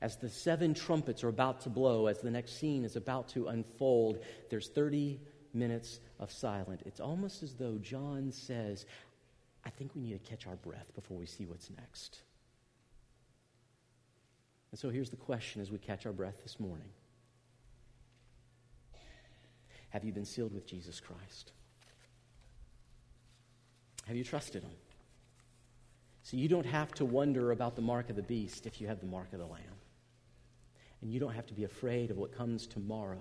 as 0.00 0.16
the 0.16 0.28
seven 0.28 0.74
trumpets 0.74 1.24
are 1.24 1.28
about 1.28 1.62
to 1.62 1.70
blow, 1.70 2.06
as 2.06 2.20
the 2.20 2.30
next 2.30 2.58
scene 2.58 2.84
is 2.84 2.96
about 2.96 3.28
to 3.30 3.48
unfold, 3.48 4.18
there's 4.50 4.68
30 4.68 5.20
minutes 5.54 6.00
of 6.20 6.30
silence. 6.30 6.82
It's 6.86 7.00
almost 7.00 7.42
as 7.42 7.54
though 7.54 7.78
John 7.78 8.30
says, 8.32 8.86
I 9.68 9.70
think 9.70 9.94
we 9.94 10.00
need 10.00 10.12
to 10.12 10.30
catch 10.30 10.46
our 10.46 10.56
breath 10.56 10.94
before 10.94 11.18
we 11.18 11.26
see 11.26 11.44
what's 11.44 11.68
next. 11.68 12.22
And 14.70 14.80
so 14.80 14.88
here's 14.88 15.10
the 15.10 15.16
question 15.16 15.60
as 15.60 15.70
we 15.70 15.76
catch 15.76 16.06
our 16.06 16.12
breath 16.12 16.42
this 16.42 16.58
morning 16.58 16.88
Have 19.90 20.04
you 20.04 20.12
been 20.12 20.24
sealed 20.24 20.54
with 20.54 20.66
Jesus 20.66 21.00
Christ? 21.00 21.52
Have 24.06 24.16
you 24.16 24.24
trusted 24.24 24.62
Him? 24.62 24.72
So 26.22 26.38
you 26.38 26.48
don't 26.48 26.64
have 26.64 26.92
to 26.92 27.04
wonder 27.04 27.50
about 27.50 27.76
the 27.76 27.82
mark 27.82 28.08
of 28.08 28.16
the 28.16 28.22
beast 28.22 28.66
if 28.66 28.80
you 28.80 28.86
have 28.86 29.00
the 29.00 29.06
mark 29.06 29.34
of 29.34 29.38
the 29.38 29.46
Lamb. 29.46 29.62
And 31.02 31.12
you 31.12 31.20
don't 31.20 31.34
have 31.34 31.46
to 31.46 31.54
be 31.54 31.64
afraid 31.64 32.10
of 32.10 32.16
what 32.16 32.34
comes 32.34 32.66
tomorrow 32.66 33.20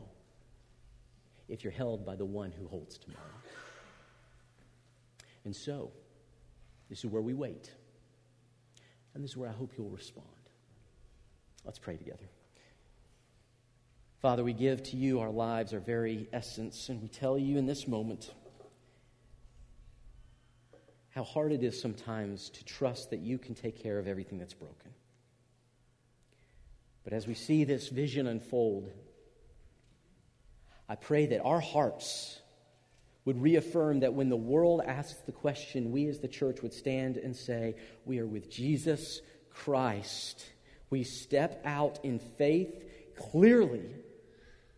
if 1.49 1.65
you're 1.65 1.73
held 1.73 2.05
by 2.05 2.15
the 2.15 2.25
one 2.25 2.53
who 2.57 2.69
holds 2.69 2.97
tomorrow. 2.97 3.25
And 5.43 5.53
so, 5.53 5.91
this 6.89 6.99
is 6.99 7.05
where 7.05 7.21
we 7.21 7.33
wait. 7.33 7.71
And 9.13 9.23
this 9.23 9.31
is 9.31 9.37
where 9.37 9.49
I 9.49 9.53
hope 9.53 9.73
you'll 9.77 9.89
respond. 9.89 10.27
Let's 11.65 11.79
pray 11.79 11.97
together. 11.97 12.29
Father, 14.19 14.43
we 14.43 14.53
give 14.53 14.81
to 14.83 14.97
you 14.97 15.19
our 15.19 15.29
lives, 15.29 15.73
our 15.73 15.79
very 15.79 16.27
essence, 16.33 16.89
and 16.89 17.01
we 17.01 17.07
tell 17.07 17.37
you 17.37 17.57
in 17.57 17.65
this 17.65 17.87
moment 17.87 18.31
how 21.09 21.23
hard 21.23 21.51
it 21.51 21.63
is 21.63 21.79
sometimes 21.79 22.49
to 22.51 22.63
trust 22.63 23.09
that 23.09 23.19
you 23.19 23.37
can 23.37 23.55
take 23.55 23.81
care 23.81 23.99
of 23.99 24.07
everything 24.07 24.37
that's 24.37 24.53
broken. 24.53 24.91
But 27.03 27.13
as 27.13 27.25
we 27.25 27.33
see 27.33 27.63
this 27.63 27.89
vision 27.89 28.27
unfold, 28.27 28.91
I 30.89 30.95
pray 30.95 31.25
that 31.27 31.41
our 31.41 31.59
hearts 31.59 32.39
would 33.27 33.41
reaffirm 33.41 33.99
that 33.99 34.13
when 34.13 34.29
the 34.29 34.37
world 34.37 34.81
asks 34.85 35.19
the 35.25 35.33
question, 35.33 35.91
we 35.91 36.07
as 36.07 36.19
the 36.19 36.29
church 36.29 36.61
would 36.61 36.71
stand 36.71 37.17
and 37.17 37.35
say, 37.35 37.75
We 38.05 38.19
are 38.19 38.25
with 38.25 38.49
Jesus 38.49 39.19
Christ. 39.49 40.45
We 40.89 41.03
step 41.03 41.61
out 41.65 41.99
in 42.03 42.19
faith 42.19 42.85
clearly 43.17 43.83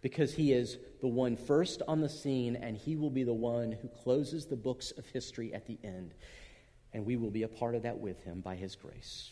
because 0.02 0.34
he 0.34 0.52
is 0.52 0.80
the 1.00 1.08
one 1.08 1.38
first 1.38 1.84
on 1.88 2.02
the 2.02 2.10
scene 2.10 2.56
and 2.56 2.76
he 2.76 2.95
will 2.95 3.12
be 3.12 3.24
the 3.24 3.32
one 3.32 3.72
who 3.72 3.88
closes 3.88 4.47
the 4.47 4.56
books 4.56 4.89
of 4.97 5.06
history 5.06 5.54
at 5.54 5.68
the 5.68 5.78
end. 5.84 6.16
And 6.91 7.06
we 7.06 7.18
will 7.18 7.30
be 7.30 7.43
a 7.43 7.47
part 7.47 7.76
of 7.76 7.84
that 7.84 8.00
with 8.00 8.24
him 8.24 8.41
by 8.41 8.56
his 8.56 8.76
grace. 8.76 9.32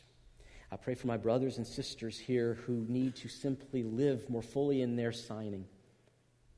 I 0.71 0.75
pray 0.75 0.93
for 0.93 1.07
my 1.07 1.17
brothers 1.17 1.57
and 1.57 1.65
sisters 1.65 2.19
here 2.19 2.59
who 2.67 2.85
need 2.87 3.15
to 3.15 3.29
simply 3.29 3.81
live 3.81 4.29
more 4.29 4.43
fully 4.43 4.83
in 4.83 4.95
their 4.95 5.11
signing. 5.11 5.65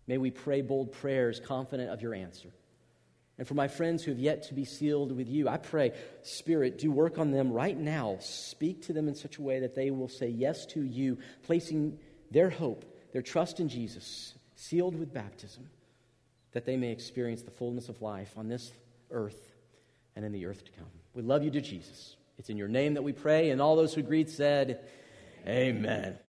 May 0.09 0.17
we 0.17 0.31
pray 0.31 0.63
bold 0.63 0.91
prayers, 0.91 1.39
confident 1.39 1.91
of 1.91 2.01
your 2.01 2.15
answer. 2.15 2.49
And 3.37 3.47
for 3.47 3.53
my 3.53 3.67
friends 3.67 4.03
who 4.03 4.09
have 4.09 4.19
yet 4.19 4.41
to 4.47 4.55
be 4.55 4.65
sealed 4.65 5.11
with 5.11 5.29
you, 5.29 5.47
I 5.47 5.57
pray, 5.57 5.91
Spirit, 6.23 6.79
do 6.79 6.91
work 6.91 7.19
on 7.19 7.29
them 7.29 7.53
right 7.53 7.77
now. 7.77 8.17
Speak 8.19 8.81
to 8.87 8.93
them 8.93 9.07
in 9.07 9.13
such 9.13 9.37
a 9.37 9.43
way 9.43 9.59
that 9.59 9.75
they 9.75 9.91
will 9.91 10.09
say 10.09 10.27
yes 10.27 10.65
to 10.67 10.81
you, 10.81 11.19
placing 11.43 11.99
their 12.31 12.49
hope, 12.49 12.85
their 13.13 13.21
trust 13.21 13.59
in 13.59 13.69
Jesus, 13.69 14.33
sealed 14.55 14.97
with 14.97 15.13
baptism, 15.13 15.69
that 16.53 16.65
they 16.65 16.75
may 16.75 16.91
experience 16.91 17.43
the 17.43 17.51
fullness 17.51 17.87
of 17.87 18.01
life 18.01 18.33
on 18.35 18.47
this 18.47 18.71
earth 19.11 19.51
and 20.15 20.25
in 20.25 20.31
the 20.31 20.47
earth 20.47 20.65
to 20.65 20.71
come. 20.71 20.89
We 21.13 21.21
love 21.21 21.43
you 21.43 21.51
to 21.51 21.61
Jesus. 21.61 22.15
It's 22.39 22.49
in 22.49 22.57
your 22.57 22.67
name 22.67 22.95
that 22.95 23.03
we 23.03 23.13
pray, 23.13 23.51
and 23.51 23.61
all 23.61 23.75
those 23.75 23.93
who 23.93 24.01
agreed 24.01 24.31
said, 24.31 24.79
Amen. 25.47 26.17